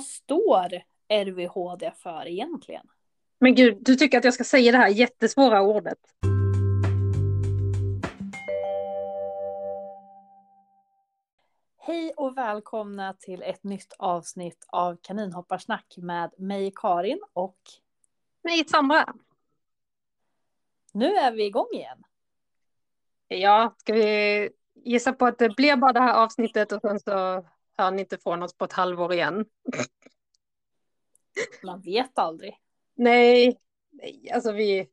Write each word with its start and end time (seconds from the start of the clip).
vad 0.00 0.06
står 0.06 0.82
RVHD 1.08 1.92
för 1.96 2.28
egentligen? 2.28 2.86
Men 3.38 3.54
gud, 3.54 3.78
du 3.80 3.94
tycker 3.94 4.18
att 4.18 4.24
jag 4.24 4.34
ska 4.34 4.44
säga 4.44 4.72
det 4.72 4.78
här 4.78 4.88
jättesvåra 4.88 5.62
ordet. 5.62 5.98
Hej 11.78 12.12
och 12.16 12.36
välkomna 12.36 13.14
till 13.14 13.42
ett 13.42 13.64
nytt 13.64 13.92
avsnitt 13.98 14.64
av 14.68 14.96
Kaninhopparsnack 15.02 15.94
med 15.96 16.34
mig 16.38 16.72
Karin 16.74 17.20
och 17.32 17.58
mig 18.42 18.64
Sandra. 18.68 19.14
Nu 20.92 21.14
är 21.14 21.32
vi 21.32 21.44
igång 21.44 21.68
igen. 21.72 22.04
Ja, 23.28 23.74
ska 23.78 23.92
vi 23.92 24.50
gissa 24.74 25.12
på 25.12 25.26
att 25.26 25.38
det 25.38 25.56
blir 25.56 25.76
bara 25.76 25.92
det 25.92 26.00
här 26.00 26.14
avsnittet 26.14 26.72
och 26.72 26.80
sen 26.80 27.00
så 27.00 27.46
ni 27.90 28.00
inte 28.00 28.18
från 28.18 28.42
oss 28.42 28.56
på 28.56 28.64
ett 28.64 28.72
halvår 28.72 29.12
igen. 29.12 29.44
Man 31.62 31.80
vet 31.80 32.18
aldrig. 32.18 32.56
Nej, 32.94 33.58
nej 33.90 34.30
alltså 34.34 34.52
vi... 34.52 34.88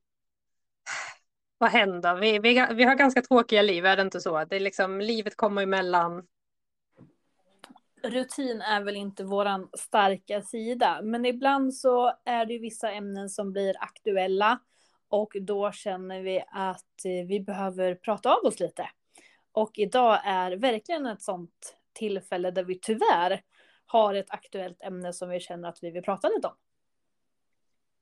Vad 1.58 1.70
händer? 1.70 2.16
Vi, 2.16 2.40
vi, 2.40 2.68
vi 2.76 2.84
har 2.84 2.96
ganska 2.96 3.22
tråkiga 3.22 3.62
liv, 3.62 3.86
är 3.86 3.96
det 3.96 4.02
inte 4.02 4.20
så? 4.20 4.46
Det 4.46 4.56
är 4.56 4.60
liksom, 4.60 5.02
livet 5.02 5.38
kommer 5.38 5.62
emellan. 5.62 6.28
Rutin 8.04 8.62
är 8.62 8.84
väl 8.84 8.96
inte 8.96 9.24
våran 9.24 9.70
starka 9.78 10.42
sida, 10.42 11.00
men 11.04 11.26
ibland 11.26 11.76
så 11.76 12.14
är 12.26 12.46
det 12.46 12.60
vissa 12.60 12.92
ämnen 12.92 13.30
som 13.30 13.52
blir 13.52 13.76
aktuella 13.80 14.60
och 15.10 15.34
då 15.42 15.72
känner 15.72 16.22
vi 16.22 16.44
att 16.48 17.06
eh, 17.06 17.28
vi 17.28 17.40
behöver 17.40 17.96
prata 17.96 18.36
av 18.36 18.46
oss 18.46 18.60
lite. 18.60 18.90
Och 19.52 19.72
idag 19.74 20.22
är 20.26 20.52
verkligen 20.52 21.06
ett 21.06 21.22
sånt 21.22 21.78
tillfälle 21.98 22.52
där 22.52 22.64
vi 22.64 22.80
tyvärr 22.80 23.42
har 23.86 24.14
ett 24.14 24.32
aktuellt 24.32 24.82
ämne 24.82 25.14
som 25.14 25.30
vi 25.30 25.40
känner 25.40 25.70
att 25.70 25.80
vi 25.82 25.92
vill 25.92 26.04
prata 26.04 26.30
lite 26.30 26.48
om. 26.48 26.56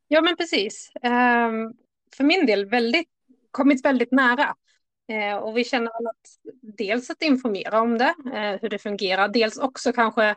Ja, 0.07 0.21
men 0.21 0.37
precis. 0.37 0.91
Um, 0.95 1.73
för 2.15 2.23
min 2.23 2.45
del 2.45 2.65
väldigt, 2.65 3.09
kommit 3.51 3.85
väldigt 3.85 4.11
nära. 4.11 4.55
Uh, 5.11 5.35
och 5.35 5.57
vi 5.57 5.63
känner 5.63 5.87
att 5.87 6.53
dels 6.77 7.09
att 7.09 7.21
informera 7.21 7.81
om 7.81 7.97
det, 7.97 8.13
uh, 8.25 8.61
hur 8.61 8.69
det 8.69 8.79
fungerar, 8.79 9.27
dels 9.27 9.57
också 9.57 9.93
kanske, 9.93 10.35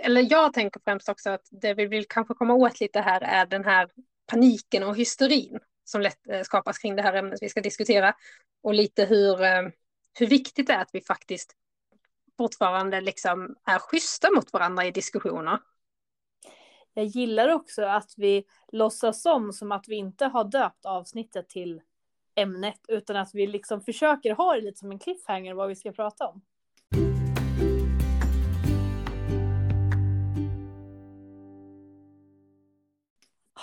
eller 0.00 0.26
jag 0.30 0.52
tänker 0.52 0.80
främst 0.84 1.08
också 1.08 1.30
att 1.30 1.48
det 1.50 1.74
vi 1.74 1.86
vill 1.86 2.08
kanske 2.08 2.34
komma 2.34 2.54
åt 2.54 2.80
lite 2.80 3.00
här 3.00 3.20
är 3.20 3.46
den 3.46 3.64
här 3.64 3.88
paniken 4.26 4.82
och 4.82 4.96
hysterin 4.96 5.58
som 5.84 6.00
lätt 6.00 6.28
uh, 6.32 6.42
skapas 6.42 6.78
kring 6.78 6.96
det 6.96 7.02
här 7.02 7.14
ämnet 7.14 7.42
vi 7.42 7.48
ska 7.48 7.60
diskutera. 7.60 8.14
Och 8.62 8.74
lite 8.74 9.04
hur, 9.04 9.36
hur 10.18 10.26
viktigt 10.26 10.66
det 10.66 10.72
är 10.72 10.82
att 10.82 10.90
vi 10.92 11.00
faktiskt 11.00 11.52
fortfarande 12.36 13.00
liksom 13.00 13.56
är 13.64 13.78
schyssta 13.78 14.30
mot 14.30 14.52
varandra 14.52 14.84
i 14.84 14.90
diskussioner. 14.90 15.58
Jag 16.94 17.04
gillar 17.04 17.48
också 17.48 17.84
att 17.84 18.14
vi 18.16 18.44
låtsas 18.72 19.26
om 19.26 19.52
som 19.52 19.72
att 19.72 19.88
vi 19.88 19.96
inte 19.96 20.24
har 20.24 20.44
döpt 20.44 20.86
avsnittet 20.86 21.48
till 21.48 21.82
ämnet 22.34 22.80
utan 22.88 23.16
att 23.16 23.30
vi 23.34 23.46
liksom 23.46 23.80
försöker 23.80 24.34
ha 24.34 24.54
det 24.54 24.60
lite 24.60 24.78
som 24.78 24.90
en 24.90 24.98
cliffhanger 24.98 25.54
vad 25.54 25.68
vi 25.68 25.76
ska 25.76 25.92
prata 25.92 26.26
om. 26.26 26.42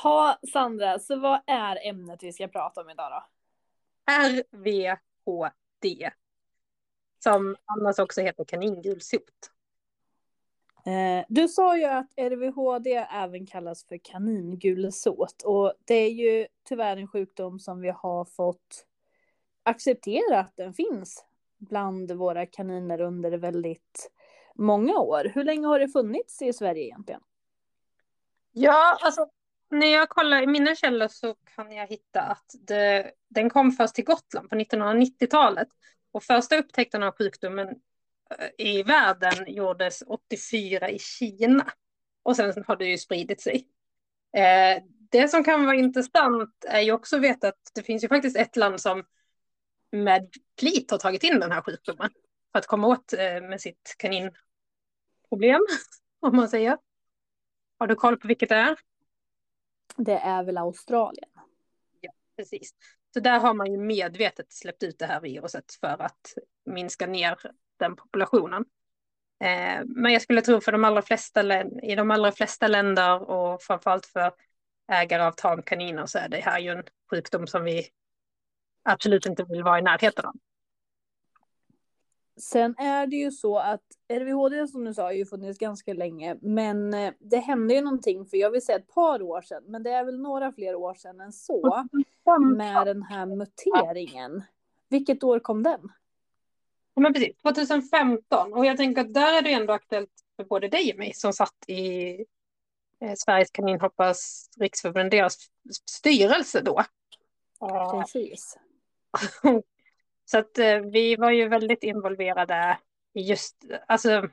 Ha 0.03 0.39
Sandra, 0.53 0.99
så 0.99 1.19
vad 1.19 1.41
är 1.47 1.87
ämnet 1.87 2.23
vi 2.23 2.33
ska 2.33 2.47
prata 2.47 2.81
om 2.81 2.89
idag 2.89 3.11
då? 3.11 3.23
RVHD. 4.11 5.03
Som 7.23 7.55
annars 7.65 7.99
också 7.99 8.21
heter 8.21 8.43
kaningulsot. 8.43 9.21
Eh, 10.85 11.25
du 11.29 11.47
sa 11.47 11.77
ju 11.77 11.85
att 11.85 12.13
RVHD 12.17 13.07
även 13.11 13.45
kallas 13.45 13.85
för 13.85 13.97
kaningulsot 13.97 15.41
och 15.45 15.73
det 15.85 15.93
är 15.93 16.09
ju 16.09 16.47
tyvärr 16.63 16.97
en 16.97 17.07
sjukdom 17.07 17.59
som 17.59 17.81
vi 17.81 17.89
har 17.89 18.25
fått 18.25 18.85
acceptera 19.63 20.39
att 20.39 20.55
den 20.55 20.73
finns 20.73 21.25
bland 21.57 22.11
våra 22.11 22.45
kaniner 22.45 23.01
under 23.01 23.31
väldigt 23.31 24.11
många 24.55 24.99
år. 24.99 25.31
Hur 25.33 25.43
länge 25.43 25.67
har 25.67 25.79
det 25.79 25.89
funnits 25.89 26.41
i 26.41 26.53
Sverige 26.53 26.83
egentligen? 26.83 27.21
Ja, 28.51 28.97
alltså 29.01 29.27
när 29.69 29.87
jag 29.87 30.09
kollar 30.09 30.41
i 30.41 30.47
mina 30.47 30.75
källor 30.75 31.07
så 31.07 31.35
kan 31.55 31.71
jag 31.71 31.87
hitta 31.87 32.21
att 32.21 32.55
det, 32.67 33.11
den 33.27 33.49
kom 33.49 33.71
först 33.71 33.95
till 33.95 34.05
Gotland 34.05 34.49
på 34.49 34.55
1990-talet. 34.55 35.67
Och 36.13 36.23
första 36.23 36.57
upptäckten 36.57 37.03
av 37.03 37.15
sjukdomen 37.17 37.75
i 38.57 38.83
världen 38.83 39.53
gjordes 39.53 40.03
84 40.07 40.89
i 40.89 40.99
Kina. 40.99 41.71
Och 42.23 42.35
sen 42.35 42.63
har 42.67 42.75
det 42.75 42.85
ju 42.85 42.97
spridit 42.97 43.41
sig. 43.41 43.67
Eh, 44.37 44.83
det 45.11 45.27
som 45.27 45.43
kan 45.43 45.65
vara 45.65 45.75
intressant 45.75 46.65
är 46.67 46.81
ju 46.81 46.91
också 46.91 47.15
att 47.15 47.21
veta 47.21 47.47
att 47.47 47.71
det 47.75 47.83
finns 47.83 48.03
ju 48.03 48.07
faktiskt 48.07 48.37
ett 48.37 48.55
land 48.55 48.81
som 48.81 49.03
med 49.91 50.29
flit 50.59 50.91
har 50.91 50.97
tagit 50.97 51.23
in 51.23 51.39
den 51.39 51.51
här 51.51 51.61
sjukdomen 51.61 52.09
för 52.51 52.59
att 52.59 52.67
komma 52.67 52.87
åt 52.87 53.13
eh, 53.13 53.41
med 53.41 53.61
sitt 53.61 53.95
kaninproblem, 53.97 55.61
om 56.19 56.35
man 56.35 56.49
säger. 56.49 56.77
Har 57.79 57.87
du 57.87 57.95
koll 57.95 58.17
på 58.17 58.27
vilket 58.27 58.49
det 58.49 58.55
är? 58.55 58.77
Det 59.95 60.17
är 60.17 60.43
väl 60.43 60.57
Australien. 60.57 61.29
Ja, 62.01 62.11
precis. 62.35 62.73
Så 63.13 63.19
där 63.19 63.39
har 63.39 63.53
man 63.53 63.71
ju 63.71 63.77
medvetet 63.77 64.53
släppt 64.53 64.83
ut 64.83 64.99
det 64.99 65.05
här 65.05 65.21
viruset 65.21 65.73
för 65.79 66.01
att 66.01 66.33
minska 66.65 67.07
ner 67.07 67.37
den 67.79 67.95
populationen. 67.95 68.65
Eh, 69.43 69.85
men 69.85 70.13
jag 70.13 70.21
skulle 70.21 70.41
tro 70.41 70.61
för 70.61 70.71
de 70.71 70.83
allra 70.83 71.01
flesta, 71.01 71.63
i 71.63 71.95
de 71.95 72.11
allra 72.11 72.31
flesta 72.31 72.67
länder 72.67 73.29
och 73.29 73.61
framförallt 73.61 74.05
för 74.05 74.33
ägare 74.91 75.23
av 75.23 75.31
tamkaniner 75.31 76.05
så 76.05 76.19
är 76.19 76.29
det 76.29 76.41
här 76.41 76.59
ju 76.59 76.69
en 76.69 76.83
sjukdom 77.09 77.47
som 77.47 77.63
vi 77.63 77.87
absolut 78.83 79.25
inte 79.25 79.43
vill 79.43 79.63
vara 79.63 79.79
i 79.79 79.81
närheten 79.81 80.25
av. 80.25 80.33
Sen 82.37 82.75
är 82.77 83.07
det 83.07 83.15
ju 83.15 83.31
så 83.31 83.57
att 83.57 83.83
RVHD 84.13 84.67
som 84.67 84.85
du 84.85 84.93
sa 84.93 85.03
har 85.03 85.11
ju 85.11 85.25
funnits 85.25 85.59
ganska 85.59 85.93
länge, 85.93 86.37
men 86.41 86.93
eh, 86.93 87.13
det 87.19 87.37
hände 87.37 87.73
ju 87.73 87.81
någonting 87.81 88.25
för 88.25 88.37
jag 88.37 88.51
vill 88.51 88.65
säga 88.65 88.77
ett 88.77 88.93
par 88.93 89.21
år 89.21 89.41
sedan, 89.41 89.63
men 89.67 89.83
det 89.83 89.91
är 89.91 90.03
väl 90.03 90.19
några 90.19 90.51
fler 90.51 90.75
år 90.75 90.93
sedan 90.93 91.21
än 91.21 91.31
så 91.31 91.87
med 92.55 92.87
den 92.87 93.03
här 93.03 93.25
muteringen. 93.25 94.43
Vilket 94.89 95.23
år 95.23 95.39
kom 95.39 95.63
den? 95.63 95.91
Ja, 96.93 97.01
men 97.01 97.13
precis, 97.13 97.37
2015. 97.41 98.53
Och 98.53 98.65
jag 98.65 98.77
tänker 98.77 99.01
att 99.01 99.13
där 99.13 99.37
är 99.37 99.41
det 99.41 99.53
ändå 99.53 99.73
aktuellt 99.73 100.11
för 100.35 100.43
både 100.43 100.67
dig 100.67 100.91
och 100.91 100.99
mig 100.99 101.13
som 101.13 101.33
satt 101.33 101.55
i 101.67 102.11
eh, 103.01 103.13
Sveriges 103.17 103.51
kaninhoppars 103.51 104.49
riksförbund, 104.57 105.11
deras 105.11 105.37
styrelse 105.89 106.61
då. 106.61 106.83
Precis. 108.01 108.57
Så 110.25 110.37
att 110.37 110.57
eh, 110.57 110.79
vi 110.79 111.15
var 111.15 111.31
ju 111.31 111.47
väldigt 111.47 111.83
involverade 111.83 112.79
i 113.13 113.21
just, 113.21 113.65
alltså 113.87 114.29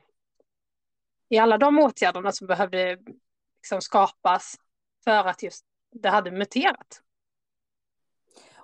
i 1.29 1.37
alla 1.37 1.57
de 1.57 1.79
åtgärderna 1.79 2.31
som 2.31 2.47
behövde 2.47 2.97
liksom 3.57 3.81
skapas 3.81 4.55
för 5.03 5.27
att 5.27 5.43
just 5.43 5.65
det 5.91 6.09
hade 6.09 6.31
muterat. 6.31 7.01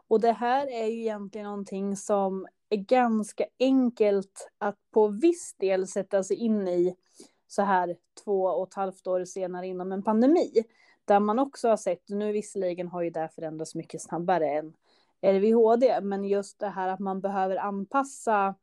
Och 0.07 0.21
det 0.21 0.31
här 0.31 0.67
är 0.67 0.85
ju 0.85 1.01
egentligen 1.01 1.45
någonting 1.45 1.95
som 1.95 2.47
är 2.69 2.77
ganska 2.77 3.45
enkelt 3.59 4.49
att 4.57 4.77
på 4.91 5.07
viss 5.07 5.55
del 5.57 5.87
sätta 5.87 6.23
sig 6.23 6.37
in 6.37 6.67
i 6.67 6.95
så 7.47 7.61
här 7.61 7.95
två 8.23 8.43
och 8.43 8.67
ett 8.67 8.73
halvt 8.73 9.07
år 9.07 9.25
senare 9.25 9.67
inom 9.67 9.91
en 9.91 10.03
pandemi. 10.03 10.63
Där 11.05 11.19
man 11.19 11.39
också 11.39 11.69
har 11.69 11.77
sett, 11.77 12.09
nu 12.09 12.31
visserligen 12.31 12.87
har 12.87 13.01
ju 13.01 13.09
det 13.09 13.29
förändrats 13.35 13.75
mycket 13.75 14.01
snabbare 14.01 14.49
än 14.49 14.73
RVHD, 15.21 16.01
men 16.01 16.23
just 16.23 16.59
det 16.59 16.69
här 16.69 16.87
att 16.87 16.99
man 16.99 17.21
behöver 17.21 17.55
anpassa 17.55 18.55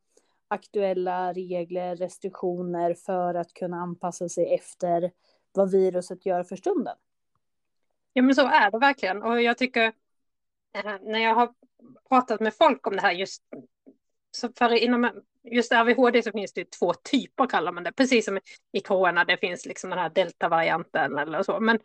aktuella 0.47 1.33
regler, 1.33 1.95
restriktioner 1.95 2.93
för 2.93 3.33
att 3.33 3.53
kunna 3.53 3.77
anpassa 3.77 4.29
sig 4.29 4.53
efter 4.53 5.11
vad 5.51 5.71
viruset 5.71 6.25
gör 6.25 6.43
för 6.43 6.55
stunden. 6.55 6.97
Ja 8.13 8.21
men 8.21 8.35
så 8.35 8.47
är 8.47 8.71
det 8.71 8.79
verkligen. 8.79 9.23
Och 9.23 9.41
jag 9.41 9.57
tycker 9.57 9.93
eh, 10.73 10.95
när 11.01 11.19
jag 11.19 11.35
har 11.35 11.53
pratat 12.09 12.39
med 12.39 12.53
folk 12.53 12.87
om 12.87 12.95
det 12.95 13.01
här 13.01 13.11
just 13.11 13.43
så 14.31 14.49
för 14.57 14.73
inom 14.73 15.11
just 15.43 15.71
RVHD 15.71 16.23
så 16.23 16.31
finns 16.31 16.53
det 16.53 16.71
två 16.71 16.93
typer 16.93 17.47
kallar 17.47 17.71
man 17.71 17.83
det, 17.83 17.91
precis 17.91 18.25
som 18.25 18.39
i 18.71 18.79
corona, 18.79 19.25
det 19.25 19.37
finns 19.37 19.65
liksom 19.65 19.89
den 19.89 19.99
här 19.99 20.09
deltavarianten 20.09 21.17
eller 21.17 21.43
så, 21.43 21.59
men 21.59 21.75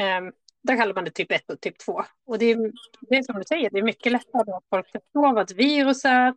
eh, 0.00 0.32
där 0.62 0.76
kallar 0.76 0.94
man 0.94 1.04
det 1.04 1.10
typ 1.10 1.32
1 1.32 1.50
och 1.50 1.60
typ 1.60 1.78
2. 1.78 2.04
Och 2.26 2.38
det 2.38 2.46
är, 2.46 2.72
det 3.00 3.16
är 3.16 3.22
som 3.22 3.38
du 3.38 3.44
säger, 3.44 3.70
det 3.70 3.78
är 3.78 3.82
mycket 3.82 4.12
lättare 4.12 4.52
att 4.52 4.64
folk 4.70 4.86
förstår 4.86 5.34
vad 5.34 5.50
ett 5.50 5.56
virus 5.56 6.04
är, 6.04 6.34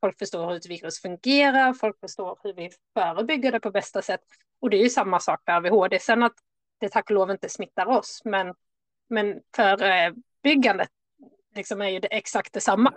folk 0.00 0.18
förstår 0.18 0.48
hur 0.48 0.56
ett 0.56 0.70
virus 0.70 1.00
fungerar, 1.00 1.72
folk 1.72 2.00
förstår 2.00 2.38
hur 2.42 2.52
vi 2.52 2.70
förebygger 2.94 3.52
det 3.52 3.60
på 3.60 3.70
bästa 3.70 4.02
sätt. 4.02 4.20
Och 4.60 4.70
det 4.70 4.76
är 4.76 4.82
ju 4.82 4.90
samma 4.90 5.20
sak 5.20 5.40
med 5.46 5.56
AVHD, 5.56 5.98
sen 5.98 6.22
att 6.22 6.34
det 6.80 6.88
tack 6.88 7.10
och 7.10 7.14
lov 7.14 7.30
inte 7.30 7.48
smittar 7.48 7.86
oss, 7.86 8.22
men, 8.24 8.54
men 9.08 9.40
förebyggandet 9.56 10.90
liksom 11.54 11.82
är 11.82 11.88
ju 11.88 12.00
det 12.00 12.08
exakt 12.08 12.52
detsamma. 12.52 12.94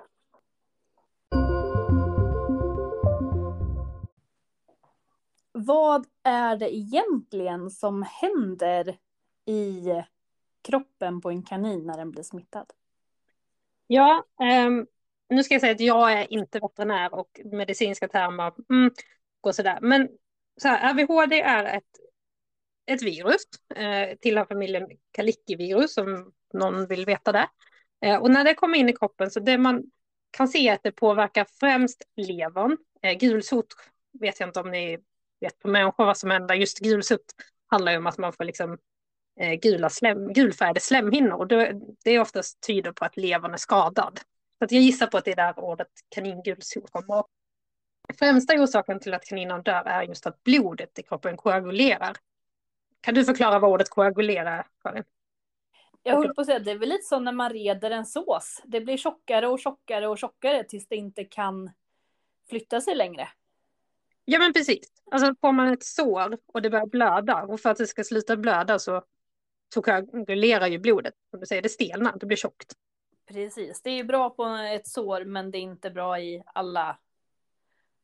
Vad 5.54 6.06
är 6.24 6.57
det 6.57 6.75
egentligen 6.75 7.69
som 7.69 8.06
händer 8.22 8.98
i 9.45 9.88
kroppen 10.61 11.21
på 11.21 11.29
en 11.29 11.43
kanin 11.43 11.85
när 11.85 11.97
den 11.97 12.11
blir 12.11 12.23
smittad? 12.23 12.65
Ja, 13.87 14.25
um, 14.67 14.87
nu 15.29 15.43
ska 15.43 15.53
jag 15.53 15.61
säga 15.61 15.73
att 15.73 15.79
jag 15.79 16.13
är 16.13 16.33
inte 16.33 16.59
veterinär 16.59 17.13
och 17.13 17.41
medicinska 17.45 18.07
termer 18.07 18.53
mm, 18.69 18.91
går 19.41 19.51
sådär. 19.51 19.79
Men 19.81 20.09
så 20.61 20.67
här, 20.67 20.93
RVHD 20.93 21.41
är 21.41 21.77
ett, 21.77 21.83
ett 22.85 23.01
virus, 23.01 23.41
eh, 23.75 24.17
tillhör 24.17 24.45
familjen 24.45 24.87
Kalicki-virus 25.11 25.97
om 25.97 26.33
någon 26.53 26.87
vill 26.87 27.05
veta 27.05 27.31
det. 27.31 27.47
Eh, 28.01 28.21
och 28.21 28.31
när 28.31 28.43
det 28.43 28.53
kommer 28.53 28.77
in 28.77 28.89
i 28.89 28.93
kroppen 28.93 29.31
så 29.31 29.39
det 29.39 29.57
man 29.57 29.83
kan 30.31 30.47
se 30.47 30.69
att 30.69 30.83
det 30.83 30.91
påverkar 30.91 31.47
främst 31.59 32.03
levern. 32.15 32.77
Eh, 33.01 33.17
gulsot 33.17 33.67
vet 34.19 34.39
jag 34.39 34.49
inte 34.49 34.59
om 34.59 34.71
ni 34.71 34.97
vet 35.39 35.59
på 35.59 35.67
människor 35.67 36.05
vad 36.05 36.17
som 36.17 36.31
händer. 36.31 36.55
Just 36.55 36.79
gulsot 36.79 37.25
handlar 37.67 37.91
ju 37.91 37.97
om 37.97 38.07
att 38.07 38.17
man 38.17 38.33
får 38.33 38.43
liksom 38.43 38.77
gula 39.61 39.89
slem, 39.89 40.33
gulfärgade 40.33 40.79
slemhinnor 40.79 41.38
och 41.38 41.47
det, 41.47 41.81
det 42.03 42.11
är 42.11 42.19
oftast 42.19 42.61
tyder 42.67 42.91
på 42.91 43.05
att 43.05 43.17
levern 43.17 43.53
är 43.53 43.57
skadad. 43.57 44.19
Så 44.57 44.65
att 44.65 44.71
jag 44.71 44.81
gissar 44.81 45.07
på 45.07 45.17
att 45.17 45.25
det 45.25 45.31
är 45.31 45.35
där 45.35 45.59
ordet 45.59 45.88
kaningulsot 46.09 46.91
kommer. 46.91 47.23
Främsta 48.19 48.53
orsaken 48.53 48.99
till 48.99 49.13
att 49.13 49.25
kaninen 49.25 49.63
dör 49.63 49.83
är 49.85 50.03
just 50.03 50.27
att 50.27 50.43
blodet 50.43 50.99
i 50.99 51.03
kroppen 51.03 51.38
koagulerar. 51.38 52.17
Kan 53.01 53.15
du 53.15 53.25
förklara 53.25 53.59
vad 53.59 53.71
ordet 53.71 53.89
koagulerar, 53.89 54.67
Karin? 54.83 55.03
Jag 56.03 56.15
höll 56.15 56.35
på 56.35 56.41
att 56.41 56.47
säga, 56.47 56.59
det 56.59 56.71
är 56.71 56.77
väl 56.77 56.89
lite 56.89 57.03
som 57.03 57.23
när 57.23 57.31
man 57.31 57.49
reder 57.49 57.91
en 57.91 58.05
sås. 58.05 58.61
Det 58.65 58.81
blir 58.81 58.97
tjockare 58.97 59.47
och 59.47 59.59
tjockare 59.59 60.07
och 60.07 60.17
tjockare 60.17 60.63
tills 60.63 60.87
det 60.87 60.95
inte 60.95 61.23
kan 61.23 61.71
flytta 62.49 62.81
sig 62.81 62.95
längre. 62.95 63.29
Ja 64.25 64.39
men 64.39 64.53
precis. 64.53 64.87
Alltså 65.11 65.35
får 65.41 65.51
man 65.51 65.73
ett 65.73 65.83
sår 65.83 66.37
och 66.53 66.61
det 66.61 66.69
börjar 66.69 66.85
blöda 66.85 67.44
och 67.44 67.59
för 67.59 67.69
att 67.69 67.77
det 67.77 67.87
ska 67.87 68.03
sluta 68.03 68.37
blöda 68.37 68.79
så 68.79 69.03
koagulerar 69.73 70.68
ju 70.68 70.77
blodet. 70.77 71.13
Som 71.31 71.39
du 71.39 71.45
säger, 71.45 71.62
det 71.62 71.69
stelnar, 71.69 72.18
det 72.19 72.25
blir 72.25 72.38
tjockt. 72.38 72.73
Precis, 73.27 73.81
det 73.81 73.89
är 73.89 74.03
bra 74.03 74.29
på 74.29 74.45
ett 74.45 74.88
sår 74.88 75.25
men 75.25 75.51
det 75.51 75.57
är 75.57 75.62
inte 75.62 75.91
bra 75.91 76.19
i 76.19 76.44
alla, 76.45 76.97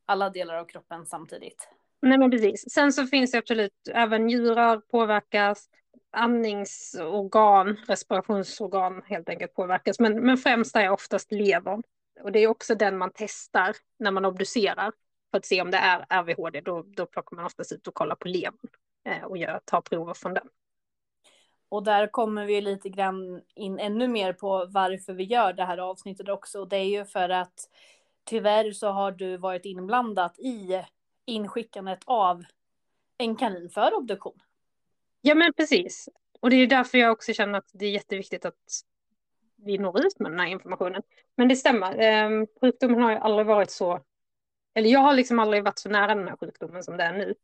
alla 0.05 0.29
delar 0.29 0.55
av 0.55 0.65
kroppen 0.65 1.05
samtidigt. 1.05 1.69
Nej 2.01 2.17
men 2.17 2.31
precis. 2.31 2.71
Sen 2.71 2.93
så 2.93 3.07
finns 3.07 3.31
det 3.31 3.37
absolut, 3.37 3.73
även 3.93 4.25
njurar 4.25 4.77
påverkas, 4.77 5.69
andningsorgan, 6.11 7.77
respirationsorgan 7.87 9.01
helt 9.05 9.29
enkelt 9.29 9.53
påverkas. 9.53 9.99
Men, 9.99 10.25
men 10.25 10.37
främst 10.37 10.75
är 10.75 10.89
oftast 10.89 11.31
levern. 11.31 11.83
Och 12.21 12.31
det 12.31 12.39
är 12.39 12.47
också 12.47 12.75
den 12.75 12.97
man 12.97 13.11
testar 13.13 13.75
när 13.99 14.11
man 14.11 14.25
obducerar 14.25 14.91
för 15.31 15.37
att 15.37 15.45
se 15.45 15.61
om 15.61 15.71
det 15.71 15.77
är 15.77 16.05
RVHD. 16.09 16.61
Då, 16.61 16.83
då 16.87 17.05
plockar 17.05 17.35
man 17.35 17.45
oftast 17.45 17.71
ut 17.71 17.87
och 17.87 17.93
kollar 17.93 18.15
på 18.15 18.27
levern 18.27 18.69
eh, 19.05 19.23
och 19.23 19.37
gör, 19.37 19.59
tar 19.65 19.81
prover 19.81 20.13
från 20.13 20.33
den. 20.33 20.47
Och 21.69 21.83
där 21.83 22.07
kommer 22.07 22.45
vi 22.45 22.61
lite 22.61 22.89
grann 22.89 23.41
in 23.55 23.79
ännu 23.79 24.07
mer 24.07 24.33
på 24.33 24.65
varför 24.69 25.13
vi 25.13 25.23
gör 25.23 25.53
det 25.53 25.65
här 25.65 25.77
avsnittet 25.77 26.29
också. 26.29 26.59
Och 26.59 26.67
det 26.67 26.77
är 26.77 26.85
ju 26.85 27.05
för 27.05 27.29
att 27.29 27.69
tyvärr 28.23 28.71
så 28.71 28.87
har 28.87 29.11
du 29.11 29.37
varit 29.37 29.65
inblandat 29.65 30.39
i 30.39 30.81
inskickandet 31.25 31.99
av 32.05 32.43
en 33.17 33.35
kanin 33.35 33.69
för 33.69 33.93
obduktion. 33.93 34.39
Ja 35.21 35.35
men 35.35 35.53
precis. 35.53 36.09
Och 36.39 36.49
det 36.49 36.55
är 36.55 36.67
därför 36.67 36.97
jag 36.97 37.11
också 37.11 37.33
känner 37.33 37.57
att 37.57 37.69
det 37.73 37.85
är 37.85 37.91
jätteviktigt 37.91 38.45
att 38.45 38.83
vi 39.55 39.77
når 39.77 40.05
ut 40.05 40.19
med 40.19 40.31
den 40.31 40.39
här 40.39 40.47
informationen. 40.47 41.01
Men 41.35 41.47
det 41.47 41.55
stämmer, 41.55 41.99
eh, 41.99 42.45
sjukdomen 42.61 43.01
har 43.01 43.11
ju 43.11 43.17
aldrig 43.17 43.47
varit 43.47 43.71
så, 43.71 44.01
eller 44.73 44.89
jag 44.89 44.99
har 44.99 45.13
liksom 45.13 45.39
aldrig 45.39 45.63
varit 45.63 45.79
så 45.79 45.89
nära 45.89 46.15
den 46.15 46.27
här 46.27 46.37
sjukdomen 46.37 46.83
som 46.83 46.97
det 46.97 47.03
är 47.03 47.13
nu. 47.13 47.35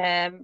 Eh, 0.00 0.40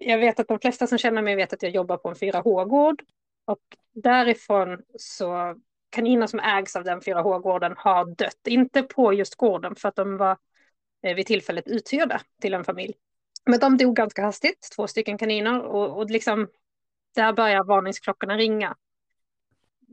jag 0.00 0.18
vet 0.18 0.40
att 0.40 0.48
de 0.48 0.58
flesta 0.58 0.86
som 0.86 0.98
känner 0.98 1.22
mig 1.22 1.36
vet 1.36 1.52
att 1.52 1.62
jag 1.62 1.72
jobbar 1.72 1.96
på 1.96 2.08
en 2.08 2.14
4H-gård 2.14 3.02
och 3.44 3.60
därifrån 3.92 4.82
så 4.98 5.56
kaniner 5.90 6.26
som 6.26 6.40
ägs 6.40 6.76
av 6.76 6.84
den 6.84 7.00
4H-gården 7.00 7.74
har 7.76 8.04
dött. 8.04 8.46
Inte 8.46 8.82
på 8.82 9.12
just 9.12 9.34
gården 9.34 9.74
för 9.74 9.88
att 9.88 9.96
de 9.96 10.16
var 10.16 10.36
eh, 11.02 11.14
vid 11.14 11.26
tillfället 11.26 11.68
uthyrda 11.68 12.20
till 12.40 12.54
en 12.54 12.64
familj. 12.64 12.94
Men 13.46 13.60
de 13.60 13.76
dog 13.76 13.96
ganska 13.96 14.22
hastigt, 14.22 14.68
två 14.76 14.86
stycken 14.86 15.18
kaniner 15.18 15.62
och, 15.62 15.98
och 15.98 16.10
liksom 16.10 16.48
där 17.14 17.32
börjar 17.32 17.64
varningsklockorna 17.64 18.36
ringa. 18.36 18.76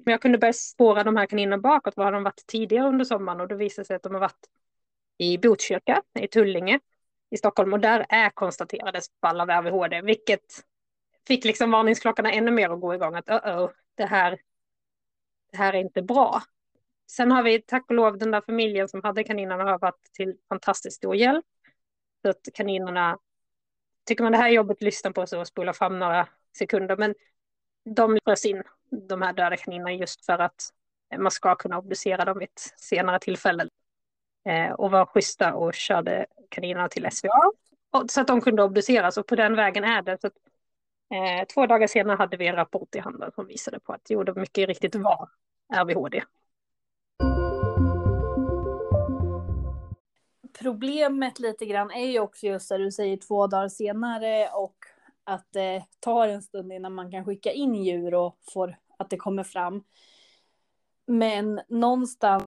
Men 0.06 0.12
jag 0.12 0.22
kunde 0.22 0.38
börja 0.38 0.54
spåra 0.54 1.04
de 1.04 1.16
här 1.16 1.26
kaninerna 1.26 1.58
bakåt, 1.58 1.98
var 1.98 2.06
har 2.06 2.12
de 2.12 2.24
varit 2.24 2.44
tidigare 2.48 2.88
under 2.88 3.06
sommaren 3.06 3.42
och 3.42 3.48
det 3.48 3.56
visade 3.56 3.86
sig 3.86 3.96
att 3.96 4.04
de 4.04 4.14
har 4.14 4.22
varit 4.22 4.50
i 5.18 5.38
Botkyrka, 5.38 6.02
i 6.20 6.28
Tullinge, 6.28 6.80
i 7.30 7.38
Stockholm 7.38 7.74
och 7.74 7.80
där 7.80 8.06
är 8.10 8.30
konstaterades 8.30 9.08
fall 9.22 9.42
av 9.42 9.50
RVHD, 9.50 10.02
vilket 10.02 10.64
fick 11.28 11.46
liksom 11.46 11.72
varningsklockorna 11.72 12.32
ännu 12.32 12.52
mer 12.52 12.70
att 12.70 12.82
gå 12.82 12.94
igång 12.94 13.16
att 13.16 13.30
uh 13.30 13.36
-oh, 13.36 13.72
det 13.96 14.06
här, 14.06 14.42
det 15.52 15.58
här 15.58 15.74
är 15.74 15.78
inte 15.78 16.02
bra. 16.02 16.42
Sen 17.12 17.32
har 17.32 17.44
vi 17.44 17.62
tack 17.62 17.86
och 17.90 17.96
lov 17.96 18.18
den 18.18 18.32
där 18.32 18.42
familjen 18.42 18.88
som 18.88 19.04
hade 19.04 19.24
kaninerna 19.24 19.64
har 19.64 19.80
varit 19.80 20.14
till 20.14 20.38
fantastiskt 20.50 20.98
stor 20.98 21.16
hjälp. 21.16 21.46
Så 22.22 22.30
att 22.30 22.48
kaninerna, 22.54 23.20
tycker 24.06 24.24
man 24.24 24.32
det 24.32 24.38
här 24.38 24.48
är 24.48 24.54
jobbigt 24.54 24.82
lyssna 24.82 25.12
på 25.12 25.28
så 25.28 25.46
spola 25.46 25.74
fram 25.74 26.00
några 26.00 26.28
sekunder, 26.58 26.98
men 26.98 27.16
de 27.96 28.20
frös 28.26 28.46
in 28.46 28.64
de 28.90 29.22
här 29.22 29.34
döda 29.34 29.58
kaninerna 29.58 29.94
just 29.94 30.26
för 30.26 30.40
att 30.40 30.74
man 31.18 31.32
ska 31.32 31.56
kunna 31.56 31.78
obducera 31.78 32.26
dem 32.26 32.40
vid 32.40 32.50
ett 32.50 32.74
senare 32.78 33.20
tillfälle 33.20 33.70
och 34.78 34.92
var 34.92 35.06
schyssta 35.06 35.54
och 35.54 35.74
körde 35.74 36.26
kaninerna 36.50 36.88
till 36.88 37.08
SVA 37.12 37.52
så 38.10 38.22
att 38.22 38.28
de 38.28 38.42
kunde 38.42 38.64
obduceras 38.64 39.18
och 39.18 39.28
på 39.28 39.36
den 39.36 39.56
vägen 39.56 39.84
är 39.84 40.02
det. 40.02 40.22
Så 40.22 40.28
att, 40.28 40.34
eh, 41.14 41.46
två 41.48 41.66
dagar 41.66 41.88
senare 41.88 42.18
hade 42.18 42.38
vi 42.38 42.48
en 42.48 42.56
rapport 42.56 42.96
i 42.96 43.00
handen 43.00 43.32
som 43.36 43.48
visade 43.48 43.80
på 43.80 43.94
att 43.94 44.08
jo, 44.10 44.24
det 44.24 44.36
mycket 44.36 44.68
riktigt 44.68 44.96
var 44.96 45.30
RVHD. 45.74 46.24
Problemet 50.60 51.40
lite 51.40 51.66
grann 51.66 51.92
är 51.92 52.08
ju 52.08 52.20
också 52.20 52.48
just 52.48 52.70
det 52.70 52.78
du 52.78 52.92
säger 52.92 53.18
två 53.18 53.48
dagar 53.48 53.70
senare 53.70 54.50
och 54.54 54.76
att 55.24 55.48
det 55.50 55.84
tar 56.00 56.28
en 56.28 56.42
stund 56.42 56.74
innan 56.74 56.94
man 56.94 57.12
kan 57.12 57.26
skicka 57.26 57.52
in 57.52 57.76
djur 57.76 58.14
och 58.14 58.40
får 58.54 58.78
att 58.98 59.10
det 59.10 59.18
kommer 59.18 59.44
fram. 59.44 59.84
Men 61.06 61.62
någonstans 61.68 62.44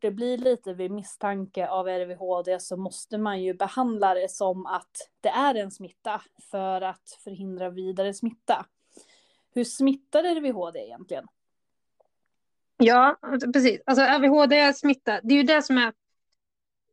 det 0.00 0.10
blir 0.10 0.38
lite 0.38 0.74
vid 0.74 0.90
misstanke 0.90 1.68
av 1.68 1.88
RVHD 1.88 2.60
så 2.60 2.76
måste 2.76 3.18
man 3.18 3.42
ju 3.42 3.54
behandla 3.54 4.14
det 4.14 4.30
som 4.30 4.66
att 4.66 5.10
det 5.20 5.28
är 5.28 5.54
en 5.54 5.70
smitta 5.70 6.22
för 6.50 6.80
att 6.80 7.18
förhindra 7.24 7.70
vidare 7.70 8.14
smitta. 8.14 8.66
Hur 9.54 9.64
smittar 9.64 10.24
RVHD 10.24 10.78
egentligen? 10.78 11.26
Ja, 12.76 13.16
precis. 13.52 13.80
Alltså 13.86 14.04
RVHD 14.04 14.56
är 14.56 14.72
smitta. 14.72 15.20
Det 15.22 15.34
är 15.34 15.38
ju 15.38 15.42
det 15.42 15.62
som 15.62 15.78
är... 15.78 15.92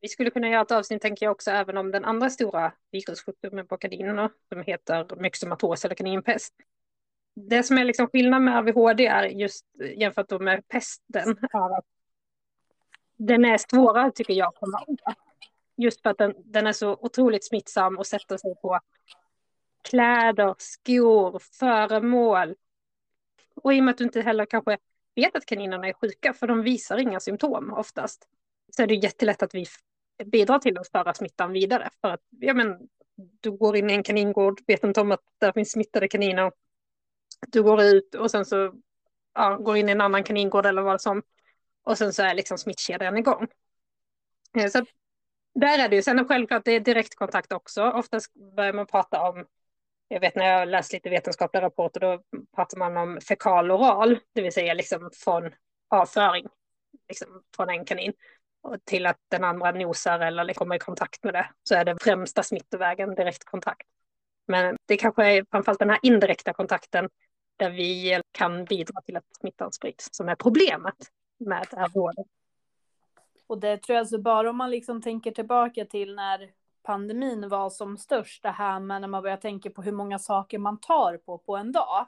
Vi 0.01 0.07
skulle 0.07 0.29
kunna 0.29 0.49
göra 0.49 0.61
ett 0.61 0.71
avsnitt, 0.71 1.01
tänker 1.01 1.25
jag 1.25 1.31
också, 1.31 1.51
även 1.51 1.77
om 1.77 1.91
den 1.91 2.05
andra 2.05 2.29
stora 2.29 2.73
virussjukdomen 2.91 3.67
på 3.67 3.77
kaninerna 3.77 4.29
som 4.49 4.61
heter 4.61 5.15
myxomatos 5.15 5.85
eller 5.85 5.95
kaninpest. 5.95 6.53
Det 7.35 7.63
som 7.63 7.77
är 7.77 7.85
liksom 7.85 8.07
skillnad 8.07 8.41
med 8.41 8.57
RVHD 8.57 9.05
är 9.05 9.23
just 9.23 9.65
jämfört 9.95 10.41
med 10.41 10.67
pesten 10.67 11.37
är 11.53 11.77
att 11.77 11.85
den 13.17 13.45
är 13.45 13.57
svårare 13.57 14.11
tycker 14.11 14.33
jag 14.33 14.47
att 14.47 14.59
komma 14.59 14.83
åt. 14.87 14.99
Just 15.77 16.01
för 16.01 16.09
att 16.09 16.17
den, 16.17 16.33
den 16.37 16.67
är 16.67 16.73
så 16.73 16.97
otroligt 17.01 17.45
smittsam 17.45 17.97
och 17.97 18.07
sätter 18.07 18.37
sig 18.37 18.55
på 18.61 18.79
kläder, 19.89 20.55
skor, 20.57 21.39
föremål. 21.59 22.55
Och 23.55 23.73
i 23.73 23.79
och 23.79 23.83
med 23.83 23.91
att 23.91 23.97
du 23.97 24.03
inte 24.03 24.21
heller 24.21 24.45
kanske 24.45 24.77
vet 25.15 25.35
att 25.35 25.45
kaninerna 25.45 25.87
är 25.87 25.93
sjuka, 25.93 26.33
för 26.33 26.47
de 26.47 26.61
visar 26.61 26.97
inga 26.97 27.19
symptom 27.19 27.73
oftast, 27.73 28.27
så 28.75 28.83
är 28.83 28.87
det 28.87 28.95
jättelätt 28.95 29.43
att 29.43 29.55
vi 29.55 29.65
bidrar 30.25 30.59
till 30.59 30.77
att 30.77 30.91
föra 30.91 31.13
smittan 31.13 31.51
vidare. 31.51 31.89
För 32.01 32.07
att, 32.07 32.21
ja 32.29 32.53
men, 32.53 32.77
du 33.15 33.51
går 33.51 33.75
in 33.75 33.89
i 33.89 33.93
en 33.93 34.03
kaningård, 34.03 34.61
vet 34.67 34.83
inte 34.83 35.01
om 35.01 35.11
att 35.11 35.23
där 35.37 35.51
finns 35.51 35.71
smittade 35.71 36.07
kaniner. 36.07 36.51
Du 37.47 37.63
går 37.63 37.81
ut 37.81 38.15
och 38.15 38.31
sen 38.31 38.45
så 38.45 38.73
ja, 39.33 39.57
går 39.57 39.77
in 39.77 39.89
i 39.89 39.91
en 39.91 40.01
annan 40.01 40.23
kaningård 40.23 40.65
eller 40.65 40.81
vad 40.81 41.01
som 41.01 41.23
och 41.87 41.97
sen 41.97 42.13
så 42.13 42.23
är 42.23 42.33
liksom 42.33 42.57
smittkedjan 42.57 43.17
igång. 43.17 43.47
Eh, 44.57 44.67
så 44.67 44.85
där 45.55 45.79
är 45.79 45.89
det 45.89 45.95
ju. 45.95 46.01
Sen 46.01 46.19
är 46.19 46.23
självklart 46.23 46.65
det 46.65 46.71
är 46.71 46.79
direktkontakt 46.79 47.51
också. 47.51 47.83
Oftast 47.83 48.33
börjar 48.55 48.73
man 48.73 48.87
prata 48.87 49.29
om, 49.29 49.45
jag 50.07 50.19
vet 50.19 50.35
när 50.35 50.45
jag 50.45 50.67
läst 50.67 50.93
lite 50.93 51.09
vetenskapliga 51.09 51.61
rapporter, 51.61 51.99
då 51.99 52.23
pratar 52.55 52.77
man 52.77 52.97
om 52.97 53.21
fekal 53.21 53.71
oral, 53.71 54.19
det 54.33 54.41
vill 54.41 54.51
säga 54.51 54.73
liksom 54.73 55.09
från 55.13 55.51
avföring, 55.89 56.47
liksom 57.07 57.43
från 57.55 57.69
en 57.69 57.85
kanin 57.85 58.13
och 58.61 58.85
till 58.85 59.05
att 59.05 59.19
den 59.31 59.43
andra 59.43 59.71
nosar 59.71 60.19
eller 60.19 60.43
liksom 60.43 60.59
kommer 60.59 60.75
i 60.75 60.79
kontakt 60.79 61.23
med 61.23 61.33
det, 61.33 61.49
så 61.63 61.75
är 61.75 61.85
det 61.85 61.97
främsta 62.01 62.43
smittovägen 62.43 63.15
direktkontakt. 63.15 63.87
Men 64.47 64.77
det 64.85 64.97
kanske 64.97 65.25
är 65.25 65.45
framförallt 65.51 65.79
den 65.79 65.89
här 65.89 65.99
indirekta 66.01 66.53
kontakten 66.53 67.09
där 67.57 67.69
vi 67.69 68.21
kan 68.31 68.65
bidra 68.65 69.01
till 69.01 69.17
att 69.17 69.35
smittan 69.39 69.71
sprids 69.71 70.09
som 70.11 70.29
är 70.29 70.35
problemet 70.35 70.95
med 71.37 71.67
det 71.71 71.77
här 71.77 71.89
vården. 71.89 72.25
Och 73.47 73.59
det 73.59 73.77
tror 73.77 73.93
jag 73.93 74.01
alltså 74.01 74.21
bara 74.21 74.49
om 74.49 74.57
man 74.57 74.71
liksom 74.71 75.01
tänker 75.01 75.31
tillbaka 75.31 75.85
till 75.85 76.15
när 76.15 76.51
pandemin 76.83 77.49
var 77.49 77.69
som 77.69 77.97
störst, 77.97 78.43
det 78.43 78.49
här 78.49 78.79
med 78.79 79.01
när 79.01 79.07
man 79.07 79.23
börjar 79.23 79.37
tänka 79.37 79.69
på 79.69 79.81
hur 79.81 79.91
många 79.91 80.19
saker 80.19 80.59
man 80.59 80.79
tar 80.79 81.17
på 81.17 81.37
på 81.37 81.57
en 81.57 81.71
dag. 81.71 82.05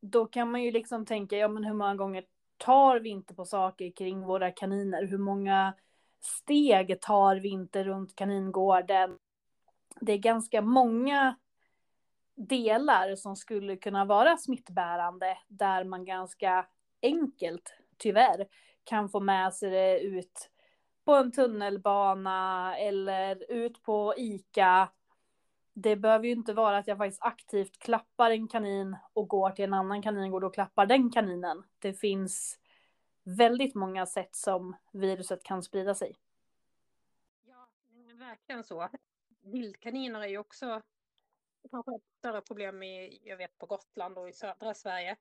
Då 0.00 0.26
kan 0.26 0.50
man 0.50 0.62
ju 0.62 0.70
liksom 0.70 1.06
tänka, 1.06 1.36
ja 1.36 1.48
men 1.48 1.64
hur 1.64 1.74
många 1.74 1.94
gånger 1.94 2.24
tar 2.56 3.00
vi 3.00 3.08
inte 3.08 3.34
på 3.34 3.44
saker 3.44 3.90
kring 3.90 4.20
våra 4.20 4.50
kaniner? 4.50 5.06
Hur 5.06 5.18
många 5.18 5.74
steg 6.20 7.00
tar 7.00 7.36
vi 7.36 7.48
inte 7.48 7.84
runt 7.84 8.16
kaningården? 8.16 9.18
Det 10.00 10.12
är 10.12 10.18
ganska 10.18 10.62
många 10.62 11.36
delar 12.34 13.16
som 13.16 13.36
skulle 13.36 13.76
kunna 13.76 14.04
vara 14.04 14.36
smittbärande 14.36 15.38
där 15.48 15.84
man 15.84 16.04
ganska 16.04 16.66
enkelt, 17.02 17.74
tyvärr, 18.04 18.46
kan 18.84 19.08
få 19.08 19.20
med 19.20 19.54
sig 19.54 19.70
det 19.70 20.00
ut 20.00 20.50
på 21.04 21.14
en 21.14 21.32
tunnelbana 21.32 22.76
eller 22.78 23.52
ut 23.52 23.82
på 23.82 24.14
ICA. 24.16 24.88
Det 25.72 25.96
behöver 25.96 26.26
ju 26.26 26.32
inte 26.32 26.52
vara 26.52 26.78
att 26.78 26.86
jag 26.86 26.98
faktiskt 26.98 27.22
aktivt 27.22 27.78
klappar 27.78 28.30
en 28.30 28.48
kanin 28.48 28.96
och 29.12 29.28
går 29.28 29.50
till 29.50 29.64
en 29.64 29.74
annan 29.74 30.02
kaningård 30.02 30.44
och 30.44 30.54
klappar 30.54 30.86
den 30.86 31.10
kaninen. 31.10 31.62
Det 31.78 31.94
finns 31.94 32.58
väldigt 33.22 33.74
många 33.74 34.06
sätt 34.06 34.36
som 34.36 34.76
viruset 34.92 35.42
kan 35.42 35.62
sprida 35.62 35.94
sig. 35.94 36.16
Ja, 37.44 37.68
verkligen 38.14 38.64
så. 38.64 38.88
Vildkaniner 39.42 40.20
är 40.20 40.28
ju 40.28 40.38
också 40.38 40.82
kanske 41.70 41.94
ett 41.94 42.18
större 42.18 42.40
problem 42.40 42.82
i, 42.82 43.20
jag 43.22 43.36
vet 43.36 43.58
på 43.58 43.66
Gotland 43.66 44.18
och 44.18 44.28
i 44.28 44.32
södra 44.32 44.74
Sverige 44.74 45.16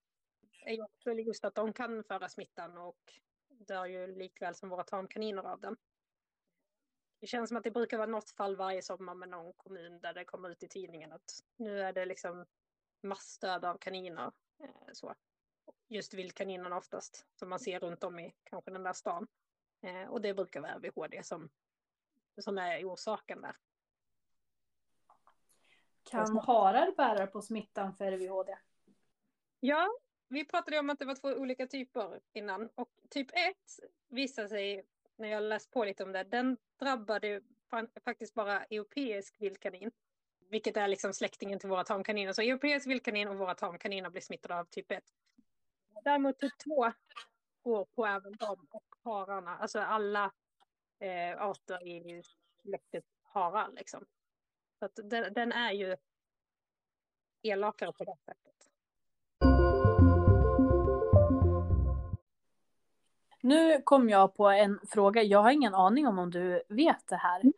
är 0.66 0.74
ju 0.74 0.84
också 0.84 1.12
just 1.12 1.46
att 1.46 1.56
de 1.56 1.74
kan 1.74 2.04
föra 2.04 2.30
smittan 2.30 2.78
och 2.78 3.14
dör 3.50 3.86
ju 3.86 4.08
likväl 4.08 4.56
som 4.56 4.70
våra 4.70 4.84
tamkaniner 4.84 5.44
av 5.44 5.62
den. 5.62 5.78
Det 7.20 7.28
känns 7.28 7.50
som 7.50 7.58
att 7.58 7.64
det 7.64 7.72
brukar 7.72 7.98
vara 7.98 8.08
något 8.08 8.30
fall 8.30 8.56
varje 8.56 8.82
sommar 8.82 9.16
med 9.16 9.30
någon 9.30 9.54
kommun 9.54 10.00
där 10.00 10.14
det 10.14 10.26
kommer 10.26 10.50
ut 10.50 10.64
i 10.64 10.68
tidningen 10.68 11.12
att 11.12 11.44
nu 11.56 11.82
är 11.82 11.94
det 11.94 12.06
liksom 12.06 12.46
massdöd 13.02 13.66
av 13.66 13.78
kaniner. 13.78 14.32
Eh, 14.60 14.94
så. 14.94 15.16
Just 15.88 16.14
vildkaninerna 16.14 16.78
oftast, 16.78 17.26
som 17.36 17.50
man 17.50 17.60
ser 17.60 17.80
runt 17.80 18.04
om 18.04 18.20
i 18.20 18.36
kanske 18.44 18.72
den 18.72 18.84
där 18.84 18.94
stan. 18.94 19.28
Eh, 19.82 20.10
och 20.10 20.22
det 20.22 20.34
brukar 20.34 20.62
vara 20.62 20.80
VHD 20.80 21.24
som, 21.24 21.50
som 22.38 22.58
är 22.58 22.86
orsaken 22.86 23.42
där. 23.42 23.56
Kan 26.04 26.38
harar 26.38 26.92
bära 26.98 27.28
på 27.28 27.42
smittan 27.42 27.96
för 27.96 28.12
VHD? 28.12 28.58
Ja, 29.60 29.90
vi 30.34 30.46
pratade 30.46 30.80
om 30.80 30.90
att 30.90 31.00
det 31.00 31.06
var 31.06 31.16
två 31.16 31.28
olika 31.28 31.68
typer 31.68 32.20
innan 32.34 32.70
och 32.76 32.90
typ 33.10 33.28
1 33.32 33.56
visade 34.10 34.50
sig, 34.50 34.86
när 35.16 35.28
jag 35.28 35.44
läst 35.44 35.72
på 35.72 35.86
lite 35.86 36.04
om 36.04 36.12
det, 36.12 36.24
den 36.24 36.58
drabbade 36.80 37.42
faktiskt 38.06 38.34
bara 38.34 38.64
europeisk 38.64 39.42
vildkanin. 39.42 39.92
Vilket 40.50 40.78
är 40.78 40.88
liksom 40.88 41.14
släktingen 41.14 41.60
till 41.60 41.70
våra 41.70 41.84
tamkaniner. 41.84 42.34
Så 42.34 42.42
europeisk 42.42 42.88
vildkanin 42.88 43.28
och 43.28 43.38
våra 43.38 43.56
tamkaniner 43.56 44.10
blir 44.10 44.22
smittade 44.22 44.60
av 44.60 44.66
typ 44.66 44.92
1. 44.92 45.04
Däremot 46.04 46.40
typ 46.40 46.54
2 46.60 46.92
går 47.62 47.86
på 47.86 48.06
även 48.06 48.34
dem 48.34 48.68
och 48.70 48.96
hararna, 49.04 49.58
alltså 49.58 49.80
alla 49.80 50.32
eh, 51.00 51.42
arter 51.42 51.88
i 51.88 52.24
släktet 52.62 53.06
harar 53.24 53.72
liksom. 53.72 54.06
Så 54.80 54.86
att 54.86 55.00
den, 55.04 55.34
den 55.34 55.52
är 55.52 55.72
ju 55.72 55.98
elakare 57.42 57.94
på 57.94 58.04
det 58.04 58.16
sättet. 58.26 58.53
Nu 63.44 63.82
kom 63.82 64.10
jag 64.10 64.36
på 64.36 64.48
en 64.48 64.80
fråga. 64.90 65.24
Jag 65.24 65.40
har 65.40 65.52
ingen 65.52 65.76
aning 65.76 66.08
om 66.08 66.20
om 66.20 66.32
du 66.32 66.64
vet 66.70 67.08
det 67.08 67.16
här. 67.16 67.42
Mm. 67.42 67.54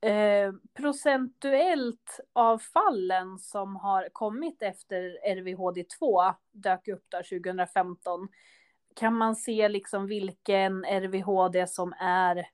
Eh, 0.00 0.54
procentuellt 0.74 2.20
av 2.32 2.58
fallen 2.58 3.38
som 3.38 3.76
har 3.76 4.08
kommit 4.12 4.62
efter 4.62 5.18
RVHD2 5.26 6.34
dök 6.52 6.88
upp 6.88 7.04
där 7.08 7.22
2015. 7.22 8.28
Kan 8.94 9.14
man 9.14 9.36
se 9.36 9.68
liksom 9.68 10.06
vilken 10.06 10.84
RVHD 10.84 11.66
som 11.66 11.92
är 12.00 12.48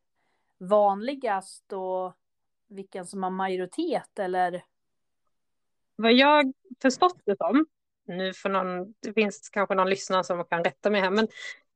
vanligast 0.58 1.72
och 1.72 2.12
vilken 2.68 3.06
som 3.06 3.22
har 3.22 3.30
majoritet 3.30 4.18
eller? 4.18 4.64
Vad 5.96 6.12
jag 6.12 6.52
förstått 6.82 7.20
det 7.24 7.36
som, 7.36 7.66
nu 8.04 8.32
för 8.32 8.48
någon, 8.48 8.94
det 9.00 9.12
finns 9.12 9.48
kanske 9.48 9.74
någon 9.74 9.90
lyssnare 9.90 10.24
som 10.24 10.44
kan 10.44 10.64
rätta 10.64 10.90
mig 10.90 11.00
här, 11.00 11.10
men 11.10 11.28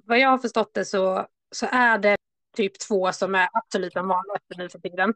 vad 0.07 0.19
jag 0.19 0.29
har 0.29 0.39
förstått 0.39 0.75
det 0.75 0.85
så, 0.85 1.27
så 1.51 1.67
är 1.71 1.99
det 1.99 2.17
typ 2.57 2.79
två 2.79 3.13
som 3.13 3.35
är 3.35 3.49
absolut 3.53 3.95
den 3.95 4.09
vanligaste 4.09 4.55
nu 4.57 4.69
för 4.69 4.79
tiden. 4.79 5.15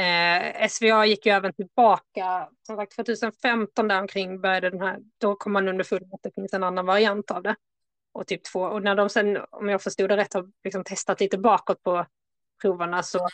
Eh, 0.00 0.68
SVA 0.68 1.06
gick 1.06 1.26
ju 1.26 1.32
även 1.32 1.52
tillbaka, 1.52 2.48
som 2.66 2.76
sagt 2.76 2.96
2015 2.96 3.88
där 3.88 4.00
omkring 4.00 4.40
började 4.40 4.70
den 4.70 4.80
här, 4.80 4.98
då 5.18 5.36
kom 5.36 5.52
man 5.52 5.68
underfund 5.68 6.02
med 6.02 6.14
att 6.14 6.22
det 6.22 6.34
finns 6.34 6.52
en 6.52 6.64
annan 6.64 6.86
variant 6.86 7.30
av 7.30 7.42
det. 7.42 7.56
Och 8.12 8.26
typ 8.26 8.44
två, 8.44 8.60
och 8.60 8.82
när 8.82 8.94
de 8.94 9.08
sen, 9.08 9.38
om 9.50 9.68
jag 9.68 9.82
förstod 9.82 10.08
det 10.08 10.16
rätt, 10.16 10.34
har 10.34 10.50
liksom 10.64 10.84
testat 10.84 11.20
lite 11.20 11.38
bakåt 11.38 11.82
på 11.82 12.06
proverna 12.62 13.02
så, 13.02 13.28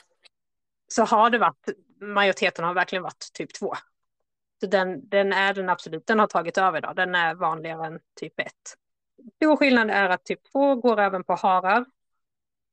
så 0.88 1.04
har 1.04 1.30
det 1.30 1.38
varit, 1.38 1.68
majoriteten 2.00 2.64
har 2.64 2.74
verkligen 2.74 3.02
varit 3.02 3.30
typ 3.32 3.54
två. 3.54 3.74
Så 4.60 4.66
den, 4.66 5.08
den 5.08 5.32
är 5.32 5.54
den 5.54 5.68
absolut, 5.68 6.06
den 6.06 6.18
har 6.18 6.26
tagit 6.26 6.58
över 6.58 6.78
idag, 6.78 6.96
den 6.96 7.14
är 7.14 7.34
vanligare 7.34 7.86
än 7.86 8.00
typ 8.20 8.40
ett. 8.40 8.76
Stor 9.36 9.56
skillnad 9.56 9.90
är 9.90 10.08
att 10.08 10.24
typ 10.24 10.52
2 10.52 10.74
går 10.74 11.00
även 11.00 11.24
på 11.24 11.34
harar. 11.34 11.86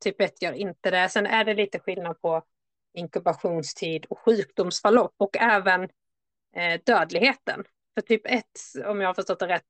Typ 0.03 0.21
1 0.21 0.41
gör 0.41 0.53
inte 0.53 0.91
det. 0.91 1.09
Sen 1.09 1.25
är 1.25 1.43
det 1.43 1.53
lite 1.53 1.79
skillnad 1.79 2.21
på 2.21 2.43
inkubationstid 2.93 4.05
och 4.05 4.19
sjukdomsförlopp 4.19 5.13
och 5.17 5.37
även 5.37 5.83
eh, 6.55 6.81
dödligheten. 6.85 7.63
För 7.93 8.01
typ 8.01 8.21
1, 8.25 8.45
om 8.85 9.01
jag 9.01 9.09
har 9.09 9.13
förstått 9.13 9.39
det 9.39 9.47
rätt, 9.47 9.63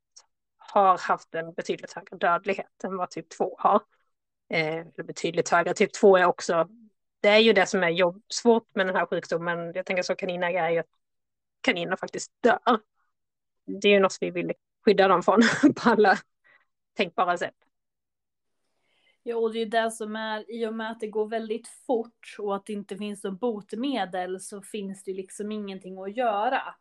har 0.58 0.98
haft 0.98 1.36
en 1.36 1.54
betydligt 1.54 1.94
högre 1.94 2.18
dödlighet 2.18 2.84
än 2.84 2.98
vad 2.98 3.10
typ 3.10 3.30
2 3.30 3.56
har. 3.60 3.82
Eh, 4.50 4.86
betydligt 5.06 5.50
högre. 5.50 5.74
Typ 5.74 5.94
2 5.94 6.18
är 6.18 6.26
också, 6.26 6.68
det 7.22 7.30
är 7.30 7.40
ju 7.40 7.54
det 7.54 7.66
som 7.66 7.84
är 7.84 7.90
jobb, 7.90 8.24
svårt 8.34 8.76
med 8.76 8.88
den 8.88 8.96
här 8.96 9.06
sjukdomen. 9.06 9.74
Jag 9.76 9.86
tänker 9.86 10.04
så 10.04 10.16
kaninägare 10.16 10.66
är 10.66 10.72
ju 10.72 10.80
att 10.80 10.90
kaniner 11.62 11.96
faktiskt 11.96 12.32
dör. 12.42 12.80
Det 13.66 13.88
är 13.88 13.94
ju 13.94 14.00
något 14.00 14.18
vi 14.22 14.30
vill 14.30 14.54
skydda 14.86 15.08
dem 15.08 15.24
från 15.24 15.42
på 15.76 15.90
alla 15.90 16.18
tänkbara 16.94 17.38
sätt. 17.38 17.56
Ja, 19.24 19.38
och 19.38 19.54
det 19.54 19.60
är 19.60 19.66
det 19.66 19.92
som 19.92 20.16
är, 20.16 20.52
i 20.52 20.68
och 20.68 20.74
med 20.74 20.92
att 20.92 21.00
det 21.00 21.08
går 21.08 21.28
väldigt 21.28 21.68
fort 21.68 22.36
och 22.40 22.56
att 22.56 22.66
det 22.66 22.74
inte 22.74 22.98
finns 22.98 23.24
något 23.24 23.40
botemedel 23.40 24.40
så 24.40 24.62
finns 24.62 25.04
det 25.04 25.14
liksom 25.14 25.52
ingenting 25.52 25.98
att 25.98 26.18
göra. 26.18 26.76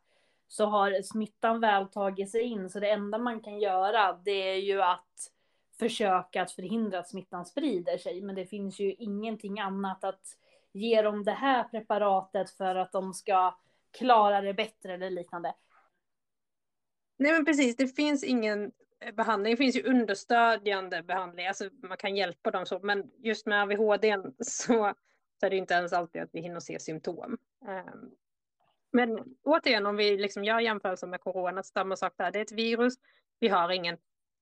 Så 0.47 0.65
har 0.65 1.01
smittan 1.01 1.59
väl 1.59 1.87
tagit 1.87 2.31
sig 2.31 2.41
in, 2.41 2.69
så 2.69 2.79
det 2.79 2.89
enda 2.89 3.17
man 3.17 3.41
kan 3.41 3.59
göra 3.59 4.13
det 4.13 4.49
är 4.49 4.55
ju 4.55 4.81
att 4.81 5.31
försöka 5.79 6.41
att 6.41 6.51
förhindra 6.51 6.99
att 6.99 7.09
smittan 7.09 7.45
sprider 7.45 7.97
sig. 7.97 8.21
Men 8.21 8.35
det 8.35 8.45
finns 8.45 8.79
ju 8.79 8.93
ingenting 8.93 9.59
annat 9.59 10.03
att 10.03 10.37
ge 10.71 11.01
dem 11.01 11.23
det 11.23 11.31
här 11.31 11.63
preparatet 11.63 12.51
för 12.51 12.75
att 12.75 12.91
de 12.91 13.13
ska 13.13 13.57
klara 13.91 14.41
det 14.41 14.53
bättre 14.53 14.93
eller 14.93 15.09
liknande. 15.09 15.55
Nej 17.17 17.31
men 17.31 17.45
precis, 17.45 17.75
det 17.75 17.87
finns 17.87 18.23
ingen 18.23 18.71
behandling. 19.11 19.51
Det 19.51 19.57
finns 19.57 19.75
ju 19.75 19.83
understödjande 19.83 21.03
behandling, 21.03 21.47
alltså 21.47 21.69
man 21.83 21.97
kan 21.97 22.15
hjälpa 22.15 22.51
dem 22.51 22.65
så, 22.65 22.79
men 22.79 23.11
just 23.17 23.45
med 23.45 23.61
AVHD 23.61 24.17
så, 24.39 24.93
så 25.39 25.45
är 25.45 25.49
det 25.49 25.57
inte 25.57 25.73
ens 25.73 25.93
alltid 25.93 26.21
att 26.21 26.29
vi 26.33 26.41
hinner 26.41 26.59
se 26.59 26.79
symptom. 26.79 27.37
Ehm, 27.67 28.11
men 28.91 29.35
återigen, 29.43 29.85
om 29.85 29.95
vi 29.95 30.17
liksom 30.17 30.43
gör 30.43 30.59
jämförelser 30.59 31.07
med 31.07 31.21
corona, 31.21 31.63
samma 31.63 31.95
sak 31.95 32.13
där, 32.17 32.31
det 32.31 32.39
är 32.39 32.43
ett 32.43 32.51
virus, 32.51 32.93
vi 33.39 33.47
har 33.47 33.71
ingen 33.71 33.97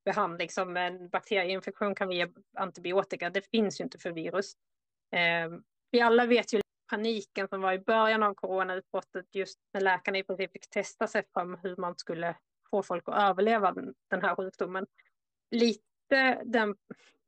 behandling. 0.05 0.49
Som 0.49 0.77
en 0.77 1.09
bakterieinfektion 1.09 1.95
kan 1.95 2.07
vi 2.07 2.15
ge 2.15 2.27
antibiotika, 2.57 3.29
det 3.29 3.49
finns 3.51 3.79
ju 3.79 3.83
inte 3.83 3.97
för 3.97 4.11
virus. 4.11 4.53
Ehm, 5.11 5.63
vi 5.91 6.01
alla 6.01 6.25
vet 6.25 6.53
ju 6.53 6.61
paniken 6.89 7.47
som 7.47 7.61
var 7.61 7.73
i 7.73 7.79
början 7.79 8.23
av 8.23 8.33
coronautbrottet, 8.33 9.35
just 9.35 9.59
när 9.73 9.81
läkarna 9.81 10.17
i 10.17 10.23
princip 10.23 10.51
fick 10.51 10.69
testa 10.69 11.07
sig 11.07 11.23
fram 11.33 11.57
hur 11.63 11.75
man 11.75 11.97
skulle 11.97 12.35
få 12.71 12.83
folk 12.83 13.03
att 13.05 13.29
överleva 13.29 13.71
den 14.07 14.21
här 14.21 14.35
sjukdomen. 14.35 14.85
Lite 15.51 16.41
den, 16.45 16.75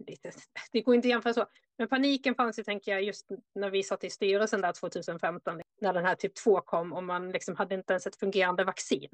lite, 0.07 0.31
det 0.71 0.81
går 0.81 0.95
inte 0.95 1.07
att 1.07 1.09
jämföra 1.09 1.33
så, 1.33 1.45
men 1.77 1.87
paniken 1.87 2.35
fanns 2.35 2.59
ju 2.59 2.63
tänker 2.63 2.91
jag 2.91 3.03
just 3.03 3.29
när 3.55 3.69
vi 3.69 3.83
satt 3.83 4.03
i 4.03 4.09
styrelsen 4.09 4.61
där 4.61 4.73
2015 4.73 5.61
när 5.81 5.93
den 5.93 6.05
här 6.05 6.15
typ 6.15 6.35
2 6.35 6.61
kom 6.61 6.93
och 6.93 7.03
man 7.03 7.31
liksom 7.31 7.55
hade 7.55 7.75
inte 7.75 7.93
ens 7.93 8.07
ett 8.07 8.15
fungerande 8.15 8.63
vaccin 8.63 9.09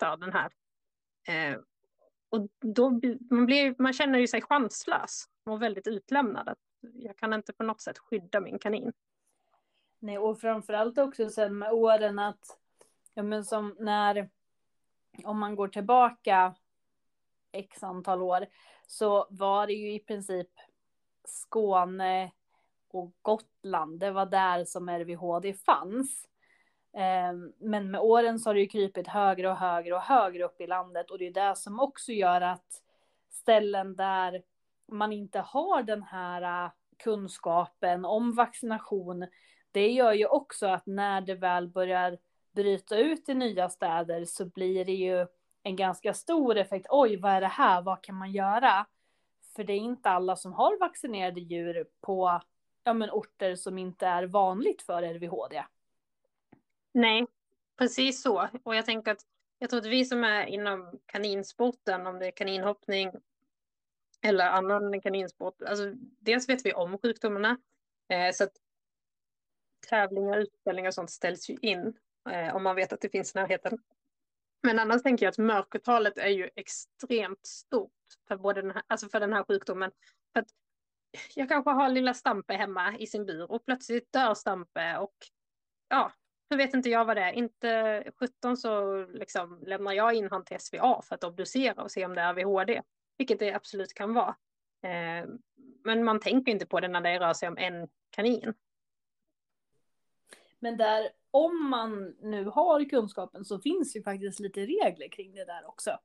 för 0.00 0.16
den 0.16 0.32
här. 0.32 0.52
Eh, 1.28 1.58
och 2.28 2.48
då 2.60 2.90
man, 3.30 3.46
blir, 3.46 3.74
man 3.78 3.92
känner 3.92 4.18
ju 4.18 4.26
sig 4.26 4.42
chanslös 4.42 5.24
och 5.44 5.62
väldigt 5.62 5.86
utlämnad. 5.86 6.54
Jag 6.80 7.16
kan 7.16 7.32
inte 7.32 7.52
på 7.52 7.62
något 7.62 7.80
sätt 7.80 7.98
skydda 7.98 8.40
min 8.40 8.58
kanin. 8.58 8.92
Nej, 9.98 10.18
och 10.18 10.40
framförallt 10.40 10.98
också 10.98 11.30
sen 11.30 11.58
med 11.58 11.72
åren 11.72 12.18
att, 12.18 12.58
ja 13.14 13.22
men 13.22 13.44
som 13.44 13.76
när 13.78 14.30
om 15.24 15.38
man 15.38 15.56
går 15.56 15.68
tillbaka 15.68 16.54
x 17.52 17.82
antal 17.82 18.22
år 18.22 18.46
så 18.86 19.26
var 19.30 19.66
det 19.66 19.72
ju 19.72 19.92
i 19.92 19.98
princip 19.98 20.50
Skåne 21.24 22.32
och 22.90 23.12
Gotland. 23.22 24.00
Det 24.00 24.10
var 24.10 24.26
där 24.26 24.64
som 24.64 24.88
RVHD 24.88 25.54
fanns. 25.54 26.28
Ehm, 26.92 27.52
men 27.58 27.90
med 27.90 28.00
åren 28.00 28.38
så 28.38 28.48
har 28.48 28.54
det 28.54 28.60
ju 28.60 28.68
krypit 28.68 29.08
högre 29.08 29.50
och 29.50 29.56
högre 29.56 29.94
och 29.94 30.02
högre 30.02 30.44
upp 30.44 30.60
i 30.60 30.66
landet 30.66 31.10
och 31.10 31.18
det 31.18 31.26
är 31.26 31.48
det 31.48 31.56
som 31.56 31.80
också 31.80 32.12
gör 32.12 32.40
att 32.40 32.82
ställen 33.30 33.96
där 33.96 34.42
man 34.92 35.12
inte 35.12 35.38
har 35.38 35.82
den 35.82 36.02
här 36.02 36.64
äh, 36.64 36.70
kunskapen 36.96 38.04
om 38.04 38.34
vaccination, 38.34 39.26
det 39.72 39.88
gör 39.88 40.12
ju 40.12 40.26
också 40.26 40.66
att 40.66 40.86
när 40.86 41.20
det 41.20 41.34
väl 41.34 41.68
börjar 41.68 42.18
bryta 42.54 42.96
ut 42.96 43.28
i 43.28 43.34
nya 43.34 43.68
städer 43.68 44.24
så 44.24 44.44
blir 44.44 44.84
det 44.84 44.92
ju 44.94 45.26
en 45.62 45.76
ganska 45.76 46.14
stor 46.14 46.56
effekt. 46.56 46.86
Oj, 46.90 47.16
vad 47.16 47.32
är 47.32 47.40
det 47.40 47.46
här? 47.46 47.82
Vad 47.82 48.02
kan 48.02 48.14
man 48.14 48.32
göra? 48.32 48.86
För 49.56 49.64
det 49.64 49.72
är 49.72 49.78
inte 49.78 50.10
alla 50.10 50.36
som 50.36 50.52
har 50.52 50.78
vaccinerade 50.78 51.40
djur 51.40 51.86
på 52.00 52.40
ja, 52.84 52.92
men 52.92 53.10
orter 53.10 53.56
som 53.56 53.78
inte 53.78 54.06
är 54.06 54.22
vanligt 54.22 54.82
för 54.82 55.02
RVHD. 55.02 55.64
Nej, 56.92 57.26
precis 57.78 58.22
så. 58.22 58.48
Och 58.62 58.74
jag 58.74 58.86
tänker 58.86 59.12
att 59.12 59.26
jag 59.58 59.70
tror 59.70 59.80
att 59.80 59.86
vi 59.86 60.04
som 60.04 60.24
är 60.24 60.46
inom 60.46 61.00
kaninsporten, 61.06 62.06
om 62.06 62.18
det 62.18 62.26
är 62.26 62.30
kaninhoppning 62.30 63.12
eller 64.22 64.46
annan 64.46 65.00
kaninsport, 65.00 65.62
alltså 65.62 65.92
dels 65.96 66.48
vet 66.48 66.66
vi 66.66 66.72
om 66.72 66.98
sjukdomarna, 66.98 67.58
eh, 68.08 68.32
så 68.32 68.44
att 68.44 68.52
tävlingar, 69.88 70.38
utställningar 70.38 70.88
och 70.88 70.94
sånt 70.94 71.10
ställs 71.10 71.50
ju 71.50 71.56
in 71.62 71.96
eh, 72.30 72.56
om 72.56 72.62
man 72.62 72.76
vet 72.76 72.92
att 72.92 73.00
det 73.00 73.08
finns 73.08 73.34
i 73.34 73.38
närheten. 73.38 73.78
Men 74.62 74.78
annars 74.78 75.02
tänker 75.02 75.26
jag 75.26 75.30
att 75.30 75.38
mörkertalet 75.38 76.18
är 76.18 76.28
ju 76.28 76.50
extremt 76.56 77.46
stort 77.46 77.92
för, 78.28 78.36
både 78.36 78.62
den 78.62 78.70
här, 78.70 78.82
alltså 78.86 79.08
för 79.08 79.20
den 79.20 79.32
här 79.32 79.44
sjukdomen. 79.44 79.90
För 80.32 80.40
att 80.40 80.48
jag 81.34 81.48
kanske 81.48 81.70
har 81.70 81.88
lilla 81.88 82.14
Stampe 82.14 82.54
hemma 82.54 82.98
i 82.98 83.06
sin 83.06 83.26
bur 83.26 83.50
och 83.50 83.64
plötsligt 83.64 84.12
dör 84.12 84.34
Stampe 84.34 84.96
och 84.96 85.14
ja, 85.88 86.12
nu 86.50 86.56
vet 86.56 86.74
inte 86.74 86.90
jag 86.90 87.04
vad 87.04 87.16
det 87.16 87.22
är. 87.22 87.32
Inte 87.32 88.04
17 88.16 88.56
så 88.56 89.02
liksom 89.06 89.62
lämnar 89.66 89.92
jag 89.92 90.14
in 90.14 90.24
honom 90.24 90.44
till 90.44 90.60
SVA 90.60 91.02
för 91.02 91.14
att 91.14 91.24
obducera 91.24 91.82
och 91.82 91.90
se 91.90 92.04
om 92.04 92.14
det 92.14 92.20
är 92.20 92.34
VHD, 92.34 92.82
vilket 93.18 93.38
det 93.38 93.54
absolut 93.54 93.94
kan 93.94 94.14
vara. 94.14 94.36
Eh, 94.82 95.28
men 95.84 96.04
man 96.04 96.20
tänker 96.20 96.52
inte 96.52 96.66
på 96.66 96.80
det 96.80 96.88
när 96.88 97.00
det 97.00 97.18
rör 97.18 97.32
sig 97.32 97.48
om 97.48 97.58
en 97.58 97.88
kanin. 98.10 98.54
Men 100.58 100.76
där, 100.76 101.10
om 101.34 101.70
man 101.70 102.16
nu 102.20 102.44
har 102.44 102.88
kunskapen 102.88 103.44
så 103.44 103.58
finns 103.58 103.96
ju 103.96 104.02
faktiskt 104.02 104.40
lite 104.40 104.60
regler 104.60 105.08
kring 105.08 105.34
det 105.34 105.44
där 105.44 105.68
också. 105.68 105.98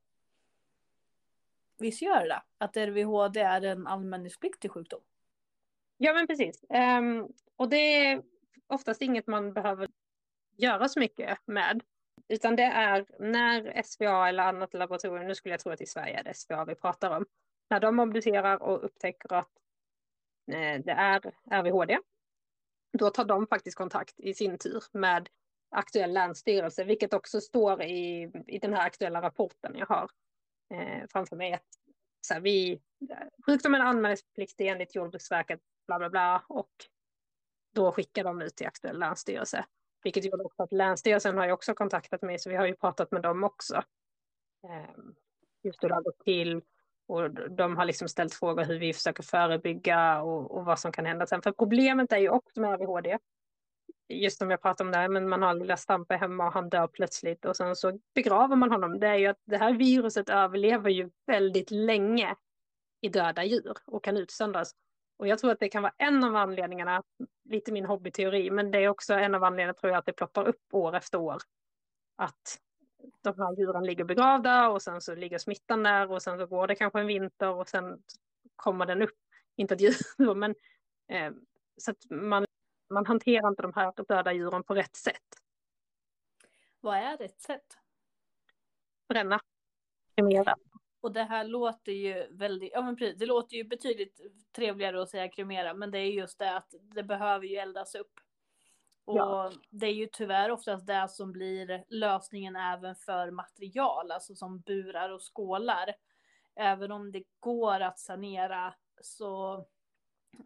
Visst 1.77 2.01
gör 2.01 2.27
det 2.27 2.41
Att 2.57 2.77
RVHD 2.77 3.39
är 3.39 3.61
en 3.61 3.87
allmänningspliktig 3.87 4.71
sjukdom? 4.71 5.01
Ja, 5.97 6.13
men 6.13 6.27
precis. 6.27 6.63
Um, 6.69 7.33
och 7.55 7.69
det 7.69 8.05
är 8.05 8.23
oftast 8.67 9.01
inget 9.01 9.27
man 9.27 9.53
behöver 9.53 9.87
göra 10.57 10.89
så 10.89 10.99
mycket 10.99 11.37
med. 11.45 11.81
Utan 12.27 12.55
det 12.55 12.63
är 12.63 13.05
när 13.19 13.81
SVA 13.83 14.29
eller 14.29 14.43
annat 14.43 14.73
laboratorium, 14.73 15.27
nu 15.27 15.35
skulle 15.35 15.53
jag 15.53 15.59
tro 15.59 15.71
att 15.71 15.81
i 15.81 15.85
Sverige 15.85 16.19
är 16.19 16.23
det 16.23 16.33
SVA 16.33 16.65
vi 16.65 16.75
pratar 16.75 17.17
om, 17.17 17.25
när 17.69 17.79
de 17.79 17.99
obducerar 17.99 18.63
och 18.63 18.85
upptäcker 18.85 19.33
att 19.33 19.51
eh, 20.51 20.83
det 20.83 20.91
är 20.91 21.33
RVHD, 21.51 21.97
då 22.97 23.09
tar 23.09 23.25
de 23.25 23.47
faktiskt 23.47 23.77
kontakt 23.77 24.19
i 24.19 24.33
sin 24.33 24.57
tur 24.57 24.83
med 24.91 25.29
aktuell 25.69 26.13
länsstyrelse, 26.13 26.83
vilket 26.83 27.13
också 27.13 27.41
står 27.41 27.81
i, 27.81 28.31
i 28.47 28.59
den 28.59 28.73
här 28.73 28.85
aktuella 28.85 29.21
rapporten 29.21 29.75
jag 29.75 29.85
har 29.85 30.09
eh, 30.73 31.07
framför 31.09 31.35
mig. 31.35 31.53
Att, 31.53 31.67
så 32.21 32.33
här, 32.33 32.41
vi, 32.41 32.71
eh, 33.09 33.17
sjukdomen 33.45 33.81
anmälningspliktig 33.81 34.67
enligt 34.67 34.95
Jordbruksverket, 34.95 35.59
bla 35.87 35.99
bla 35.99 36.09
bla, 36.09 36.43
och 36.47 36.71
då 37.73 37.91
skickar 37.91 38.23
de 38.23 38.41
ut 38.41 38.55
till 38.55 38.67
aktuell 38.67 38.99
länsstyrelse. 38.99 39.65
Vilket 40.03 40.25
gjorde 40.25 40.43
också 40.43 40.63
att 40.63 40.71
Länsstyrelsen 40.71 41.37
har 41.37 41.45
ju 41.45 41.51
också 41.51 41.73
kontaktat 41.73 42.21
mig, 42.21 42.39
så 42.39 42.49
vi 42.49 42.55
har 42.55 42.65
ju 42.65 42.75
pratat 42.75 43.11
med 43.11 43.21
dem 43.21 43.43
också. 43.43 43.75
Eh, 44.63 44.95
just 45.63 45.83
hur 45.83 45.89
det 45.89 45.95
har 45.95 46.01
gått 46.01 46.19
till 46.19 46.61
och 47.09 47.31
de 47.51 47.77
har 47.77 47.85
liksom 47.85 48.07
ställt 48.07 48.33
frågor 48.33 48.63
hur 48.63 48.79
vi 48.79 48.93
försöker 48.93 49.23
förebygga 49.23 50.21
och, 50.21 50.51
och 50.51 50.65
vad 50.65 50.79
som 50.79 50.91
kan 50.91 51.05
hända 51.05 51.27
sen. 51.27 51.41
För 51.41 51.51
problemet 51.51 52.11
är 52.11 52.17
ju 52.17 52.29
också 52.29 52.61
med 52.61 52.73
ADHD, 52.73 53.17
just 54.09 54.37
som 54.37 54.51
jag 54.51 54.61
pratade 54.61 54.87
om 54.87 54.91
där, 54.91 55.07
men 55.07 55.29
man 55.29 55.41
har 55.41 55.53
lilla 55.53 55.77
Stampe 55.77 56.15
hemma 56.15 56.47
och 56.47 56.53
han 56.53 56.69
dör 56.69 56.87
plötsligt 56.87 57.45
och 57.45 57.55
sen 57.55 57.75
så 57.75 57.99
begraver 58.15 58.55
man 58.55 58.71
honom. 58.71 58.99
Det 58.99 59.07
är 59.07 59.15
ju 59.15 59.27
att 59.27 59.41
det 59.45 59.57
här 59.57 59.73
viruset 59.73 60.29
överlever 60.29 60.89
ju 60.89 61.09
väldigt 61.27 61.71
länge 61.71 62.35
i 63.01 63.09
döda 63.09 63.43
djur 63.43 63.73
och 63.85 64.03
kan 64.03 64.17
utsöndras. 64.17 64.71
Och 65.17 65.27
jag 65.27 65.39
tror 65.39 65.51
att 65.51 65.59
det 65.59 65.69
kan 65.69 65.83
vara 65.83 65.93
en 65.97 66.23
av 66.23 66.35
anledningarna, 66.35 67.03
lite 67.49 67.71
min 67.71 67.85
hobbyteori, 67.85 68.49
men 68.49 68.71
det 68.71 68.83
är 68.83 68.89
också 68.89 69.13
en 69.13 69.35
av 69.35 69.43
anledningarna 69.43 69.73
tror 69.73 69.91
jag 69.91 69.99
att 69.99 70.05
det 70.05 70.13
ploppar 70.13 70.47
upp 70.47 70.73
år 70.73 70.95
efter 70.95 71.17
år. 71.17 71.37
Att 72.15 72.59
de 73.21 73.39
här 73.39 73.55
djuren 73.57 73.83
ligger 73.83 74.03
begravda 74.03 74.69
och 74.69 74.81
sen 74.81 75.01
så 75.01 75.15
ligger 75.15 75.37
smittan 75.37 75.83
där 75.83 76.11
och 76.11 76.21
sen 76.21 76.37
så 76.37 76.45
går 76.45 76.67
det 76.67 76.75
kanske 76.75 76.99
en 76.99 77.07
vinter 77.07 77.49
och 77.49 77.69
sen 77.69 78.03
kommer 78.55 78.85
den 78.85 79.01
upp. 79.01 79.17
Inte 79.55 79.73
ett 79.73 79.81
djur, 79.81 80.33
men 80.35 80.55
eh, 81.07 81.33
så 81.77 81.91
att 81.91 82.09
man, 82.09 82.45
man 82.89 83.05
hanterar 83.05 83.47
inte 83.47 83.61
de 83.61 83.73
här 83.75 83.93
döda 84.07 84.33
djuren 84.33 84.63
på 84.63 84.75
rätt 84.75 84.95
sätt. 84.95 85.23
Vad 86.79 86.97
är 86.97 87.17
rätt 87.17 87.41
sätt? 87.41 87.77
Bränna. 89.07 89.39
Kremera. 90.15 90.55
Och 91.01 91.11
det 91.11 91.23
här 91.23 91.43
låter 91.43 91.91
ju 91.91 92.27
väldigt, 92.31 92.71
ja 92.73 92.81
men 92.81 92.95
precis, 92.95 93.19
det 93.19 93.25
låter 93.25 93.55
ju 93.55 93.63
betydligt 93.63 94.21
trevligare 94.51 95.01
att 95.01 95.09
säga 95.09 95.27
kremera, 95.27 95.73
men 95.73 95.91
det 95.91 95.99
är 95.99 96.11
just 96.11 96.39
det 96.39 96.55
att 96.55 96.73
det 96.81 97.03
behöver 97.03 97.45
ju 97.45 97.55
eldas 97.55 97.95
upp. 97.95 98.19
Och 99.09 99.17
ja. 99.17 99.51
det 99.69 99.85
är 99.85 99.93
ju 99.93 100.07
tyvärr 100.11 100.51
oftast 100.51 100.87
det 100.87 101.07
som 101.09 101.31
blir 101.31 101.83
lösningen 101.87 102.55
även 102.55 102.95
för 102.95 103.31
material, 103.31 104.11
alltså 104.11 104.35
som 104.35 104.59
burar 104.59 105.09
och 105.09 105.21
skålar. 105.35 105.93
Även 106.55 106.91
om 106.91 107.11
det 107.11 107.23
går 107.39 107.79
att 107.79 107.99
sanera 107.99 108.73
så 109.01 109.65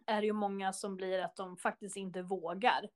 är 0.06 0.20
det 0.20 0.26
ju 0.26 0.32
många 0.32 0.72
som 0.72 0.96
blir 0.96 1.18
att 1.18 1.36
de 1.36 1.56
faktiskt 1.56 1.96
inte 1.96 2.22
vågar. 2.22 2.88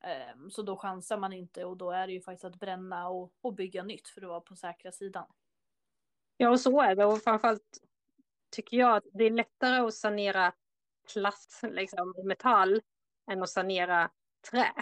Ehm, 0.00 0.50
så 0.50 0.62
då 0.62 0.76
chansar 0.76 1.18
man 1.18 1.32
inte 1.32 1.64
och 1.64 1.76
då 1.76 1.90
är 1.90 2.06
det 2.06 2.12
ju 2.12 2.20
faktiskt 2.20 2.44
att 2.44 2.60
bränna 2.60 3.08
och, 3.08 3.32
och 3.40 3.54
bygga 3.54 3.82
nytt 3.82 4.08
för 4.08 4.22
att 4.22 4.28
vara 4.28 4.40
på 4.40 4.56
säkra 4.56 4.92
sidan. 4.92 5.26
Ja, 6.36 6.50
och 6.50 6.60
så 6.60 6.80
är 6.80 6.94
det. 6.94 7.04
Och 7.04 7.18
framförallt 7.18 7.78
tycker 8.50 8.76
jag 8.76 8.96
att 8.96 9.06
det 9.12 9.24
är 9.24 9.30
lättare 9.30 9.76
att 9.76 9.94
sanera 9.94 10.52
plast, 11.12 11.62
liksom 11.62 12.14
metall, 12.24 12.80
än 13.30 13.42
att 13.42 13.50
sanera 13.50 14.10
trä. 14.50 14.72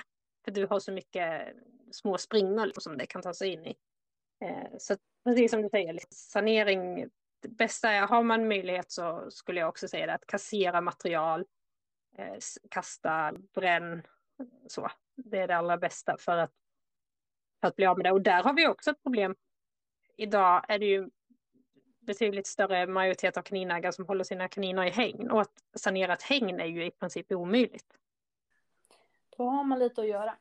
För 0.46 0.52
du 0.52 0.66
har 0.66 0.80
så 0.80 0.92
mycket 0.92 1.56
små 1.90 2.18
springor 2.18 2.72
som 2.80 2.98
det 2.98 3.06
kan 3.06 3.22
ta 3.22 3.34
sig 3.34 3.52
in 3.52 3.66
i. 3.66 3.76
Eh, 4.44 4.78
så 4.78 4.96
precis 5.24 5.50
som 5.50 5.62
du 5.62 5.68
säger, 5.68 5.92
liksom, 5.92 6.12
sanering, 6.12 7.10
det 7.40 7.48
bästa 7.48 7.90
är, 7.90 8.06
har 8.06 8.22
man 8.22 8.48
möjlighet 8.48 8.90
så 8.90 9.30
skulle 9.30 9.60
jag 9.60 9.68
också 9.68 9.88
säga 9.88 10.06
det, 10.06 10.14
att 10.14 10.26
kassera 10.26 10.80
material, 10.80 11.44
eh, 12.18 12.36
kasta, 12.70 13.32
bränn, 13.54 14.02
så. 14.66 14.90
Det 15.16 15.38
är 15.38 15.48
det 15.48 15.56
allra 15.56 15.76
bästa 15.76 16.16
för 16.18 16.36
att, 16.36 16.52
för 17.60 17.68
att 17.68 17.76
bli 17.76 17.86
av 17.86 17.98
med 17.98 18.06
det. 18.06 18.12
Och 18.12 18.22
där 18.22 18.42
har 18.42 18.52
vi 18.52 18.66
också 18.66 18.90
ett 18.90 19.02
problem. 19.02 19.34
Idag 20.16 20.64
är 20.68 20.78
det 20.78 20.86
ju 20.86 21.10
betydligt 22.00 22.46
större 22.46 22.86
majoritet 22.86 23.36
av 23.36 23.42
kaninägare 23.42 23.92
som 23.92 24.06
håller 24.06 24.24
sina 24.24 24.48
kaniner 24.48 24.84
i 24.84 24.90
hägn 24.90 25.30
och 25.30 25.40
att 25.40 25.62
sanera 25.76 26.12
ett 26.12 26.22
hägn 26.22 26.60
är 26.60 26.66
ju 26.66 26.86
i 26.86 26.90
princip 26.90 27.32
omöjligt. 27.32 27.96
Då 29.36 29.44
har 29.44 29.64
man 29.64 29.78
lite 29.78 30.00
att 30.00 30.08
göra. 30.08 30.36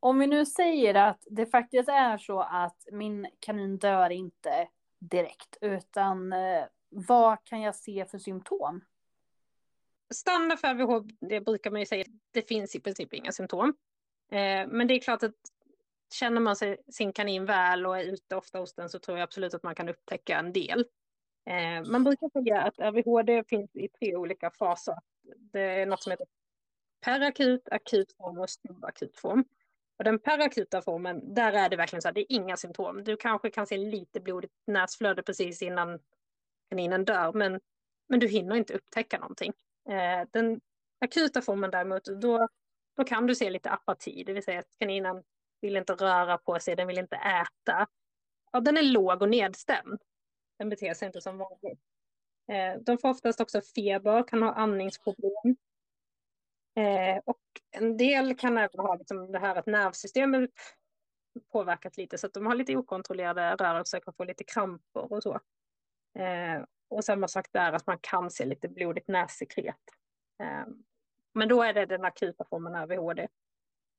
Om 0.00 0.18
vi 0.18 0.26
nu 0.26 0.46
säger 0.46 0.94
att 0.94 1.26
det 1.30 1.46
faktiskt 1.46 1.88
är 1.88 2.18
så 2.18 2.40
att 2.40 2.86
min 2.92 3.26
kanin 3.40 3.78
dör 3.78 4.10
inte 4.10 4.68
direkt, 4.98 5.56
utan 5.60 6.32
eh, 6.32 6.64
vad 6.88 7.44
kan 7.44 7.60
jag 7.60 7.74
se 7.74 8.06
för 8.06 8.18
symptom? 8.18 8.84
Standard 10.14 10.58
för 10.58 10.68
AVH, 10.68 11.06
det 11.20 11.40
brukar 11.40 11.70
man 11.70 11.80
ju 11.80 11.86
säga, 11.86 12.04
det 12.30 12.48
finns 12.48 12.74
i 12.74 12.80
princip 12.80 13.14
inga 13.14 13.32
symptom. 13.32 13.74
Eh, 14.30 14.66
men 14.66 14.86
det 14.86 14.94
är 14.94 15.00
klart 15.00 15.22
att 15.22 15.34
känner 16.14 16.40
man 16.40 16.56
sig, 16.56 16.76
sin 16.88 17.12
kanin 17.12 17.44
väl 17.44 17.86
och 17.86 17.98
är 17.98 18.04
ute 18.04 18.36
ofta 18.36 18.58
hos 18.58 18.74
den 18.74 18.88
så 18.88 18.98
tror 18.98 19.18
jag 19.18 19.24
absolut 19.24 19.54
att 19.54 19.62
man 19.62 19.74
kan 19.74 19.88
upptäcka 19.88 20.38
en 20.38 20.52
del. 20.52 20.84
Eh, 21.46 21.90
man 21.90 22.04
brukar 22.04 22.28
säga 22.28 22.62
att 22.62 22.80
AVHD 22.80 23.44
finns 23.44 23.76
i 23.76 23.88
tre 23.88 24.16
olika 24.16 24.50
faser. 24.50 24.96
Det 25.52 25.60
är 25.60 25.86
något 25.86 26.02
som 26.02 26.10
heter 26.10 26.26
perakut, 27.04 27.68
akut 27.68 28.16
form 28.16 28.38
och 28.38 28.50
subakut 28.50 29.16
form. 29.16 29.44
Och 29.98 30.04
den 30.04 30.18
perakuta 30.18 30.82
formen, 30.82 31.34
där 31.34 31.52
är 31.52 31.68
det 31.68 31.76
verkligen 31.76 32.02
så 32.02 32.08
att 32.08 32.14
det 32.14 32.20
är 32.20 32.36
inga 32.36 32.56
symptom. 32.56 33.04
Du 33.04 33.16
kanske 33.16 33.50
kan 33.50 33.66
se 33.66 33.76
lite 33.76 34.20
blodigt 34.20 34.52
näsflöde 34.66 35.22
precis 35.22 35.62
innan 35.62 35.98
kaninen 36.70 37.04
dör, 37.04 37.32
men, 37.32 37.60
men 38.08 38.20
du 38.20 38.28
hinner 38.28 38.56
inte 38.56 38.74
upptäcka 38.74 39.18
någonting. 39.18 39.52
Eh, 39.88 40.28
den 40.30 40.60
akuta 41.00 41.42
formen 41.42 41.70
däremot, 41.70 42.04
då, 42.04 42.48
då 42.96 43.04
kan 43.04 43.26
du 43.26 43.34
se 43.34 43.50
lite 43.50 43.70
apati, 43.70 44.24
det 44.26 44.32
vill 44.32 44.42
säga 44.42 44.58
att 44.58 44.78
kaninen 44.78 45.22
vill 45.60 45.76
inte 45.76 45.92
röra 45.92 46.38
på 46.38 46.58
sig, 46.58 46.76
den 46.76 46.86
vill 46.86 46.98
inte 46.98 47.16
äta. 47.16 47.86
Ja, 48.52 48.60
den 48.60 48.76
är 48.76 48.82
låg 48.82 49.22
och 49.22 49.28
nedstämd. 49.28 50.00
Den 50.64 50.68
beter 50.70 50.94
sig 50.94 51.06
inte 51.06 51.20
som 51.20 51.38
vanligt. 51.38 51.80
Eh, 52.48 52.80
de 52.80 52.98
får 52.98 53.08
oftast 53.08 53.40
också 53.40 53.60
feber, 53.60 54.28
kan 54.28 54.42
ha 54.42 54.52
andningsproblem. 54.52 55.56
Eh, 56.76 57.22
och 57.24 57.40
en 57.70 57.96
del 57.96 58.36
kan 58.38 58.58
även 58.58 58.80
ha 58.80 58.94
liksom 58.94 59.32
det 59.32 59.38
här 59.38 59.56
att 59.56 59.66
nervsystemet 59.66 60.50
påverkat 61.52 61.96
lite 61.96 62.18
så 62.18 62.26
att 62.26 62.34
de 62.34 62.46
har 62.46 62.54
lite 62.54 62.76
okontrollerade 62.76 63.54
rörelser, 63.54 64.00
kan 64.00 64.14
få 64.14 64.24
lite 64.24 64.44
kramper 64.44 65.12
och 65.12 65.22
så. 65.22 65.40
Eh, 66.18 66.62
och 66.88 67.04
samma 67.04 67.28
sak 67.28 67.46
där 67.52 67.72
att 67.72 67.86
man 67.86 67.98
kan 68.00 68.30
se 68.30 68.44
lite 68.44 68.68
blodigt 68.68 69.08
nässekret. 69.08 69.76
Men 71.34 71.48
då 71.48 71.62
är 71.62 71.74
det 71.74 71.86
den 71.86 72.04
akuta 72.04 72.44
formen 72.44 72.74
av 72.74 72.82
ADHD. 72.82 73.28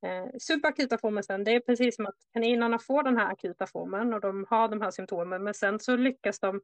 Eh, 0.02 0.26
subakuta 0.40 0.98
formen 0.98 1.24
sen, 1.24 1.44
det 1.44 1.52
är 1.52 1.60
precis 1.60 1.96
som 1.96 2.06
att 2.06 2.16
kaninerna 2.34 2.80
får 2.80 3.04
den 3.04 3.18
här 3.18 3.32
akuta 3.32 3.68
formen 3.68 4.14
och 4.14 4.22
de 4.22 4.46
har 4.50 4.68
de 4.68 4.82
här 4.82 4.92
symptomen 4.92 5.44
men 5.44 5.54
sen 5.54 5.80
så 5.80 5.96
lyckas 5.96 6.40
de 6.40 6.62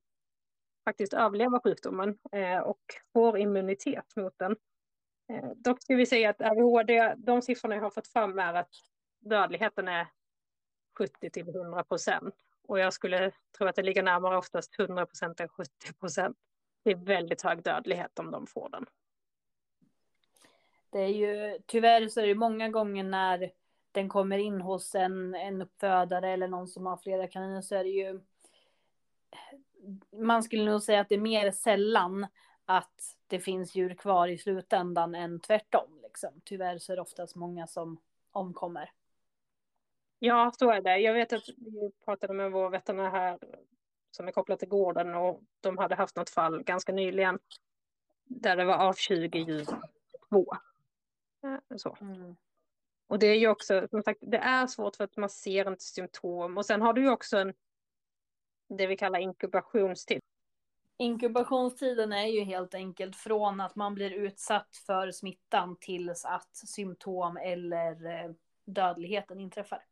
faktiskt 0.86 1.14
överleva 1.14 1.60
sjukdomen 1.64 2.18
eh, 2.32 2.60
och 2.60 2.82
får 3.14 3.38
immunitet 3.38 4.16
mot 4.16 4.34
den. 4.38 4.56
Eh, 5.30 5.50
dock 5.56 5.82
ska 5.82 5.96
vi 5.96 6.06
säga 6.06 6.30
att 6.30 6.42
RHD, 6.42 7.14
de 7.18 7.42
siffrorna 7.42 7.76
jag 7.76 7.82
har 7.82 7.90
fått 7.90 8.08
fram 8.08 8.40
är 8.40 8.54
att 8.54 8.70
dödligheten 9.20 9.88
är 9.88 10.08
70 10.98 11.30
till 11.30 11.50
100 11.50 11.84
procent. 11.84 12.36
Och 12.68 12.80
jag 12.80 12.94
skulle 12.94 13.32
tro 13.58 13.68
att 13.68 13.76
det 13.76 13.84
ligger 13.84 14.04
närmare 14.04 14.38
oftast 14.38 14.80
100 14.80 15.06
procent 15.06 15.40
än 15.40 15.50
70 15.50 15.94
procent. 16.00 16.38
Det 16.84 16.92
är 16.92 16.96
väldigt 16.96 17.42
hög 17.42 17.64
dödlighet 17.64 18.20
om 18.20 18.32
de 18.32 18.48
får 18.48 18.70
den. 18.70 18.86
Det 20.92 21.00
är 21.00 21.08
ju, 21.08 21.60
tyvärr 21.66 22.08
så 22.08 22.22
är 22.22 22.28
det 22.28 22.36
många 22.36 22.70
gånger 22.70 23.04
när 23.04 23.52
den 23.92 24.10
kommer 24.10 24.38
in 24.38 24.62
hos 24.62 24.96
en, 24.96 25.36
en 25.36 25.62
uppfödare 25.62 26.30
eller 26.30 26.48
någon 26.48 26.68
som 26.68 26.86
har 26.86 26.98
flera 26.98 27.28
kaniner 27.28 27.62
så 27.62 27.76
är 27.76 27.84
det 27.84 27.90
ju 27.90 28.20
man 30.12 30.44
skulle 30.44 30.66
nog 30.66 30.82
säga 30.82 31.00
att 31.00 31.10
det 31.10 31.16
är 31.16 31.20
mer 31.20 31.52
sällan 31.52 32.28
att 32.66 33.18
det 33.28 33.40
finns 33.40 33.76
djur 33.76 33.96
kvar 33.96 34.28
i 34.28 34.38
slutändan 34.38 35.16
än 35.16 35.40
tvärtom. 35.40 36.00
Liksom. 36.04 36.42
Tyvärr 36.44 36.78
så 36.78 36.92
är 36.92 36.96
det 36.96 37.02
oftast 37.02 37.36
många 37.36 37.68
som 37.68 37.98
omkommer. 38.32 38.92
Ja, 40.20 40.52
så 40.60 40.72
är 40.72 40.82
det. 40.82 40.98
Jag 40.98 41.14
vet 41.14 41.34
att 41.34 41.50
vi 41.58 41.92
pratade 42.06 42.34
med 42.34 42.52
vår 42.52 42.70
veterinär 42.70 43.10
här 43.10 43.40
som 44.12 44.28
är 44.28 44.32
kopplad 44.32 44.60
till 44.60 44.68
gården 44.68 45.16
och 45.16 45.42
de 45.62 45.78
hade 45.78 45.96
haft 45.96 46.16
något 46.16 46.30
fall 46.30 46.64
ganska 46.64 46.92
nyligen 46.92 47.40
där 48.26 48.56
det 48.56 48.66
var 48.66 48.78
av 48.78 48.94
20 48.94 49.40
djur 49.40 49.66
två. 50.30 50.46
Så. 51.78 51.98
Mm. 52.02 52.36
Och 53.08 53.20
det 53.20 53.28
är 53.28 53.36
ju 53.36 53.48
också, 53.48 53.88
som 53.90 54.04
sagt, 54.04 54.20
det 54.22 54.38
är 54.38 54.68
svårt 54.68 54.96
för 54.96 55.04
att 55.04 55.18
man 55.18 55.30
ser 55.30 55.68
inte 55.68 55.84
symptom 55.84 56.58
och 56.58 56.66
sen 56.66 56.82
har 56.82 56.94
du 56.94 57.02
ju 57.02 57.10
också 57.10 57.38
en 57.38 57.54
det 58.78 58.88
vi 58.88 58.98
kallar 58.98 59.20
inkubationstid. 59.20 60.20
Inkubationstiden 60.98 62.14
är 62.14 62.26
ju 62.26 62.42
helt 62.42 62.74
enkelt 62.74 63.16
från 63.16 63.62
att 63.62 63.76
man 63.76 63.96
blir 63.96 64.12
utsatt 64.12 64.76
för 64.86 65.12
smittan 65.12 65.78
tills 65.80 66.26
att 66.26 66.56
symptom 66.56 67.38
eller 67.38 68.06
eh, 68.06 68.32
dödligheten 68.66 69.40
inträffar. 69.40 69.86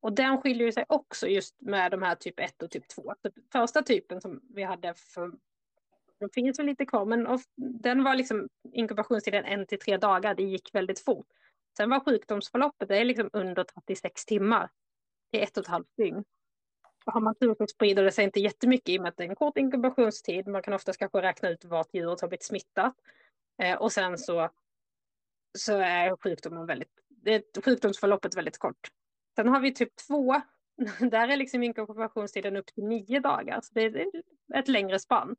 Och 0.00 0.12
den 0.12 0.42
skiljer 0.42 0.72
sig 0.72 0.84
också 0.88 1.26
just 1.26 1.60
med 1.60 1.90
de 1.90 2.02
här 2.02 2.14
typ 2.14 2.40
1 2.40 2.62
och 2.62 2.70
typ 2.70 2.88
2. 2.88 3.14
Första 3.52 3.82
typen 3.82 4.20
som 4.20 4.40
vi 4.54 4.62
hade 4.62 4.94
för 4.94 5.32
de 6.20 6.28
finns 6.30 6.58
väl 6.58 6.66
lite 6.66 6.86
kvar, 6.86 7.04
men 7.04 7.38
den 7.56 8.04
var 8.04 8.14
liksom 8.14 8.48
inkubationstiden 8.72 9.44
en 9.44 9.66
till 9.66 9.78
tre 9.78 9.96
dagar. 9.96 10.34
Det 10.34 10.42
gick 10.42 10.74
väldigt 10.74 11.00
fort. 11.00 11.26
Sen 11.76 11.90
var 11.90 12.00
sjukdomsförloppet 12.00 12.88
det 12.88 12.96
är 12.96 13.04
liksom 13.04 13.30
under 13.32 13.64
36 13.64 14.24
timmar. 14.24 14.70
Det 15.30 15.40
är 15.40 15.42
ett 15.42 15.56
och 15.56 15.64
ett 15.64 15.70
halvt 15.70 15.96
dygn 15.96 16.24
har 17.06 17.20
man 17.20 17.34
tur 17.34 17.54
så 17.58 17.66
sprider 17.66 18.04
det 18.04 18.12
sig 18.12 18.24
inte 18.24 18.40
jättemycket 18.40 18.88
i 18.88 18.98
och 18.98 19.02
med 19.02 19.08
att 19.08 19.16
det 19.16 19.24
är 19.24 19.28
en 19.28 19.36
kort 19.36 19.58
inkubationstid. 19.58 20.46
Man 20.46 20.62
kan 20.62 20.74
oftast 20.74 20.98
kanske 20.98 21.22
räkna 21.22 21.48
ut 21.48 21.64
vart 21.64 21.94
djuret 21.94 22.20
har 22.20 22.28
blivit 22.28 22.44
smittat. 22.44 22.94
Eh, 23.62 23.76
och 23.76 23.92
sen 23.92 24.18
så, 24.18 24.50
så 25.58 25.78
är 25.78 26.16
sjukdomen 26.16 26.66
väldigt, 26.66 26.90
det 27.08 27.64
sjukdomsförloppet 27.64 28.36
väldigt 28.36 28.58
kort. 28.58 28.88
Sen 29.36 29.48
har 29.48 29.60
vi 29.60 29.74
typ 29.74 29.96
två, 29.96 30.34
där 31.10 31.28
är 31.28 31.36
liksom 31.36 31.62
inkubationstiden 31.62 32.56
upp 32.56 32.66
till 32.66 32.84
nio 32.84 33.20
dagar. 33.20 33.60
Så 33.60 33.74
det 33.74 33.82
är 33.82 34.10
ett 34.54 34.68
längre 34.68 34.98
spann. 34.98 35.36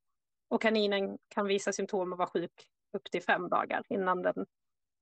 Och 0.48 0.62
kaninen 0.62 1.18
kan 1.28 1.48
visa 1.48 1.74
symptom 1.74 2.12
och 2.12 2.18
vara 2.18 2.30
sjuk 2.30 2.70
upp 2.92 3.12
till 3.12 3.24
fem 3.24 3.50
dagar 3.50 3.84
innan 3.90 4.22
den... 4.22 4.46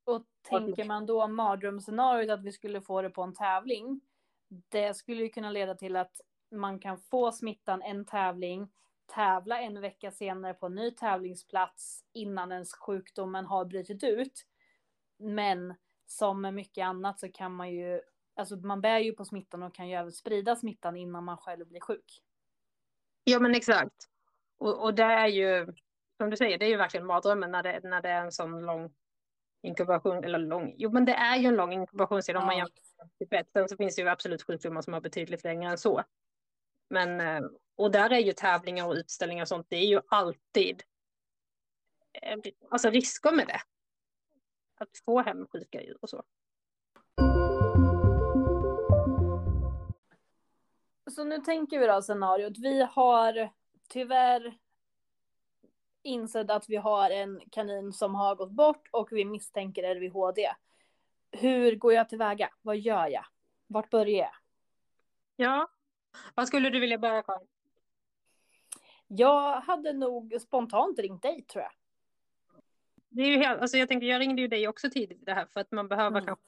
Och 0.03 0.23
tänker 0.49 0.85
man 0.85 1.05
då 1.05 1.27
mardrömsscenariot 1.27 2.31
att 2.31 2.43
vi 2.43 2.51
skulle 2.51 2.81
få 2.81 3.01
det 3.01 3.09
på 3.09 3.23
en 3.23 3.33
tävling, 3.33 4.01
det 4.47 4.93
skulle 4.93 5.23
ju 5.23 5.29
kunna 5.29 5.51
leda 5.51 5.75
till 5.75 5.95
att 5.95 6.21
man 6.51 6.79
kan 6.79 6.97
få 6.97 7.31
smittan 7.31 7.81
en 7.81 8.05
tävling, 8.05 8.71
tävla 9.05 9.61
en 9.61 9.81
vecka 9.81 10.11
senare 10.11 10.53
på 10.53 10.65
en 10.65 10.75
ny 10.75 10.91
tävlingsplats 10.91 12.03
innan 12.13 12.51
ens 12.51 12.73
sjukdomen 12.73 13.45
har 13.45 13.65
brutit 13.65 14.03
ut. 14.03 14.45
Men 15.17 15.75
som 16.05 16.41
med 16.41 16.53
mycket 16.53 16.85
annat 16.85 17.19
så 17.19 17.31
kan 17.31 17.55
man 17.55 17.71
ju, 17.71 18.01
alltså 18.35 18.55
man 18.55 18.81
bär 18.81 18.99
ju 18.99 19.13
på 19.13 19.25
smittan 19.25 19.63
och 19.63 19.75
kan 19.75 19.89
ju 19.89 19.95
även 19.95 20.11
sprida 20.11 20.55
smittan 20.55 20.95
innan 20.95 21.23
man 21.23 21.37
själv 21.37 21.67
blir 21.67 21.79
sjuk. 21.79 22.21
Ja 23.23 23.39
men 23.39 23.55
exakt. 23.55 24.09
Och, 24.57 24.83
och 24.83 24.93
det 24.93 25.03
är 25.03 25.27
ju, 25.27 25.73
som 26.17 26.29
du 26.29 26.37
säger, 26.37 26.57
det 26.57 26.65
är 26.65 26.69
ju 26.69 26.77
verkligen 26.77 27.05
mardrömmen 27.05 27.51
när 27.51 27.63
det, 27.63 27.79
när 27.83 28.01
det 28.01 28.09
är 28.09 28.21
en 28.21 28.31
sån 28.31 28.65
lång 28.65 28.93
inkubation, 29.61 30.23
eller 30.23 30.39
lång, 30.39 30.73
jo 30.77 30.91
men 30.91 31.05
det 31.05 31.13
är 31.13 31.37
ju 31.37 31.47
en 31.47 31.55
lång 31.55 31.73
inkubationstid 31.73 32.35
ja. 32.35 32.39
om 32.39 32.45
man 32.45 32.57
jämför 32.57 32.73
med 33.29 33.45
Sen 33.53 33.69
så 33.69 33.77
finns 33.77 33.95
det 33.95 34.01
ju 34.01 34.09
absolut 34.09 34.43
sjukdomar 34.43 34.81
som 34.81 34.93
har 34.93 35.01
betydligt 35.01 35.43
längre 35.43 35.71
än 35.71 35.77
så. 35.77 36.03
Men, 36.89 37.21
eh, 37.21 37.49
och 37.75 37.91
där 37.91 38.09
är 38.09 38.19
ju 38.19 38.33
tävlingar 38.33 38.87
och 38.87 38.93
utställningar 38.93 39.43
och 39.43 39.47
sånt, 39.47 39.67
det 39.69 39.75
är 39.75 39.87
ju 39.87 40.01
alltid 40.07 40.83
eh, 42.13 42.37
alltså 42.69 42.89
risker 42.89 43.31
med 43.31 43.47
det. 43.47 43.61
Att 44.77 44.97
få 45.05 45.21
hem 45.21 45.47
sjuka 45.47 45.81
djur 45.81 45.97
och 46.01 46.09
så. 46.09 46.23
Så 51.11 51.23
nu 51.23 51.37
tänker 51.37 51.79
vi 51.79 51.87
då 51.87 52.01
scenariot. 52.01 52.57
Vi 52.57 52.81
har 52.81 53.49
tyvärr 53.89 54.57
insett 56.03 56.51
att 56.51 56.69
vi 56.69 56.75
har 56.75 57.09
en 57.09 57.41
kanin 57.51 57.93
som 57.93 58.15
har 58.15 58.35
gått 58.35 58.51
bort 58.51 58.87
och 58.91 59.07
vi 59.11 59.25
misstänker 59.25 59.83
RVHD. 59.83 60.51
Hur 61.31 61.75
går 61.75 61.93
jag 61.93 62.09
tillväga? 62.09 62.49
Vad 62.61 62.77
gör 62.77 63.07
jag? 63.07 63.25
Vart 63.67 63.89
börjar 63.89 64.17
jag? 64.17 64.35
Ja, 65.35 65.67
vad 66.35 66.47
skulle 66.47 66.69
du 66.69 66.79
vilja 66.79 66.97
börja 66.97 67.23
Karin? 67.23 67.47
Jag 69.07 69.61
hade 69.61 69.93
nog 69.93 70.37
spontant 70.41 70.99
ringt 70.99 71.21
dig 71.21 71.41
tror 71.41 71.63
jag. 71.63 71.71
Det 73.09 73.21
är 73.21 73.27
ju 73.27 73.37
helt, 73.37 73.61
alltså 73.61 73.77
jag 73.77 73.87
tänkte, 73.87 74.05
jag 74.05 74.19
ringde 74.19 74.41
ju 74.41 74.47
dig 74.47 74.67
också 74.67 74.89
tidigt 74.89 75.25
det 75.25 75.33
här 75.33 75.45
för 75.45 75.59
att 75.59 75.71
man 75.71 75.87
behöver 75.87 76.21
mm. 76.21 76.25
kanske 76.25 76.45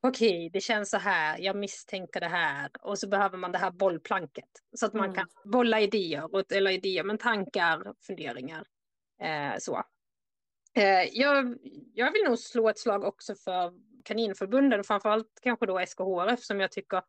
Okej, 0.00 0.28
okay, 0.28 0.48
det 0.48 0.60
känns 0.60 0.90
så 0.90 0.96
här, 0.96 1.38
jag 1.38 1.56
misstänker 1.56 2.20
det 2.20 2.28
här 2.28 2.70
och 2.80 2.98
så 2.98 3.08
behöver 3.08 3.38
man 3.38 3.52
det 3.52 3.58
här 3.58 3.70
bollplanket 3.70 4.48
så 4.76 4.86
att 4.86 4.94
man 4.94 5.04
mm. 5.04 5.14
kan 5.14 5.26
bolla 5.44 5.80
idéer, 5.80 6.54
eller 6.54 6.70
idéer, 6.70 7.04
men 7.04 7.18
tankar, 7.18 7.94
funderingar. 8.06 8.66
Eh, 9.22 9.58
så. 9.58 9.82
Eh, 10.74 11.02
jag, 11.12 11.56
jag 11.94 12.12
vill 12.12 12.24
nog 12.24 12.38
slå 12.38 12.68
ett 12.68 12.78
slag 12.78 13.04
också 13.04 13.34
för 13.34 13.72
kaninförbunden, 14.04 14.84
framförallt 14.84 15.40
kanske 15.42 15.66
då 15.66 15.86
SKHF 15.86 16.40
som 16.40 16.60
jag 16.60 16.72
tycker 16.72 17.02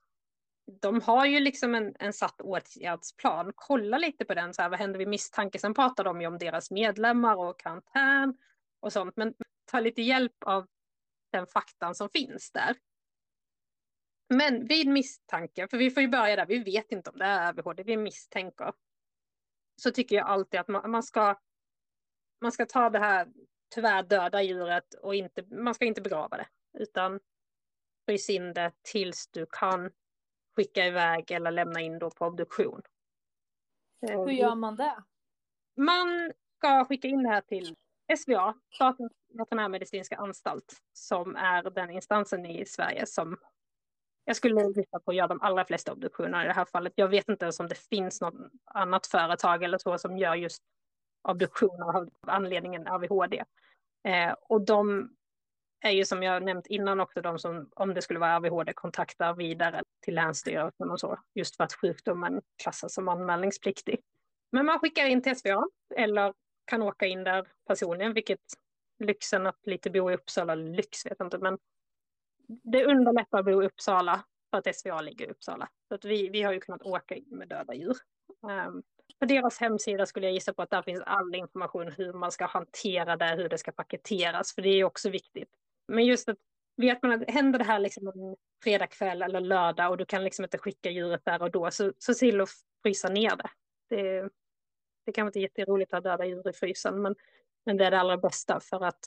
de 0.82 1.02
har 1.02 1.26
ju 1.26 1.40
liksom 1.40 1.76
en, 1.76 1.94
en 2.00 2.14
satt 2.14 2.42
åtgärdsplan. 2.42 3.52
Kolla 3.56 3.98
lite 3.98 4.26
på 4.26 4.34
den, 4.34 4.54
så 4.54 4.62
här, 4.62 4.70
vad 4.70 4.80
händer 4.80 5.00
vid 5.00 5.08
misstanke? 5.08 5.60
Sen 5.60 5.74
pratar 5.74 6.04
de 6.04 6.22
ju 6.22 6.28
om 6.28 6.38
deras 6.38 6.72
medlemmar 6.72 7.36
och 7.36 7.60
karantän 7.60 8.38
och 8.80 8.94
sånt. 8.94 9.18
Men 9.18 9.34
ta 9.66 9.80
lite 9.80 10.02
hjälp 10.02 10.44
av 10.46 10.68
den 11.32 11.48
faktan 11.48 11.96
som 11.96 12.10
finns 12.10 12.52
där. 12.52 12.78
Men 14.30 14.68
vid 14.68 14.88
misstanke, 14.88 15.68
för 15.68 15.78
vi 15.78 15.92
får 15.92 16.02
ju 16.02 16.10
börja 16.10 16.36
där, 16.36 16.46
vi 16.46 16.64
vet 16.64 16.92
inte 16.92 17.10
om 17.10 17.20
det 17.20 17.26
är 17.26 17.50
ADHD, 17.50 17.84
vi 17.84 17.98
misstänker. 17.98 18.74
Så 19.82 19.92
tycker 19.92 20.16
jag 20.16 20.28
alltid 20.28 20.60
att 20.60 20.68
man, 20.68 20.92
man, 20.92 21.04
ska, 21.04 21.40
man 22.42 22.52
ska 22.52 22.66
ta 22.66 22.90
det 22.90 23.00
här 23.00 23.28
tyvärr 23.76 24.04
döda 24.04 24.42
djuret 24.42 24.94
och 24.94 25.16
inte, 25.16 25.44
man 25.56 25.74
ska 25.74 25.86
inte 25.86 26.02
begrava 26.02 26.38
det. 26.38 26.48
Utan 26.80 27.20
frys 28.06 28.30
in 28.30 28.54
det 28.54 28.72
tills 28.82 29.28
du 29.28 29.46
kan 29.52 29.92
skicka 30.56 30.86
iväg 30.86 31.32
eller 31.32 31.52
lämna 31.52 31.82
in 31.82 32.00
då 32.00 32.12
på 32.12 32.26
obduktion. 32.26 32.82
Hur 34.02 34.30
gör 34.30 34.56
man 34.56 34.76
det? 34.76 35.04
Man 35.78 36.34
ska 36.58 36.86
skicka 36.86 37.08
in 37.08 37.24
det 37.24 37.30
här 37.30 37.42
till 37.42 37.76
SVA, 38.18 38.54
Statens 38.74 39.12
veterinärmedicinska 39.34 40.18
anstalt, 40.18 40.74
som 40.94 41.36
är 41.36 41.70
den 41.70 41.90
instansen 41.90 42.46
i 42.46 42.66
Sverige 42.66 43.06
som 43.06 43.38
jag 44.26 44.36
skulle 44.36 44.62
gissa 44.62 45.00
på 45.00 45.12
att 45.12 45.16
göra 45.16 45.28
de 45.28 45.42
allra 45.42 45.66
flesta 45.66 45.92
obduktioner 45.92 46.44
i 46.44 46.48
det 46.48 46.54
här 46.54 46.66
fallet. 46.66 46.94
Jag 46.96 47.08
vet 47.08 47.30
inte 47.30 47.46
ens 47.46 47.60
om 47.60 47.68
det 47.68 47.78
finns 47.78 48.22
något 48.22 48.52
annat 48.66 49.08
företag 49.08 49.64
eller 49.64 49.78
så 49.78 49.98
som 49.98 50.18
gör 50.18 50.36
just 50.36 50.64
obduktioner 51.28 51.98
av 51.98 52.10
anledningen 52.28 52.88
AVHD. 52.88 53.44
Eh, 54.08 54.36
och 54.50 54.62
de 54.62 55.10
är 55.82 55.92
ju 55.92 56.06
som 56.06 56.24
jag 56.24 56.44
nämnt 56.44 56.68
innan 56.68 57.00
också 57.00 57.22
de 57.22 57.40
som, 57.40 57.70
om 57.76 57.94
det 57.94 58.02
skulle 58.02 58.20
vara 58.20 58.36
AVHD, 58.36 58.74
kontaktar 58.74 59.34
vidare 59.34 59.84
till 60.02 60.16
Länsstyrelsen 60.16 60.90
och 60.90 61.00
så, 61.00 61.20
just 61.36 61.58
för 61.58 61.64
att 61.64 61.74
sjukdomen 61.74 62.42
klassas 62.64 62.94
som 62.94 63.08
anmälningspliktig. 63.08 64.00
Men 64.52 64.66
man 64.66 64.80
skickar 64.80 65.06
in 65.06 65.22
till 65.22 65.36
SVA 65.36 65.64
eller 65.96 66.34
kan 66.70 66.82
åka 66.82 67.06
in 67.06 67.24
där 67.24 67.48
personligen, 67.68 68.14
vilket 68.14 68.40
lyxen 69.00 69.48
att 69.48 69.60
lite 69.66 69.90
bo 69.90 70.12
i 70.12 70.14
Uppsala, 70.14 70.56
lyx 70.56 71.06
vet 71.06 71.16
jag 71.20 71.26
inte, 71.26 71.38
men 71.38 71.58
det 72.48 72.86
underlättar 72.86 73.40
att 73.40 73.46
bo 73.46 73.64
i 73.64 73.66
Uppsala 73.66 74.24
för 74.52 74.58
att 74.58 74.76
SVA 74.76 75.02
ligger 75.02 75.28
i 75.28 75.32
Uppsala. 75.32 75.70
Så 75.88 75.96
att 75.96 76.06
vi, 76.06 76.30
vi 76.30 76.42
har 76.42 76.54
ju 76.54 76.60
kunnat 76.60 76.82
åka 76.82 77.16
in 77.16 77.28
med 77.30 77.48
döda 77.48 77.74
djur. 77.74 77.98
Um, 78.68 78.84
på 79.20 79.26
deras 79.26 79.60
hemsida 79.60 80.06
skulle 80.06 80.26
jag 80.26 80.34
gissa 80.34 80.54
på 80.54 80.62
att 80.62 80.70
där 80.70 80.82
finns 80.82 81.02
all 81.06 81.36
information 81.36 81.92
hur 81.92 82.14
man 82.14 82.32
ska 82.32 82.46
hantera 82.46 83.18
det, 83.18 83.36
hur 83.36 83.50
det 83.50 83.58
ska 83.58 83.72
paketeras, 83.72 84.56
för 84.56 84.62
det 84.62 84.70
är 84.70 84.84
också 84.84 85.10
viktigt. 85.10 85.50
Men 85.88 86.06
just 86.06 86.30
att 86.30 86.38
vet 86.78 87.04
man 87.04 87.12
att 87.12 87.30
händer 87.30 87.60
det 87.60 87.66
här 87.66 87.80
liksom 87.80 88.08
en 88.08 88.36
fredagkväll 88.64 89.22
eller 89.22 89.40
lördag 89.40 89.92
och 89.92 89.98
du 89.98 90.06
kan 90.06 90.24
liksom 90.24 90.46
inte 90.46 90.58
skicka 90.58 90.90
djuret 90.90 91.26
där 91.26 91.42
och 91.42 91.52
då, 91.52 91.72
så, 91.72 91.94
så 91.98 92.14
se 92.14 92.20
till 92.20 92.42
att 92.42 92.50
frysa 92.84 93.10
ner 93.10 93.36
det. 93.36 93.50
Det, 93.90 94.30
det 95.10 95.14
kan 95.14 95.26
vara 95.26 95.30
inte 95.30 95.40
jätteroligt 95.40 95.94
att 95.94 96.04
ha 96.04 96.12
döda 96.12 96.26
djur 96.26 96.50
i 96.50 96.54
frysen, 96.54 97.02
men, 97.02 97.16
men 97.66 97.78
det 97.78 97.86
är 97.86 97.92
det 97.92 98.00
allra 98.00 98.18
bästa 98.18 98.60
för 98.60 98.84
att 98.86 99.00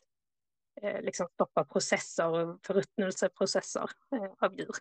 eh, 0.82 1.02
liksom 1.02 1.28
stoppa 1.34 1.64
processer 1.64 2.28
och 2.28 2.58
förruttnelseprocesser 2.66 3.90
eh, 4.12 4.30
av 4.38 4.54
djur 4.54 4.74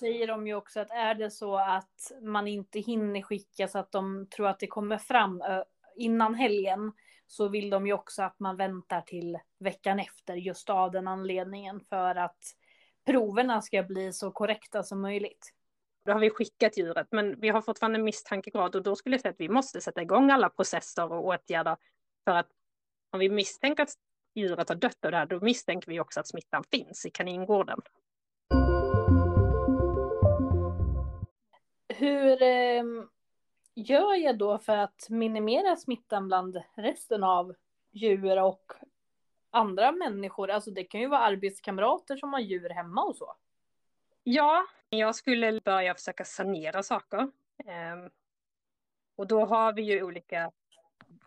säger 0.00 0.26
de 0.26 0.46
ju 0.46 0.54
också 0.54 0.80
att 0.80 0.90
är 0.90 1.14
det 1.14 1.30
så 1.30 1.56
att 1.56 2.12
man 2.22 2.48
inte 2.48 2.80
hinner 2.80 3.22
skicka 3.22 3.68
så 3.68 3.78
att 3.78 3.92
de 3.92 4.26
tror 4.26 4.48
att 4.48 4.58
det 4.58 4.66
kommer 4.66 4.98
fram 4.98 5.42
innan 5.96 6.34
helgen 6.34 6.92
så 7.26 7.48
vill 7.48 7.70
de 7.70 7.86
ju 7.86 7.92
också 7.92 8.22
att 8.22 8.40
man 8.40 8.56
väntar 8.56 9.00
till 9.00 9.38
veckan 9.58 10.00
efter 10.00 10.34
just 10.34 10.70
av 10.70 10.90
den 10.90 11.08
anledningen 11.08 11.80
för 11.80 12.14
att 12.14 12.38
proverna 13.06 13.62
ska 13.62 13.82
bli 13.82 14.12
så 14.12 14.30
korrekta 14.30 14.82
som 14.82 15.00
möjligt. 15.00 15.53
Då 16.04 16.12
har 16.12 16.20
vi 16.20 16.30
skickat 16.30 16.78
djuret 16.78 17.08
men 17.10 17.40
vi 17.40 17.48
har 17.48 17.62
fortfarande 17.62 17.98
misstankegrad 17.98 18.76
och 18.76 18.82
då 18.82 18.96
skulle 18.96 19.14
jag 19.14 19.20
säga 19.20 19.32
att 19.32 19.40
vi 19.40 19.48
måste 19.48 19.80
sätta 19.80 20.02
igång 20.02 20.30
alla 20.30 20.48
processer 20.48 21.12
och 21.12 21.26
åtgärder 21.26 21.76
för 22.24 22.32
att 22.34 22.48
om 23.10 23.20
vi 23.20 23.28
misstänker 23.28 23.82
att 23.82 23.94
djuret 24.34 24.68
har 24.68 24.76
dött 24.76 25.04
av 25.04 25.10
det 25.10 25.16
här 25.16 25.26
då 25.26 25.40
misstänker 25.40 25.90
vi 25.90 26.00
också 26.00 26.20
att 26.20 26.28
smittan 26.28 26.64
finns 26.70 27.06
i 27.06 27.10
kaningården. 27.10 27.80
Hur 31.88 32.42
eh, 32.42 32.84
gör 33.74 34.14
jag 34.14 34.38
då 34.38 34.58
för 34.58 34.76
att 34.76 35.06
minimera 35.10 35.76
smittan 35.76 36.28
bland 36.28 36.62
resten 36.74 37.24
av 37.24 37.54
djur 37.92 38.42
och 38.42 38.72
andra 39.50 39.92
människor? 39.92 40.50
Alltså 40.50 40.70
det 40.70 40.84
kan 40.84 41.00
ju 41.00 41.06
vara 41.06 41.20
arbetskamrater 41.20 42.16
som 42.16 42.32
har 42.32 42.40
djur 42.40 42.68
hemma 42.68 43.02
och 43.02 43.16
så. 43.16 43.34
Ja, 44.22 44.66
jag 44.98 45.14
skulle 45.14 45.60
börja 45.60 45.94
försöka 45.94 46.24
sanera 46.24 46.82
saker. 46.82 47.30
Ehm, 47.66 48.10
och 49.16 49.26
då 49.26 49.44
har 49.44 49.72
vi 49.72 49.82
ju 49.82 50.02
olika 50.02 50.52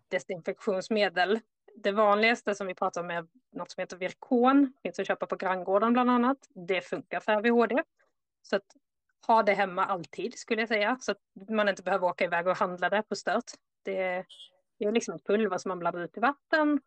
desinfektionsmedel. 0.08 1.39
Det 1.75 1.91
vanligaste 1.91 2.56
som 2.56 2.67
vi 2.67 2.75
pratar 2.75 3.01
om 3.01 3.12
är 3.12 3.27
något 3.51 3.71
som 3.71 3.82
heter 3.82 3.97
Virkon, 3.97 4.73
finns 4.84 4.99
att 4.99 5.08
köpa 5.08 5.25
på 5.25 5.36
granngården 5.36 5.93
bland 5.93 6.10
annat. 6.10 6.38
Det 6.67 6.82
funkar 6.82 7.19
för 7.19 7.32
RVHD. 7.32 7.84
Så 8.41 8.56
att 8.56 8.75
ha 9.27 9.43
det 9.43 9.53
hemma 9.53 9.86
alltid 9.86 10.38
skulle 10.38 10.62
jag 10.62 10.67
säga. 10.67 10.97
Så 11.01 11.12
att 11.12 11.17
man 11.49 11.69
inte 11.69 11.84
behöver 11.84 12.08
åka 12.08 12.25
iväg 12.25 12.47
och 12.47 12.58
handla 12.58 12.89
det 12.89 13.03
på 13.03 13.15
stört. 13.15 13.51
Det, 13.84 14.25
det 14.80 14.86
är 14.86 14.91
liksom 14.91 15.15
ett 15.15 15.25
pulver 15.25 15.58
som 15.58 15.69
man 15.69 15.80
blandar 15.80 16.01
ut 16.01 16.17
i 16.17 16.19
vatten. 16.19 16.82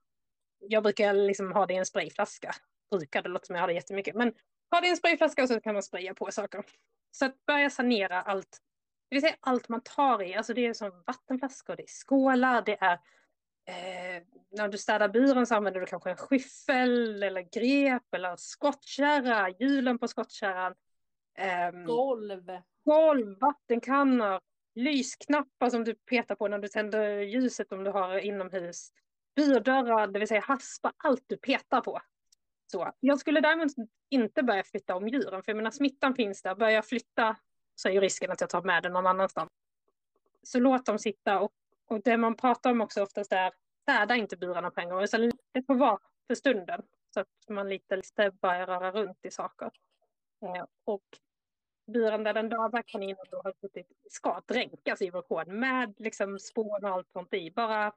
Jag 0.58 0.82
brukar 0.82 1.14
liksom 1.14 1.52
ha 1.52 1.66
det 1.66 1.74
i 1.74 1.76
en 1.76 1.86
sprayflaska. 1.86 2.54
Brukar, 2.90 3.22
det 3.22 3.28
låter 3.28 3.46
som 3.46 3.54
jag 3.54 3.62
har 3.62 3.68
det 3.68 3.74
jättemycket. 3.74 4.14
Men 4.14 4.32
ha 4.70 4.86
en 4.86 4.96
sprayflaska 4.96 5.42
och 5.42 5.48
så 5.48 5.60
kan 5.60 5.74
man 5.74 5.82
spraya 5.82 6.14
på 6.14 6.30
saker. 6.30 6.64
Så 7.10 7.24
att 7.24 7.46
börja 7.46 7.70
sanera 7.70 8.22
allt. 8.22 8.58
Det 9.08 9.16
vill 9.16 9.22
säga 9.22 9.36
allt 9.40 9.68
man 9.68 9.80
tar 9.80 10.22
i. 10.22 10.34
Alltså 10.34 10.54
det 10.54 10.66
är 10.66 10.74
som 10.74 11.02
vattenflaskor, 11.06 11.76
det 11.76 11.82
är 11.82 11.86
skålar, 11.86 12.62
det 12.62 12.76
är 12.80 12.98
Eh, 13.70 14.22
när 14.50 14.68
du 14.68 14.78
städar 14.78 15.08
buren 15.08 15.46
så 15.46 15.54
använder 15.54 15.80
du 15.80 15.86
kanske 15.86 16.10
en 16.10 16.16
skyffel 16.16 17.22
eller 17.22 17.40
grep 17.40 18.14
eller 18.14 18.36
skottkärra, 18.36 19.48
hjulen 19.48 19.98
på 19.98 20.08
skottkärran. 20.08 20.74
Um, 21.72 21.84
golv. 21.84 22.60
Golv, 22.84 23.38
vattenkannor, 23.40 24.40
lysknappar 24.74 25.70
som 25.70 25.84
du 25.84 25.94
petar 25.94 26.34
på 26.34 26.48
när 26.48 26.58
du 26.58 26.68
tänder 26.68 27.20
ljuset 27.20 27.72
om 27.72 27.84
du 27.84 27.90
har 27.90 28.18
inomhus. 28.18 28.90
Burdörrar, 29.36 30.06
det 30.06 30.18
vill 30.18 30.28
säga 30.28 30.40
haspa 30.40 30.92
allt 30.96 31.24
du 31.26 31.36
petar 31.36 31.80
på. 31.80 32.00
Så. 32.70 32.92
Jag 33.00 33.18
skulle 33.18 33.40
däremot 33.40 33.72
inte 34.10 34.42
börja 34.42 34.64
flytta 34.64 34.94
om 34.94 35.08
djuren, 35.08 35.42
för 35.42 35.52
jag 35.52 35.56
menar 35.56 35.70
smittan 35.70 36.14
finns 36.14 36.42
där. 36.42 36.54
Börjar 36.54 36.72
jag 36.72 36.86
flytta 36.86 37.36
så 37.74 37.88
är 37.88 37.92
ju 37.92 38.00
risken 38.00 38.30
att 38.30 38.40
jag 38.40 38.50
tar 38.50 38.62
med 38.62 38.82
den 38.82 38.92
någon 38.92 39.06
annanstans. 39.06 39.50
Så 40.42 40.60
låt 40.60 40.86
dem 40.86 40.98
sitta 40.98 41.40
och, 41.40 41.52
och 41.86 42.02
det 42.02 42.16
man 42.16 42.36
pratar 42.36 42.70
om 42.70 42.80
också 42.80 43.02
oftast 43.02 43.32
är 43.32 43.52
städa 43.82 44.16
inte 44.16 44.36
burarna 44.36 44.70
på 44.70 44.80
en 44.80 44.88
gång, 44.88 45.02
utan 45.02 45.32
det 45.52 45.62
får 45.66 45.74
vara 45.74 45.98
för 46.26 46.34
stunden. 46.34 46.82
Så 47.14 47.20
att 47.20 47.28
man 47.48 47.68
lite, 47.68 47.96
lite 47.96 48.30
börjar 48.30 48.66
röra 48.66 48.92
runt 48.92 49.18
i 49.22 49.30
saker. 49.30 49.70
Eh, 50.42 50.64
och 50.84 51.04
buren 51.86 52.24
där 52.24 52.34
den 52.34 52.48
döda 52.48 52.82
kaninen 52.82 53.26
då 53.30 53.40
har 53.44 53.54
suttit 53.60 53.86
ska 54.10 54.40
dränkas 54.46 55.02
i 55.02 55.10
vulkan 55.10 55.58
med 55.58 55.94
liksom 55.98 56.38
spån 56.38 56.84
och 56.84 56.90
allt 56.90 57.10
sånt 57.12 57.34
i. 57.34 57.50
Bara 57.50 57.92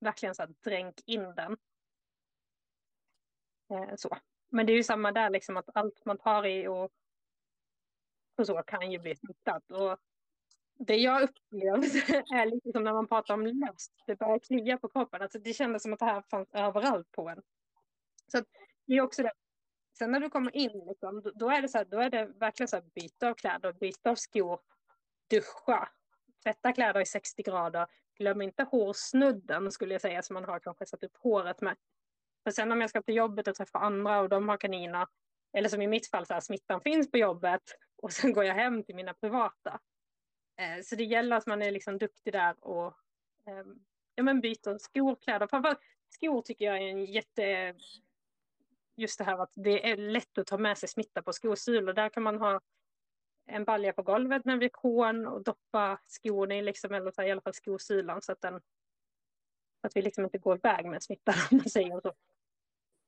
verkligen 0.00 0.34
så 0.34 0.42
att 0.42 0.62
dränk 0.62 1.00
in 1.06 1.34
den. 1.34 1.56
Eh, 3.70 3.94
så. 3.96 4.16
Men 4.50 4.66
det 4.66 4.72
är 4.72 4.76
ju 4.76 4.82
samma 4.82 5.12
där, 5.12 5.30
liksom 5.30 5.56
att 5.56 5.68
allt 5.74 6.04
man 6.04 6.18
tar 6.18 6.46
i 6.46 6.68
och, 6.68 6.90
och 8.36 8.46
så 8.46 8.62
kan 8.62 8.92
ju 8.92 8.98
bli 8.98 9.16
smittat. 9.16 9.70
Och 9.70 9.98
det 10.78 10.96
jag 10.96 11.22
upplevde 11.22 11.86
är 12.34 12.46
lite 12.46 12.72
som 12.72 12.84
när 12.84 12.92
man 12.92 13.08
pratar 13.08 13.34
om 13.34 13.46
löst. 13.46 13.92
Det 14.06 14.16
börjar 14.16 14.38
klia 14.38 14.78
på 14.78 14.88
kroppen. 14.88 15.22
Alltså 15.22 15.38
det 15.38 15.52
kändes 15.52 15.82
som 15.82 15.92
att 15.92 15.98
det 15.98 16.04
här 16.04 16.22
fanns 16.22 16.48
överallt 16.52 17.12
på 17.12 17.28
en. 17.28 17.42
Så 18.26 18.44
det 18.86 18.94
är 18.94 19.00
också 19.00 19.22
det 19.22 19.32
Sen 19.98 20.10
när 20.10 20.20
du 20.20 20.30
kommer 20.30 20.56
in, 20.56 20.84
liksom, 20.88 21.32
då, 21.34 21.50
är 21.50 21.62
det 21.62 21.68
så 21.68 21.78
här, 21.78 21.84
då 21.84 22.00
är 22.00 22.10
det 22.10 22.26
verkligen 22.26 22.68
så 22.68 22.76
här, 22.76 22.84
byta 22.94 23.28
av 23.28 23.34
kläder, 23.34 23.72
byta 23.72 24.10
av 24.10 24.14
skor, 24.14 24.60
duscha, 25.30 25.88
tvätta 26.42 26.72
kläder 26.72 27.00
i 27.00 27.06
60 27.06 27.42
grader. 27.42 27.86
Glöm 28.18 28.42
inte 28.42 28.62
hårsnudden 28.62 29.72
skulle 29.72 29.94
jag 29.94 30.00
säga 30.00 30.22
som 30.22 30.34
man 30.34 30.44
har 30.44 30.60
kanske 30.60 30.86
satt 30.86 31.04
upp 31.04 31.16
håret 31.16 31.60
med. 31.60 31.76
För 32.48 32.52
sen 32.52 32.72
om 32.72 32.80
jag 32.80 32.90
ska 32.90 33.02
till 33.02 33.14
jobbet 33.14 33.48
och 33.48 33.54
träffa 33.54 33.78
andra 33.78 34.20
och 34.20 34.28
de 34.28 34.48
har 34.48 34.56
kaniner, 34.56 35.06
eller 35.52 35.68
som 35.68 35.82
i 35.82 35.86
mitt 35.86 36.10
fall, 36.10 36.26
så 36.26 36.34
här, 36.34 36.40
smittan 36.40 36.80
finns 36.80 37.10
på 37.10 37.18
jobbet 37.18 37.62
och 38.02 38.12
sen 38.12 38.32
går 38.32 38.44
jag 38.44 38.54
hem 38.54 38.84
till 38.84 38.94
mina 38.94 39.14
privata. 39.14 39.80
Eh, 40.56 40.82
så 40.84 40.96
det 40.96 41.04
gäller 41.04 41.36
att 41.36 41.46
man 41.46 41.62
är 41.62 41.70
liksom 41.70 41.98
duktig 41.98 42.32
där 42.32 42.64
och 42.64 42.86
eh, 43.46 43.64
ja, 44.14 44.22
men 44.22 44.40
byter 44.40 44.78
skor, 44.78 45.16
kläder. 45.16 45.46
Framförallt 45.46 45.80
skor 46.08 46.42
tycker 46.42 46.64
jag 46.64 46.76
är 46.76 46.88
en 46.88 47.04
jätte 47.04 47.74
just 48.96 49.18
det 49.18 49.24
här 49.24 49.42
att 49.42 49.52
det 49.54 49.90
är 49.90 49.96
lätt 49.96 50.38
att 50.38 50.46
ta 50.46 50.58
med 50.58 50.78
sig 50.78 50.88
smitta 50.88 51.22
på 51.22 51.32
skosulor. 51.32 51.92
Där 51.92 52.08
kan 52.08 52.22
man 52.22 52.38
ha 52.38 52.60
en 53.46 53.64
balja 53.64 53.92
på 53.92 54.02
golvet 54.02 54.44
med 54.44 54.58
vikon 54.58 55.26
och 55.26 55.42
doppa 55.42 55.98
skon 56.06 56.52
i, 56.52 56.62
liksom, 56.62 56.94
eller 56.94 57.10
så 57.10 57.22
i 57.22 57.30
alla 57.30 57.40
fall 57.40 57.54
skosulan 57.54 58.22
så 58.22 58.32
att, 58.32 58.40
den, 58.40 58.60
att 59.80 59.96
vi 59.96 60.02
liksom 60.02 60.24
inte 60.24 60.38
går 60.38 60.56
iväg 60.56 60.86
med 60.86 61.02
smittan 61.02 61.34
om 61.50 61.56
man 61.56 61.70
säger 61.70 62.00
så. 62.00 62.14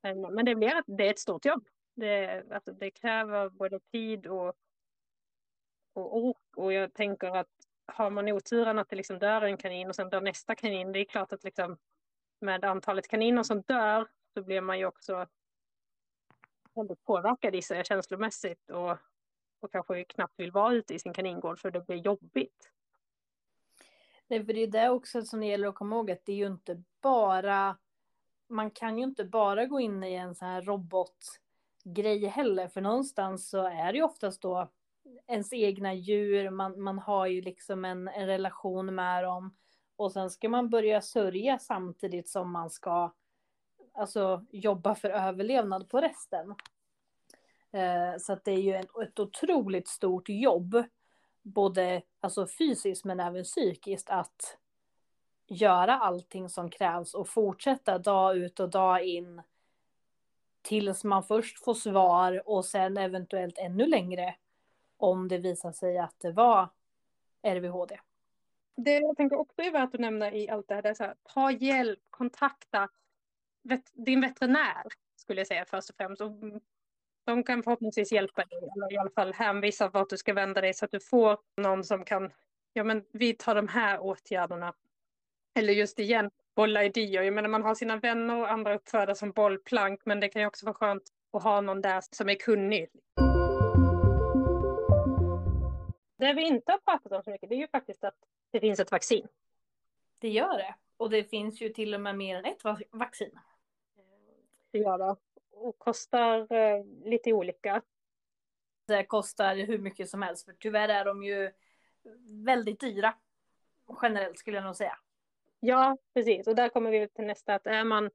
Men, 0.03 0.21
men 0.21 0.45
det, 0.45 0.55
blir, 0.55 0.83
det 0.87 1.07
är 1.07 1.11
ett 1.11 1.19
stort 1.19 1.45
jobb. 1.45 1.69
Det, 1.95 2.45
alltså, 2.51 2.73
det 2.73 2.91
kräver 2.91 3.49
både 3.49 3.81
tid 3.81 4.27
och, 4.27 4.55
och 5.93 6.17
ork 6.17 6.57
och 6.57 6.73
jag 6.73 6.95
tänker 6.95 7.37
att 7.37 7.49
har 7.87 8.11
man 8.11 8.29
oturen 8.29 8.79
att 8.79 8.89
det 8.89 8.97
liksom 8.97 9.19
dör 9.19 9.43
en 9.43 9.57
kanin 9.57 9.89
och 9.89 9.97
sen 9.97 10.11
dör 10.11 10.21
nästa 10.21 10.55
kanin, 10.55 10.93
det 10.93 10.99
är 10.99 11.05
klart 11.05 11.33
att 11.33 11.45
liksom, 11.45 11.77
med 12.41 12.65
antalet 12.65 13.09
kaniner 13.09 13.43
som 13.43 13.63
dör 13.63 14.09
så 14.35 14.43
blir 14.43 14.61
man 14.61 14.79
ju 14.79 14.87
också 14.87 15.27
väldigt 16.75 17.05
påverkad 17.05 17.55
i 17.55 17.63
sig 17.63 17.85
känslomässigt 17.85 18.71
och, 18.71 18.97
och 19.61 19.73
kanske 19.73 20.05
knappt 20.05 20.41
vill 20.41 20.53
vara 20.53 20.75
ute 20.75 20.95
i 20.95 20.99
sin 20.99 21.13
kaningård 21.13 21.59
för 21.59 21.71
det 21.71 21.87
blir 21.87 21.97
jobbigt. 21.97 22.71
Nej, 24.27 24.47
för 24.47 24.53
det 24.53 24.61
är 24.61 24.67
det 24.67 24.91
också 24.91 25.23
som 25.23 25.41
det 25.41 25.47
gäller 25.47 25.69
att 25.69 25.75
komma 25.75 25.97
ihåg 25.97 26.11
att 26.11 26.25
det 26.25 26.33
är 26.33 26.37
ju 26.37 26.47
inte 26.47 26.83
bara 27.01 27.77
man 28.51 28.71
kan 28.71 28.99
ju 28.99 29.05
inte 29.05 29.25
bara 29.25 29.67
gå 29.67 29.81
in 29.81 30.05
i 30.05 30.15
en 30.15 30.35
sån 30.35 30.49
här 30.49 30.63
robotgrej 30.63 32.27
heller, 32.27 32.69
för 32.69 32.81
någonstans 32.81 33.49
så 33.49 33.67
är 33.67 33.93
det 33.93 33.99
ju 33.99 34.05
oftast 34.05 34.43
då 34.43 34.69
ens 35.27 35.53
egna 35.53 35.95
djur, 35.95 36.51
man, 36.51 36.83
man 36.83 36.99
har 36.99 37.27
ju 37.27 37.41
liksom 37.41 37.85
en, 37.85 38.09
en 38.09 38.27
relation 38.27 38.95
med 38.95 39.25
dem 39.25 39.57
och 39.97 40.13
sen 40.13 40.31
ska 40.31 40.49
man 40.49 40.71
börja 40.71 41.03
sörja 41.03 41.59
samtidigt 41.59 42.29
som 42.29 42.53
man 42.53 42.71
ska 42.71 43.13
alltså, 43.93 44.45
jobba 44.51 44.95
för 44.95 45.11
överlevnad 45.11 45.89
på 45.89 46.01
resten. 46.01 46.55
Eh, 47.73 48.19
så 48.19 48.33
att 48.33 48.45
det 48.45 48.53
är 48.53 48.61
ju 48.61 48.73
en, 48.73 48.87
ett 49.03 49.19
otroligt 49.19 49.89
stort 49.89 50.29
jobb, 50.29 50.85
både 51.43 52.03
alltså, 52.21 52.47
fysiskt 52.47 53.05
men 53.05 53.21
även 53.21 53.45
psykiskt, 53.45 54.11
att 54.11 54.59
göra 55.51 55.99
allting 55.99 56.49
som 56.49 56.71
krävs 56.71 57.15
och 57.15 57.29
fortsätta 57.29 57.99
dag 57.99 58.37
ut 58.37 58.61
och 58.61 58.71
dag 58.71 59.05
in 59.05 59.43
tills 60.63 61.05
man 61.05 61.23
först 61.23 61.65
får 61.65 61.75
svar 61.75 62.43
och 62.49 62.65
sen 62.65 62.97
eventuellt 62.97 63.59
ännu 63.59 63.87
längre 63.87 64.35
om 64.97 65.29
det 65.29 65.39
visar 65.39 65.73
sig 65.73 65.99
att 65.99 66.15
det 66.21 66.33
var 66.33 66.69
RVHD. 67.43 68.01
Det 68.77 68.99
jag 68.99 69.17
tänker 69.17 69.37
också 69.37 69.63
är 69.63 69.71
värt 69.71 69.95
att 69.95 70.01
nämna 70.01 70.33
i 70.33 70.49
allt 70.49 70.69
det 70.69 70.75
här, 70.75 70.83
det 70.83 70.89
är 70.89 70.95
så 70.95 71.05
här, 71.05 71.15
ta 71.23 71.51
hjälp, 71.51 72.01
kontakta 72.11 72.89
vet, 73.63 73.91
din 73.93 74.21
veterinär, 74.21 74.83
skulle 75.17 75.41
jag 75.41 75.47
säga 75.47 75.65
först 75.65 75.91
och 75.91 75.97
främst. 75.97 76.23
Och 76.23 76.31
de 77.25 77.45
kan 77.45 77.63
förhoppningsvis 77.63 78.13
hjälpa 78.13 78.45
dig, 78.45 78.59
eller 78.59 78.93
i 78.93 78.99
alla 78.99 79.11
fall 79.11 79.33
hänvisa 79.33 79.89
vart 79.89 80.11
du 80.11 80.17
ska 80.17 80.35
vända 80.35 80.61
dig 80.61 80.75
så 80.75 80.85
att 80.85 80.91
du 80.91 81.01
får 81.01 81.39
någon 81.57 81.85
som 81.85 82.05
kan, 82.05 82.33
ja 82.73 82.85
men 82.85 83.05
vi 83.13 83.35
tar 83.35 83.55
de 83.55 83.69
här 83.69 84.01
åtgärderna. 84.01 84.75
Eller 85.55 85.73
just 85.73 85.99
igen, 85.99 86.31
bolla 86.57 86.85
idéer. 86.85 87.23
Jag 87.23 87.35
menar 87.35 87.49
man 87.49 87.63
har 87.63 87.75
sina 87.75 87.97
vänner 87.97 88.41
och 88.41 88.51
andra 88.51 88.75
uppfödare 88.75 89.15
som 89.15 89.33
bollplank, 89.33 90.01
men 90.05 90.21
det 90.21 90.29
kan 90.29 90.43
ju 90.43 90.49
också 90.49 90.67
vara 90.67 90.75
skönt 90.75 91.03
att 91.33 91.43
ha 91.43 91.61
någon 91.61 91.81
där 91.83 92.03
som 92.11 92.29
är 92.29 92.35
kunnig. 92.35 92.89
Det 96.17 96.33
vi 96.33 96.47
inte 96.47 96.73
har 96.73 96.79
pratat 96.79 97.13
om 97.13 97.23
så 97.23 97.31
mycket, 97.31 97.49
det 97.49 97.55
är 97.55 97.61
ju 97.61 97.69
faktiskt 97.69 98.05
att 98.05 98.17
det 98.51 98.61
finns 98.61 98.81
ett 98.81 98.91
vaccin. 98.91 99.29
Det 100.19 100.29
gör 100.29 100.59
det. 100.59 100.75
Och 100.97 101.11
det 101.11 101.25
finns 101.25 101.61
ju 101.61 101.69
till 101.69 101.95
och 101.95 102.01
med 102.01 102.17
mer 102.17 102.37
än 102.37 102.45
ett 102.45 102.65
vaccin. 102.91 103.39
Det 104.71 104.79
gör 104.79 104.99
det. 104.99 105.17
Och 105.53 105.79
kostar 105.79 106.53
eh, 106.53 106.85
lite 107.05 107.33
olika. 107.33 107.83
Det 108.87 109.05
kostar 109.05 109.57
hur 109.57 109.79
mycket 109.79 110.11
som 110.11 110.23
helst. 110.23 110.45
För 110.45 110.53
tyvärr 110.53 110.89
är 110.89 111.05
de 111.05 111.23
ju 111.23 111.53
väldigt 112.45 112.81
dyra. 112.81 113.15
Generellt 114.03 114.39
skulle 114.39 114.57
jag 114.57 114.65
nog 114.65 114.77
säga. 114.77 114.99
Ja, 115.61 115.97
precis. 116.15 116.47
Och 116.47 116.55
där 116.55 116.69
kommer 116.69 116.91
vi 116.91 117.09
till 117.09 117.25
nästa. 117.27 117.55
Att 117.55 117.67
är 117.67 117.85
man 117.85 118.11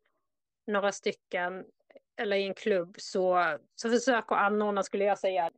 några 0.67 0.91
stycken 0.91 1.65
eller 2.17 2.37
i 2.37 2.47
en 2.47 2.53
klubb 2.53 2.95
så, 2.99 3.57
så 3.75 3.89
försök 3.89 4.31
att 4.31 4.37
anordna, 4.37 4.83
skulle 4.83 5.03
jag 5.03 5.19
säga, 5.19 5.51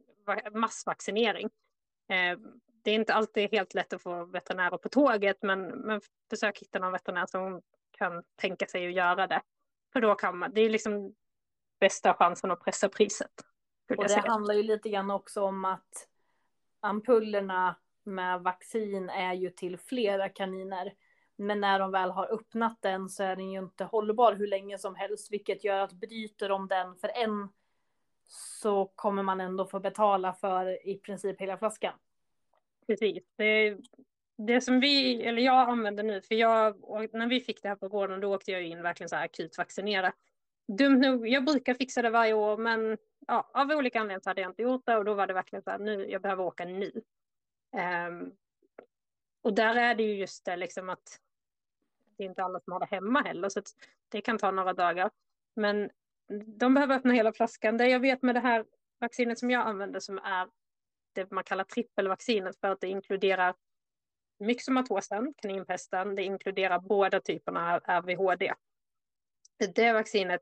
massvaccinering. 0.53 1.49
Eh, 2.09 2.39
det 2.83 2.91
är 2.91 2.95
inte 2.95 3.13
alltid 3.13 3.51
helt 3.51 3.73
lätt 3.73 3.93
att 3.93 4.01
få 4.01 4.25
veterinärer 4.25 4.77
på 4.77 4.89
tåget, 4.89 5.37
men, 5.41 5.67
men 5.67 6.01
försök 6.29 6.59
hitta 6.59 6.79
någon 6.79 6.91
veterinär 6.91 7.25
som 7.25 7.61
kan 7.91 8.23
tänka 8.35 8.65
sig 8.65 8.87
att 8.87 8.93
göra 8.93 9.27
det. 9.27 9.41
För 9.93 10.01
då 10.01 10.15
kan 10.15 10.37
man, 10.37 10.53
det 10.53 10.61
är 10.61 10.69
liksom 10.69 11.15
bästa 11.79 12.13
chansen 12.13 12.51
att 12.51 12.63
pressa 12.63 12.89
priset. 12.89 13.31
Och 13.97 14.07
det 14.07 14.27
handlar 14.27 14.53
ju 14.53 14.63
lite 14.63 14.89
grann 14.89 15.11
också 15.11 15.41
om 15.41 15.65
att 15.65 16.07
ampullerna 16.79 17.75
med 18.03 18.41
vaccin 18.41 19.09
är 19.09 19.33
ju 19.33 19.49
till 19.49 19.77
flera 19.77 20.29
kaniner. 20.29 20.93
Men 21.37 21.61
när 21.61 21.79
de 21.79 21.91
väl 21.91 22.09
har 22.09 22.33
öppnat 22.33 22.77
den 22.81 23.09
så 23.09 23.23
är 23.23 23.35
den 23.35 23.51
ju 23.51 23.59
inte 23.59 23.83
hållbar 23.83 24.33
hur 24.33 24.47
länge 24.47 24.77
som 24.77 24.95
helst, 24.95 25.31
vilket 25.31 25.63
gör 25.63 25.79
att 25.79 25.93
bryter 25.93 26.49
de 26.49 26.67
den 26.67 26.95
för 26.95 27.11
en 27.15 27.49
så 28.27 28.85
kommer 28.85 29.23
man 29.23 29.41
ändå 29.41 29.65
få 29.65 29.79
betala 29.79 30.33
för 30.33 30.87
i 30.87 30.97
princip 30.97 31.41
hela 31.41 31.57
flaskan. 31.57 31.93
Precis. 32.87 33.23
Det, 33.35 33.77
det 34.37 34.61
som 34.61 34.79
vi, 34.79 35.23
eller 35.23 35.41
jag 35.41 35.69
använder 35.69 36.03
nu, 36.03 36.21
för 36.21 36.35
jag, 36.35 36.75
när 37.13 37.27
vi 37.27 37.39
fick 37.39 37.61
det 37.61 37.69
här 37.69 37.75
på 37.75 37.87
gården 37.87 38.19
då 38.19 38.35
åkte 38.35 38.51
jag 38.51 38.63
in 38.63 38.81
verkligen 38.81 39.09
så 39.09 39.15
här 39.15 39.25
akut 39.25 39.57
vaccinera. 39.57 40.13
Dumt 40.67 40.99
nog, 40.99 41.27
jag 41.27 41.45
brukar 41.45 41.73
fixa 41.73 42.01
det 42.01 42.09
varje 42.09 42.33
år 42.33 42.57
men 42.57 42.97
ja, 43.27 43.49
av 43.53 43.71
olika 43.71 43.99
anledningar 43.99 44.19
så 44.19 44.29
hade 44.29 44.41
jag 44.41 44.51
inte 44.51 44.61
gjort 44.61 44.85
det 44.85 44.97
och 44.97 45.05
då 45.05 45.13
var 45.13 45.27
det 45.27 45.33
verkligen 45.33 45.63
så 45.63 45.71
här, 45.71 45.79
nu, 45.79 46.09
jag 46.09 46.21
behöver 46.21 46.43
åka 46.43 46.65
nu. 46.65 46.91
Um, 48.07 48.31
och 49.41 49.53
där 49.53 49.75
är 49.75 49.95
det 49.95 50.03
ju 50.03 50.15
just 50.15 50.45
det 50.45 50.55
liksom 50.55 50.89
att 50.89 51.19
det 52.17 52.23
är 52.23 52.29
inte 52.29 52.43
alla 52.43 52.59
som 52.59 52.73
har 52.73 52.79
det 52.79 52.85
hemma 52.85 53.21
heller 53.21 53.49
så 53.49 53.61
det 54.09 54.21
kan 54.21 54.37
ta 54.37 54.51
några 54.51 54.73
dagar. 54.73 55.11
Men 55.55 55.89
de 56.45 56.73
behöver 56.73 56.95
öppna 56.95 57.13
hela 57.13 57.33
flaskan. 57.33 57.77
Det 57.77 57.87
jag 57.87 57.99
vet 57.99 58.21
med 58.21 58.35
det 58.35 58.39
här 58.39 58.65
vaccinet 58.99 59.39
som 59.39 59.51
jag 59.51 59.67
använder 59.67 59.99
som 59.99 60.17
är 60.17 60.47
det 61.13 61.31
man 61.31 61.43
kallar 61.43 61.63
trippelvaccinet 61.63 62.59
för 62.59 62.67
att 62.67 62.81
det 62.81 62.87
inkluderar 62.87 63.55
myxomatosen, 64.39 65.33
kaninpesten, 65.37 66.15
det 66.15 66.23
inkluderar 66.23 66.79
båda 66.79 67.21
typerna 67.21 67.75
av 67.75 67.81
RVHD. 67.85 68.53
Det 69.75 69.93
vaccinet 69.93 70.41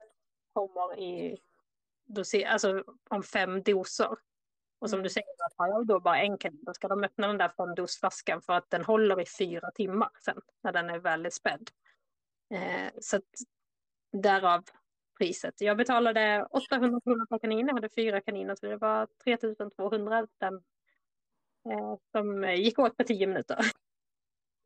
kommer 0.53 0.99
i 0.99 1.37
doser, 2.05 2.45
alltså 2.45 2.83
om 3.09 3.23
fem 3.23 3.63
doser. 3.63 4.15
Och 4.79 4.89
som 4.89 4.97
mm. 4.97 5.03
du 5.03 5.09
säger, 5.09 5.45
att 5.45 5.53
har 5.57 5.67
jag 5.67 5.87
då 5.87 5.99
bara 5.99 6.21
en 6.21 6.37
kanin, 6.37 6.63
då 6.65 6.73
ska 6.73 6.87
de 6.87 7.03
öppna 7.03 7.27
den 7.27 7.37
där 7.37 7.49
femdosflaskan 7.49 8.41
för 8.41 8.53
att 8.53 8.69
den 8.69 8.85
håller 8.85 9.21
i 9.21 9.25
fyra 9.25 9.71
timmar 9.71 10.09
sen, 10.25 10.41
när 10.63 10.71
den 10.71 10.89
är 10.89 10.99
väldigt 10.99 11.33
spädd. 11.33 11.69
Eh, 12.53 12.91
så 13.01 13.17
att, 13.17 13.23
därav 14.11 14.63
priset. 15.17 15.61
Jag 15.61 15.77
betalade 15.77 16.47
800 16.51 17.01
kronor 17.01 17.25
per 17.25 17.39
kanin, 17.39 17.67
jag 17.67 17.73
hade 17.73 17.89
fyra 17.89 18.21
kaniner, 18.21 18.55
så 18.55 18.65
det 18.65 18.77
var 18.77 19.07
3200 19.23 20.27
den, 20.37 20.55
eh, 21.69 21.95
som 22.11 22.43
gick 22.43 22.79
åt 22.79 22.97
på 22.97 23.03
tio 23.03 23.27
minuter. 23.27 23.59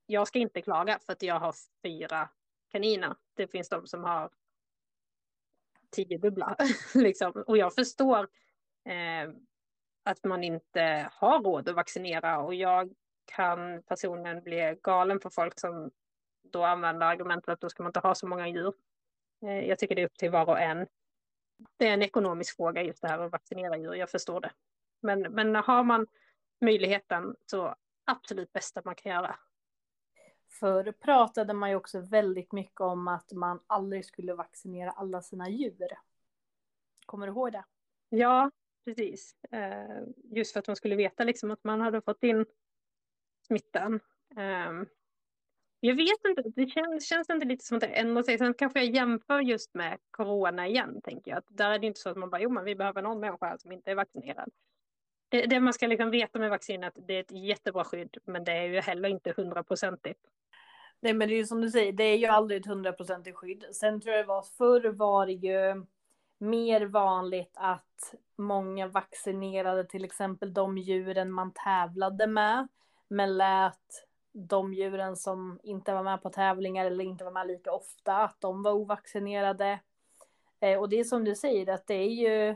Jag 0.06 0.28
ska 0.28 0.40
inte 0.40 0.62
klaga 0.62 1.00
för 1.00 1.14
att 1.14 1.22
jag 1.22 1.40
har 1.40 1.56
fyra 1.84 2.30
kaniner. 2.72 3.16
Det 3.34 3.48
finns 3.48 3.70
de 3.70 3.88
som 3.88 4.04
har 4.04 4.30
tio 5.92 6.18
dubbla. 6.18 6.56
liksom. 6.96 7.44
Och 7.48 7.58
jag 7.58 7.76
förstår 7.76 8.28
eh, 8.86 9.34
att 10.10 10.24
man 10.24 10.44
inte 10.44 11.10
har 11.14 11.44
råd 11.44 11.70
att 11.70 11.76
vaccinera 11.76 12.40
och 12.40 12.54
jag 12.54 12.94
kan 13.26 13.84
personligen 13.84 14.44
bli 14.44 14.80
galen 14.84 15.20
på 15.20 15.30
folk 15.30 15.60
som 15.60 15.92
då 16.42 16.64
använder 16.64 17.06
argumentet 17.06 17.50
att 17.50 17.62
då 17.62 17.70
ska 17.70 17.84
man 17.84 17.90
inte 17.90 18.00
ha 18.00 18.16
så 18.16 18.28
många 18.28 18.48
djur. 18.48 18.74
Eh, 19.42 19.60
jag 19.60 19.80
tycker 19.80 19.96
det 19.96 20.02
är 20.02 20.06
upp 20.06 20.18
till 20.18 20.32
var 20.32 20.50
och 20.50 20.60
en. 20.60 20.88
Det 21.78 21.88
är 21.88 21.94
en 21.94 22.02
ekonomisk 22.02 22.56
fråga 22.56 22.84
just 22.84 23.02
det 23.02 23.08
här 23.08 23.20
att 23.20 23.32
vaccinera 23.32 23.78
djur, 23.78 23.94
jag 23.94 24.10
förstår 24.10 24.42
det. 24.42 24.52
Men, 25.02 25.22
men 25.22 25.56
har 25.56 25.84
man 25.84 26.08
möjligheten 26.62 27.36
så 27.46 27.76
absolut 28.06 28.54
bästa 28.54 28.82
man 28.86 28.96
kan 28.96 29.12
göra. 29.12 29.36
Förr 30.60 30.92
pratade 30.92 31.54
man 31.54 31.70
ju 31.70 31.76
också 31.76 32.00
väldigt 32.00 32.52
mycket 32.52 32.82
om 32.82 33.08
att 33.08 33.32
man 33.32 33.60
aldrig 33.68 34.06
skulle 34.06 34.34
vaccinera 34.34 34.92
alla 34.92 35.22
sina 35.22 35.50
djur. 35.50 35.88
Kommer 37.06 37.28
du 37.28 37.34
ihåg 37.34 37.52
det? 37.52 37.64
Ja, 38.10 38.52
precis. 38.96 39.36
Eh, 39.52 40.04
just 40.32 40.54
för 40.54 40.60
att 40.60 40.68
man 40.68 40.76
skulle 40.76 40.96
veta 40.96 41.24
liksom 41.24 41.52
att 41.52 41.64
man 41.64 41.82
hade 41.82 42.02
fått 42.02 42.24
in 42.24 42.46
smittan. 43.48 44.00
Ehm, 44.38 44.86
jag 45.80 45.96
vet 45.96 46.26
inte, 46.28 46.44
det 46.56 46.68
känns, 46.70 47.10
känns 47.10 47.30
inte 47.30 47.46
lite 47.46 47.66
som 47.66 47.78
att 47.78 47.82
det 47.82 47.88
ändrar 47.88 48.24
sig. 48.24 48.38
Sen 48.38 48.54
kanske 48.54 48.80
jag 48.80 48.96
jämför 48.96 49.40
just 49.40 49.74
med 49.74 49.98
corona 50.12 50.68
igen, 50.68 51.02
tänker 51.02 51.32
jag. 51.32 51.38
Att 51.38 51.48
där 51.48 51.72
är 51.72 51.80
det 51.80 51.88
inte 51.88 52.00
så 52.00 52.10
att 52.10 52.18
man 52.18 52.30
bara, 52.30 52.42
jo 52.42 52.50
men 52.50 52.66
vi 52.66 52.76
behöver 52.76 53.02
någon 53.02 53.20
människa 53.20 53.58
som 53.58 53.72
inte 53.72 53.92
är 53.92 53.96
vaccinerad. 53.96 54.50
Det, 55.30 55.46
det 55.46 55.60
man 55.60 55.74
ska 55.74 55.88
liksom 55.88 56.12
veta 56.12 56.40
med 56.40 56.50
vaccinet, 56.50 56.94
det 57.08 57.14
är 57.14 57.20
ett 57.20 57.32
jättebra 57.32 57.84
skydd, 57.84 58.18
men 58.26 58.44
det 58.44 58.52
är 58.52 58.64
ju 58.64 58.80
heller 58.80 59.10
inte 59.10 59.34
hundraprocentigt. 59.38 60.20
Nej 61.00 61.14
men 61.14 61.28
det 61.28 61.34
är 61.34 61.38
ju 61.38 61.46
som 61.46 61.62
du 61.62 61.70
säger, 61.70 61.92
det 61.92 62.04
är 62.04 62.18
ju 62.18 62.26
aldrig 62.26 62.60
ett 62.60 62.68
hundraprocentigt 62.68 63.38
skydd. 63.38 63.66
Sen 63.72 64.02
tror 64.02 64.16
jag 64.16 64.24
det 64.24 64.28
var, 64.28 64.42
förr 64.42 64.90
var 64.90 65.26
det 65.26 65.34
ju 65.34 65.86
mer 66.40 66.86
vanligt 66.86 67.52
att 67.54 68.16
många 68.36 68.88
vaccinerade 68.88 69.86
till 69.86 70.06
exempel 70.06 70.54
de 70.54 70.78
djuren 70.78 71.32
man 71.32 71.52
tävlade 71.52 72.28
med, 72.28 72.68
men 73.08 73.38
lät 73.38 74.06
de 74.32 74.74
djuren 74.74 75.16
som 75.16 75.60
inte 75.64 75.94
var 75.94 76.04
med 76.04 76.22
på 76.22 76.30
tävlingar 76.30 76.86
eller 76.86 77.04
inte 77.04 77.24
var 77.24 77.32
med 77.32 77.48
lika 77.48 77.72
ofta, 77.72 78.16
att 78.18 78.42
de 78.42 78.64
var 78.64 78.72
ovaccinerade. 78.72 79.80
Eh, 80.60 80.80
och 80.80 80.90
det 80.90 81.00
är 81.00 81.04
som 81.04 81.24
du 81.24 81.36
säger, 81.36 81.74
att 81.74 81.88
det 81.88 81.94
är 81.94 82.10
ju, 82.10 82.56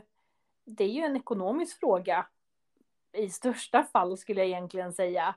det 0.64 0.84
är 0.84 0.88
ju 0.88 1.00
en 1.00 1.16
ekonomisk 1.16 1.78
fråga. 1.80 2.26
I 3.12 3.30
största 3.30 3.82
fall 3.82 4.18
skulle 4.18 4.40
jag 4.40 4.48
egentligen 4.48 4.92
säga. 4.92 5.34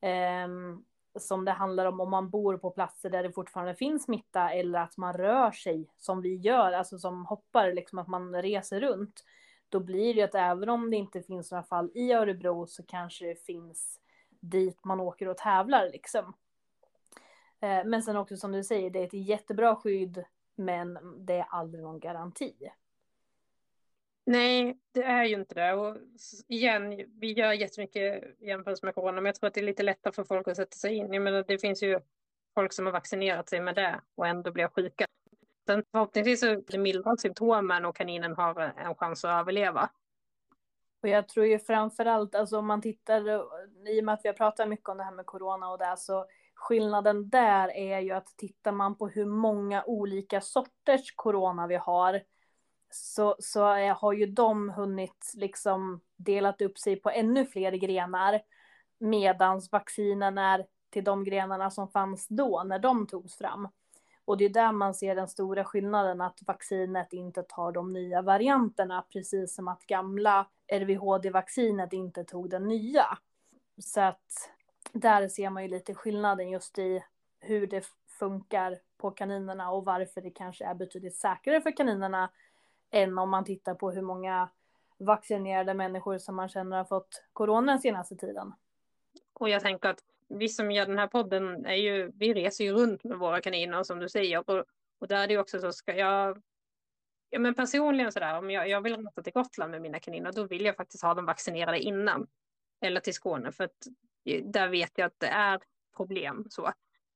Ehm, 0.00 0.84
som 1.18 1.44
det 1.44 1.50
handlar 1.52 1.86
om 1.86 2.00
om 2.00 2.10
man 2.10 2.30
bor 2.30 2.56
på 2.56 2.70
platser 2.70 3.10
där 3.10 3.22
det 3.22 3.32
fortfarande 3.32 3.74
finns 3.74 4.04
smitta 4.04 4.50
eller 4.50 4.78
att 4.78 4.96
man 4.96 5.12
rör 5.12 5.50
sig 5.50 5.90
som 5.96 6.20
vi 6.20 6.36
gör, 6.36 6.72
alltså 6.72 6.98
som 6.98 7.26
hoppar, 7.26 7.72
liksom 7.72 7.98
att 7.98 8.08
man 8.08 8.42
reser 8.42 8.80
runt. 8.80 9.24
Då 9.68 9.80
blir 9.80 10.14
det 10.14 10.20
ju 10.20 10.22
att 10.22 10.34
även 10.34 10.68
om 10.68 10.90
det 10.90 10.96
inte 10.96 11.22
finns 11.22 11.50
några 11.50 11.64
fall 11.64 11.90
i 11.94 12.12
Örebro 12.12 12.66
så 12.66 12.82
kanske 12.82 13.26
det 13.26 13.44
finns 13.46 14.00
dit 14.40 14.84
man 14.84 15.00
åker 15.00 15.28
och 15.28 15.36
tävlar 15.36 15.90
liksom. 15.92 16.34
Eh, 17.60 17.84
men 17.84 18.02
sen 18.02 18.16
också 18.16 18.36
som 18.36 18.52
du 18.52 18.64
säger, 18.64 18.90
det 18.90 18.98
är 18.98 19.06
ett 19.06 19.28
jättebra 19.28 19.76
skydd, 19.76 20.24
men 20.54 20.98
det 21.26 21.38
är 21.38 21.46
aldrig 21.50 21.84
någon 21.84 22.00
garanti. 22.00 22.54
Nej, 24.28 24.78
det 24.92 25.02
är 25.02 25.24
ju 25.24 25.34
inte 25.34 25.54
det. 25.54 25.74
Och 25.74 25.96
igen, 26.48 27.04
vi 27.20 27.32
gör 27.32 27.52
jättemycket 27.52 28.24
jämfört 28.40 28.82
med 28.82 28.94
corona, 28.94 29.12
men 29.12 29.24
jag 29.24 29.34
tror 29.34 29.48
att 29.48 29.54
det 29.54 29.60
är 29.60 29.64
lite 29.64 29.82
lättare 29.82 30.12
för 30.12 30.24
folk 30.24 30.48
att 30.48 30.56
sätta 30.56 30.76
sig 30.76 30.94
in. 30.94 31.12
Jag 31.12 31.22
menar, 31.22 31.44
det 31.48 31.58
finns 31.58 31.82
ju 31.82 32.00
folk 32.54 32.72
som 32.72 32.86
har 32.86 32.92
vaccinerat 32.92 33.48
sig 33.48 33.60
med 33.60 33.74
det 33.74 34.00
och 34.14 34.26
ändå 34.26 34.50
blir 34.52 34.68
sjuka. 34.68 35.06
Sen 35.66 35.84
förhoppningsvis 35.92 36.40
så 36.40 36.78
mildrar 36.78 37.16
symptomen 37.16 37.84
och 37.84 37.96
kaninen 37.96 38.34
har 38.36 38.60
en 38.60 38.94
chans 38.94 39.24
att 39.24 39.40
överleva. 39.40 39.90
Och 41.02 41.08
jag 41.08 41.28
tror 41.28 41.46
ju 41.46 41.58
framförallt, 41.58 42.34
alltså 42.34 42.58
om 42.58 42.66
man 42.66 42.82
tittar, 42.82 43.28
i 43.88 44.00
och 44.00 44.04
med 44.04 44.12
att 44.12 44.20
vi 44.24 44.28
har 44.28 44.34
pratat 44.34 44.68
mycket 44.68 44.88
om 44.88 44.96
det 44.98 45.04
här 45.04 45.12
med 45.12 45.26
corona 45.26 45.70
och 45.70 45.78
det, 45.78 45.94
så 45.96 46.26
skillnaden 46.54 47.28
där 47.28 47.68
är 47.76 48.00
ju 48.00 48.10
att 48.12 48.36
tittar 48.36 48.72
man 48.72 48.98
på 48.98 49.08
hur 49.08 49.26
många 49.26 49.84
olika 49.84 50.40
sorters 50.40 51.14
corona 51.16 51.66
vi 51.66 51.76
har, 51.76 52.22
så, 52.90 53.36
så 53.38 53.64
har 53.92 54.12
ju 54.12 54.26
de 54.26 54.70
hunnit 54.70 55.32
liksom 55.34 56.00
delat 56.16 56.62
upp 56.62 56.78
sig 56.78 56.96
på 56.96 57.10
ännu 57.10 57.46
fler 57.46 57.72
grenar. 57.72 58.40
medan 58.98 59.60
vaccinen 59.72 60.38
är 60.38 60.66
till 60.90 61.04
de 61.04 61.24
grenarna 61.24 61.70
som 61.70 61.88
fanns 61.88 62.26
då 62.28 62.62
när 62.66 62.78
de 62.78 63.06
togs 63.06 63.36
fram. 63.36 63.68
Och 64.24 64.36
det 64.36 64.44
är 64.44 64.48
där 64.48 64.72
man 64.72 64.94
ser 64.94 65.14
den 65.14 65.28
stora 65.28 65.64
skillnaden 65.64 66.20
att 66.20 66.38
vaccinet 66.46 67.12
inte 67.12 67.42
tar 67.42 67.72
de 67.72 67.92
nya 67.92 68.22
varianterna, 68.22 69.04
precis 69.12 69.54
som 69.54 69.68
att 69.68 69.86
gamla 69.86 70.46
RVHD-vaccinet 70.72 71.92
inte 71.92 72.24
tog 72.24 72.50
den 72.50 72.68
nya. 72.68 73.18
Så 73.78 74.00
att 74.00 74.50
där 74.92 75.28
ser 75.28 75.50
man 75.50 75.62
ju 75.62 75.68
lite 75.68 75.94
skillnaden 75.94 76.50
just 76.50 76.78
i 76.78 77.04
hur 77.40 77.66
det 77.66 77.86
funkar 78.18 78.78
på 78.98 79.10
kaninerna 79.10 79.70
och 79.70 79.84
varför 79.84 80.20
det 80.20 80.30
kanske 80.30 80.64
är 80.64 80.74
betydligt 80.74 81.16
säkrare 81.16 81.60
för 81.60 81.76
kaninerna 81.76 82.30
än 82.90 83.18
om 83.18 83.30
man 83.30 83.44
tittar 83.44 83.74
på 83.74 83.90
hur 83.90 84.02
många 84.02 84.48
vaccinerade 84.98 85.74
människor 85.74 86.18
som 86.18 86.36
man 86.36 86.48
känner 86.48 86.76
har 86.76 86.84
fått 86.84 87.24
corona 87.32 87.72
den 87.72 87.80
senaste 87.80 88.16
tiden. 88.16 88.52
Och 89.32 89.48
jag 89.48 89.62
tänker 89.62 89.88
att 89.88 90.00
vi 90.28 90.48
som 90.48 90.70
gör 90.70 90.86
den 90.86 90.98
här 90.98 91.06
podden 91.06 91.66
är 91.66 91.74
ju, 91.74 92.12
vi 92.14 92.34
reser 92.34 92.64
ju 92.64 92.72
runt 92.72 93.04
med 93.04 93.18
våra 93.18 93.40
kaniner 93.40 93.82
som 93.82 93.98
du 93.98 94.08
säger. 94.08 94.50
Och, 94.50 94.64
och 94.98 95.08
där 95.08 95.22
är 95.22 95.26
det 95.26 95.38
också 95.38 95.60
så, 95.60 95.72
ska 95.72 95.96
jag, 95.96 96.42
ja 97.30 97.38
men 97.38 97.54
personligen 97.54 98.12
sådär, 98.12 98.38
om 98.38 98.50
jag, 98.50 98.68
jag 98.68 98.80
vill 98.80 98.96
resa 98.96 99.22
till 99.22 99.32
Gotland 99.32 99.70
med 99.70 99.82
mina 99.82 100.00
kaniner, 100.00 100.32
då 100.32 100.44
vill 100.44 100.64
jag 100.64 100.76
faktiskt 100.76 101.02
ha 101.02 101.14
dem 101.14 101.26
vaccinerade 101.26 101.78
innan. 101.78 102.26
Eller 102.80 103.00
till 103.00 103.14
Skåne, 103.14 103.52
för 103.52 103.64
att 103.64 103.86
eh, 104.24 104.44
där 104.44 104.68
vet 104.68 104.92
jag 104.94 105.06
att 105.06 105.20
det 105.20 105.26
är 105.26 105.60
problem. 105.96 106.46
Så. 106.50 106.66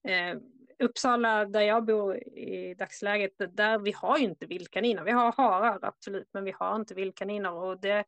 Eh, 0.08 0.36
Uppsala, 0.80 1.44
där 1.44 1.60
jag 1.60 1.84
bor 1.84 2.16
i 2.16 2.74
dagsläget, 2.74 3.32
där 3.38 3.78
vi 3.78 3.92
har 3.92 4.18
ju 4.18 4.24
inte 4.24 4.46
vildkaniner. 4.46 5.04
Vi 5.04 5.10
har 5.10 5.32
harar, 5.32 5.78
absolut, 5.82 6.28
men 6.32 6.44
vi 6.44 6.50
har 6.50 6.76
inte 6.76 6.94
vildkaniner. 6.94 7.52
Och 7.52 7.80
det, 7.80 8.04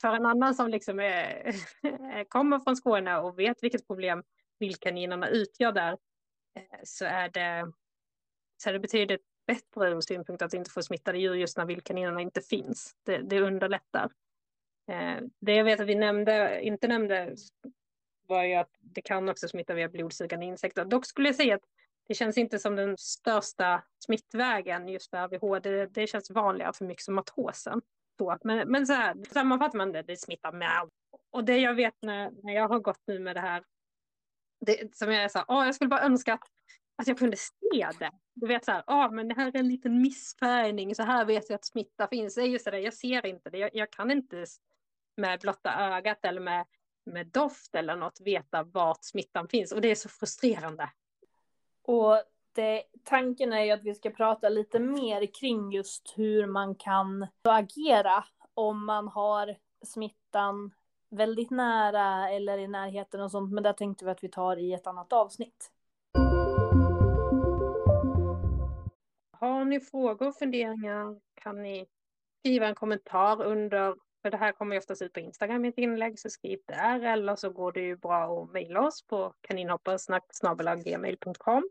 för 0.00 0.08
en 0.14 0.26
annan 0.26 0.54
som 0.54 0.68
liksom 0.68 1.00
är, 1.00 1.52
kommer 2.28 2.58
från 2.58 2.76
Skåne 2.76 3.18
och 3.18 3.38
vet 3.38 3.62
vilket 3.62 3.86
problem 3.86 4.22
vildkaninerna 4.58 5.28
utgör 5.28 5.72
där, 5.72 5.92
eh, 6.54 6.78
så 6.82 7.04
är 7.04 7.28
det, 7.28 7.72
så 8.62 8.68
är 8.68 8.72
det 8.72 8.80
betydligt 8.80 9.22
bättre 9.46 9.90
ur 9.90 10.00
synpunkt 10.00 10.42
att 10.42 10.54
inte 10.54 10.70
få 10.70 10.82
smittade 10.82 11.18
djur 11.18 11.34
just 11.34 11.56
när 11.56 11.66
vildkaninerna 11.66 12.20
inte 12.20 12.40
finns. 12.40 12.92
Det, 13.06 13.18
det 13.18 13.40
underlättar. 13.40 14.10
Eh, 14.90 15.20
det 15.40 15.54
jag 15.54 15.64
vet 15.64 15.80
att 15.80 15.86
vi 15.86 15.94
nämnde, 15.94 16.60
inte 16.62 16.88
nämnde 16.88 17.36
var 18.26 18.44
ju 18.44 18.54
att 18.54 18.70
det 18.80 19.02
kan 19.02 19.28
också 19.28 19.48
smitta 19.48 19.74
via 19.74 19.88
blodsugande 19.88 20.46
insekter. 20.46 20.84
Dock 20.84 21.06
skulle 21.06 21.28
jag 21.28 21.36
säga 21.36 21.54
att 21.54 21.64
det 22.08 22.14
känns 22.14 22.38
inte 22.38 22.58
som 22.58 22.76
den 22.76 22.98
största 22.98 23.82
smittvägen 24.04 24.88
just 24.88 25.10
för 25.10 25.18
AVHD. 25.18 25.70
Det, 25.70 25.86
det 25.86 26.06
känns 26.06 26.30
vanligare 26.30 26.72
för 26.72 26.84
myxomatosen. 26.84 27.82
Så, 28.18 28.38
men, 28.44 28.70
men 28.70 28.86
så 28.86 28.92
här, 28.92 29.16
sammanfattar 29.32 29.78
man 29.78 29.92
det, 29.92 30.02
det 30.02 30.16
smittar 30.16 30.52
med 30.52 30.78
allt. 30.78 30.92
Och 31.30 31.44
det 31.44 31.58
jag 31.58 31.74
vet 31.74 31.94
när, 32.02 32.30
när 32.42 32.52
jag 32.52 32.68
har 32.68 32.78
gått 32.78 33.02
nu 33.06 33.18
med 33.18 33.36
det 33.36 33.40
här, 33.40 33.64
det, 34.66 34.96
som 34.96 35.12
jag 35.12 35.30
sa, 35.30 35.44
åh, 35.48 35.66
jag 35.66 35.74
skulle 35.74 35.88
bara 35.88 36.02
önska 36.02 36.34
att, 36.34 36.48
att 36.96 37.08
jag 37.08 37.18
kunde 37.18 37.36
se 37.36 37.88
det. 37.98 38.10
Du 38.34 38.46
vet 38.46 38.64
så 38.64 38.72
här, 38.72 38.84
åh, 38.86 39.10
men 39.12 39.28
det 39.28 39.34
här 39.34 39.46
är 39.46 39.56
en 39.56 39.68
liten 39.68 40.02
missfärgning, 40.02 40.94
så 40.94 41.02
här 41.02 41.24
vet 41.24 41.50
jag 41.50 41.54
att 41.54 41.64
smitta 41.64 42.08
finns. 42.08 42.34
Det 42.34 42.42
är 42.42 42.46
just 42.46 42.64
det, 42.64 42.80
jag 42.80 42.94
ser 42.94 43.26
inte 43.26 43.50
det, 43.50 43.58
jag, 43.58 43.70
jag 43.72 43.90
kan 43.90 44.10
inte 44.10 44.46
med 45.16 45.40
blotta 45.40 45.96
ögat 45.96 46.24
eller 46.24 46.40
med, 46.40 46.66
med 47.06 47.26
doft 47.26 47.74
eller 47.74 47.96
något 47.96 48.20
veta 48.20 48.62
vart 48.62 49.04
smittan 49.04 49.48
finns. 49.48 49.72
Och 49.72 49.80
det 49.80 49.88
är 49.88 49.94
så 49.94 50.08
frustrerande. 50.08 50.90
Och 51.88 52.22
det, 52.52 52.82
tanken 53.04 53.52
är 53.52 53.64
ju 53.64 53.70
att 53.70 53.84
vi 53.84 53.94
ska 53.94 54.10
prata 54.10 54.48
lite 54.48 54.78
mer 54.78 55.26
kring 55.40 55.72
just 55.72 56.14
hur 56.16 56.46
man 56.46 56.74
kan 56.74 57.26
agera 57.42 58.24
om 58.54 58.86
man 58.86 59.08
har 59.08 59.56
smittan 59.84 60.70
väldigt 61.10 61.50
nära 61.50 62.30
eller 62.30 62.58
i 62.58 62.68
närheten 62.68 63.20
och 63.20 63.30
sånt. 63.30 63.52
Men 63.52 63.62
det 63.62 63.72
tänkte 63.72 64.04
vi 64.04 64.10
att 64.10 64.24
vi 64.24 64.28
tar 64.28 64.56
i 64.56 64.72
ett 64.72 64.86
annat 64.86 65.12
avsnitt. 65.12 65.70
Har 69.32 69.64
ni 69.64 69.80
frågor 69.80 70.28
och 70.28 70.36
funderingar 70.36 71.20
kan 71.34 71.62
ni 71.62 71.86
skriva 72.38 72.66
en 72.66 72.74
kommentar 72.74 73.42
under, 73.42 73.94
för 74.22 74.30
det 74.30 74.36
här 74.36 74.52
kommer 74.52 74.74
ju 74.74 74.78
oftast 74.78 75.02
ut 75.02 75.12
på 75.12 75.20
Instagram 75.20 75.64
i 75.64 75.68
ett 75.68 75.78
inlägg, 75.78 76.18
så 76.18 76.30
skriv 76.30 76.58
där 76.66 77.00
eller 77.00 77.36
så 77.36 77.50
går 77.50 77.72
det 77.72 77.80
ju 77.80 77.96
bra 77.96 78.42
att 78.42 78.52
mejla 78.52 78.86
oss 78.86 79.06
på 79.06 79.34
kaninhopparsnacksgmail.com 79.40 81.68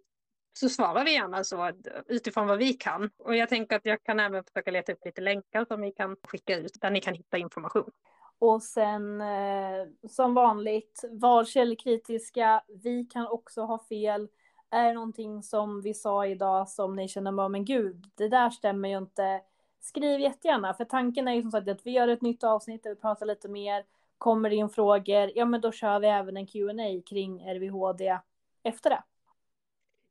så 0.59 0.69
svarar 0.69 1.05
vi 1.05 1.13
gärna 1.13 1.43
så 1.43 1.71
utifrån 2.07 2.47
vad 2.47 2.57
vi 2.57 2.73
kan. 2.73 3.09
Och 3.17 3.35
jag 3.35 3.49
tänker 3.49 3.75
att 3.75 3.85
jag 3.85 4.03
kan 4.03 4.19
även 4.19 4.43
försöka 4.43 4.71
leta 4.71 4.93
upp 4.93 5.05
lite 5.05 5.21
länkar 5.21 5.65
som 5.65 5.81
vi 5.81 5.91
kan 5.91 6.15
skicka 6.23 6.57
ut 6.57 6.71
där 6.81 6.89
ni 6.89 7.01
kan 7.01 7.13
hitta 7.13 7.37
information. 7.37 7.91
Och 8.39 8.63
sen 8.63 9.21
eh, 9.21 9.87
som 10.09 10.33
vanligt, 10.33 11.03
var 11.11 11.45
källkritiska. 11.45 12.63
Vi 12.83 13.03
kan 13.03 13.27
också 13.27 13.61
ha 13.61 13.79
fel. 13.89 14.27
Är 14.71 14.87
det 14.87 14.93
någonting 14.93 15.43
som 15.43 15.81
vi 15.81 15.93
sa 15.93 16.25
idag 16.25 16.69
som 16.69 16.95
ni 16.95 17.07
känner, 17.07 17.49
men 17.49 17.65
gud, 17.65 18.05
det 18.15 18.27
där 18.27 18.49
stämmer 18.49 18.89
ju 18.89 18.97
inte. 18.97 19.41
Skriv 19.79 20.19
jättegärna, 20.19 20.73
för 20.73 20.85
tanken 20.85 21.27
är 21.27 21.33
ju 21.33 21.41
som 21.41 21.51
sagt 21.51 21.69
att 21.69 21.85
vi 21.85 21.91
gör 21.91 22.07
ett 22.07 22.21
nytt 22.21 22.43
avsnitt 22.43 22.83
där 22.83 22.89
vi 22.89 22.95
pratar 22.95 23.25
lite 23.25 23.47
mer. 23.47 23.85
Kommer 24.17 24.49
det 24.49 24.55
in 24.55 24.69
frågor, 24.69 25.31
ja 25.35 25.45
men 25.45 25.61
då 25.61 25.71
kör 25.71 25.99
vi 25.99 26.07
även 26.07 26.37
en 26.37 26.47
Q&A 26.47 27.01
kring 27.09 27.41
RVHD 27.41 28.19
efter 28.63 28.89
det. 28.89 29.03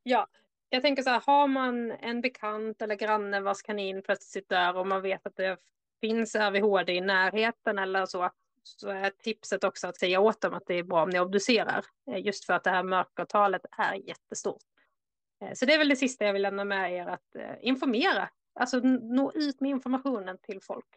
Ja, 0.08 0.26
jag 0.68 0.82
tänker 0.82 1.02
så 1.02 1.10
här, 1.10 1.22
har 1.26 1.48
man 1.48 1.90
en 1.90 2.20
bekant 2.20 2.82
eller 2.82 2.94
granne 2.94 3.40
vars 3.40 3.62
kanin 3.62 4.02
plötsligt 4.02 4.48
dör 4.48 4.76
och 4.76 4.86
man 4.86 5.02
vet 5.02 5.26
att 5.26 5.36
det 5.36 5.58
finns 6.00 6.34
RVHD 6.34 6.92
i 6.92 7.00
närheten 7.00 7.78
eller 7.78 8.06
så, 8.06 8.30
så 8.62 8.88
är 8.88 9.10
tipset 9.10 9.64
också 9.64 9.88
att 9.88 9.96
säga 9.96 10.20
åt 10.20 10.40
dem 10.40 10.54
att 10.54 10.66
det 10.66 10.74
är 10.74 10.82
bra 10.82 11.02
om 11.02 11.10
ni 11.10 11.20
obducerar. 11.20 11.84
Eh, 12.10 12.26
just 12.26 12.44
för 12.44 12.52
att 12.52 12.64
det 12.64 12.70
här 12.70 12.82
mörkertalet 12.82 13.62
är 13.78 13.94
jättestort. 13.94 14.62
Eh, 15.40 15.52
så 15.54 15.66
det 15.66 15.74
är 15.74 15.78
väl 15.78 15.88
det 15.88 15.96
sista 15.96 16.24
jag 16.24 16.32
vill 16.32 16.42
lämna 16.42 16.64
med 16.64 16.92
er, 16.92 17.06
att 17.06 17.36
eh, 17.36 17.56
informera. 17.60 18.28
Alltså 18.54 18.78
nå 18.80 19.32
ut 19.32 19.60
med 19.60 19.70
informationen 19.70 20.38
till 20.38 20.62
folk. 20.62 20.88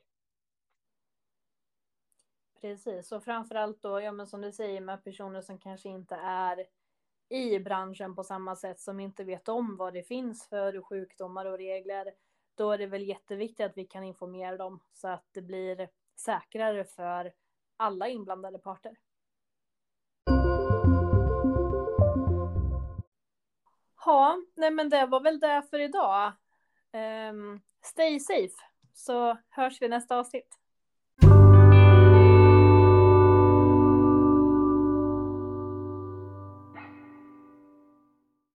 Precis, 2.61 3.11
och 3.11 3.23
framförallt 3.23 3.81
då, 3.81 4.01
ja 4.01 4.11
men 4.11 4.27
som 4.27 4.41
du 4.41 4.51
säger 4.51 4.81
med 4.81 5.03
personer 5.03 5.41
som 5.41 5.59
kanske 5.59 5.89
inte 5.89 6.15
är 6.15 6.65
i 7.29 7.59
branschen 7.59 8.15
på 8.15 8.23
samma 8.23 8.55
sätt 8.55 8.79
som 8.79 8.99
inte 8.99 9.23
vet 9.23 9.49
om 9.49 9.77
vad 9.77 9.93
det 9.93 10.03
finns 10.03 10.47
för 10.47 10.81
sjukdomar 10.81 11.45
och 11.45 11.57
regler, 11.57 12.13
då 12.55 12.71
är 12.71 12.77
det 12.77 12.87
väl 12.87 13.07
jätteviktigt 13.07 13.65
att 13.65 13.77
vi 13.77 13.85
kan 13.85 14.03
informera 14.03 14.57
dem 14.57 14.79
så 14.93 15.07
att 15.07 15.25
det 15.31 15.41
blir 15.41 15.89
säkrare 16.15 16.85
för 16.85 17.33
alla 17.77 18.07
inblandade 18.07 18.59
parter. 18.59 18.97
Ja, 24.05 24.37
nej 24.55 24.71
men 24.71 24.89
det 24.89 25.05
var 25.05 25.19
väl 25.19 25.39
det 25.39 25.63
för 25.69 25.79
idag. 25.79 26.33
Um, 26.93 27.61
stay 27.81 28.19
safe, 28.19 28.55
så 28.93 29.37
hörs 29.49 29.81
vi 29.81 29.87
nästa 29.87 30.17
avsnitt. 30.17 30.59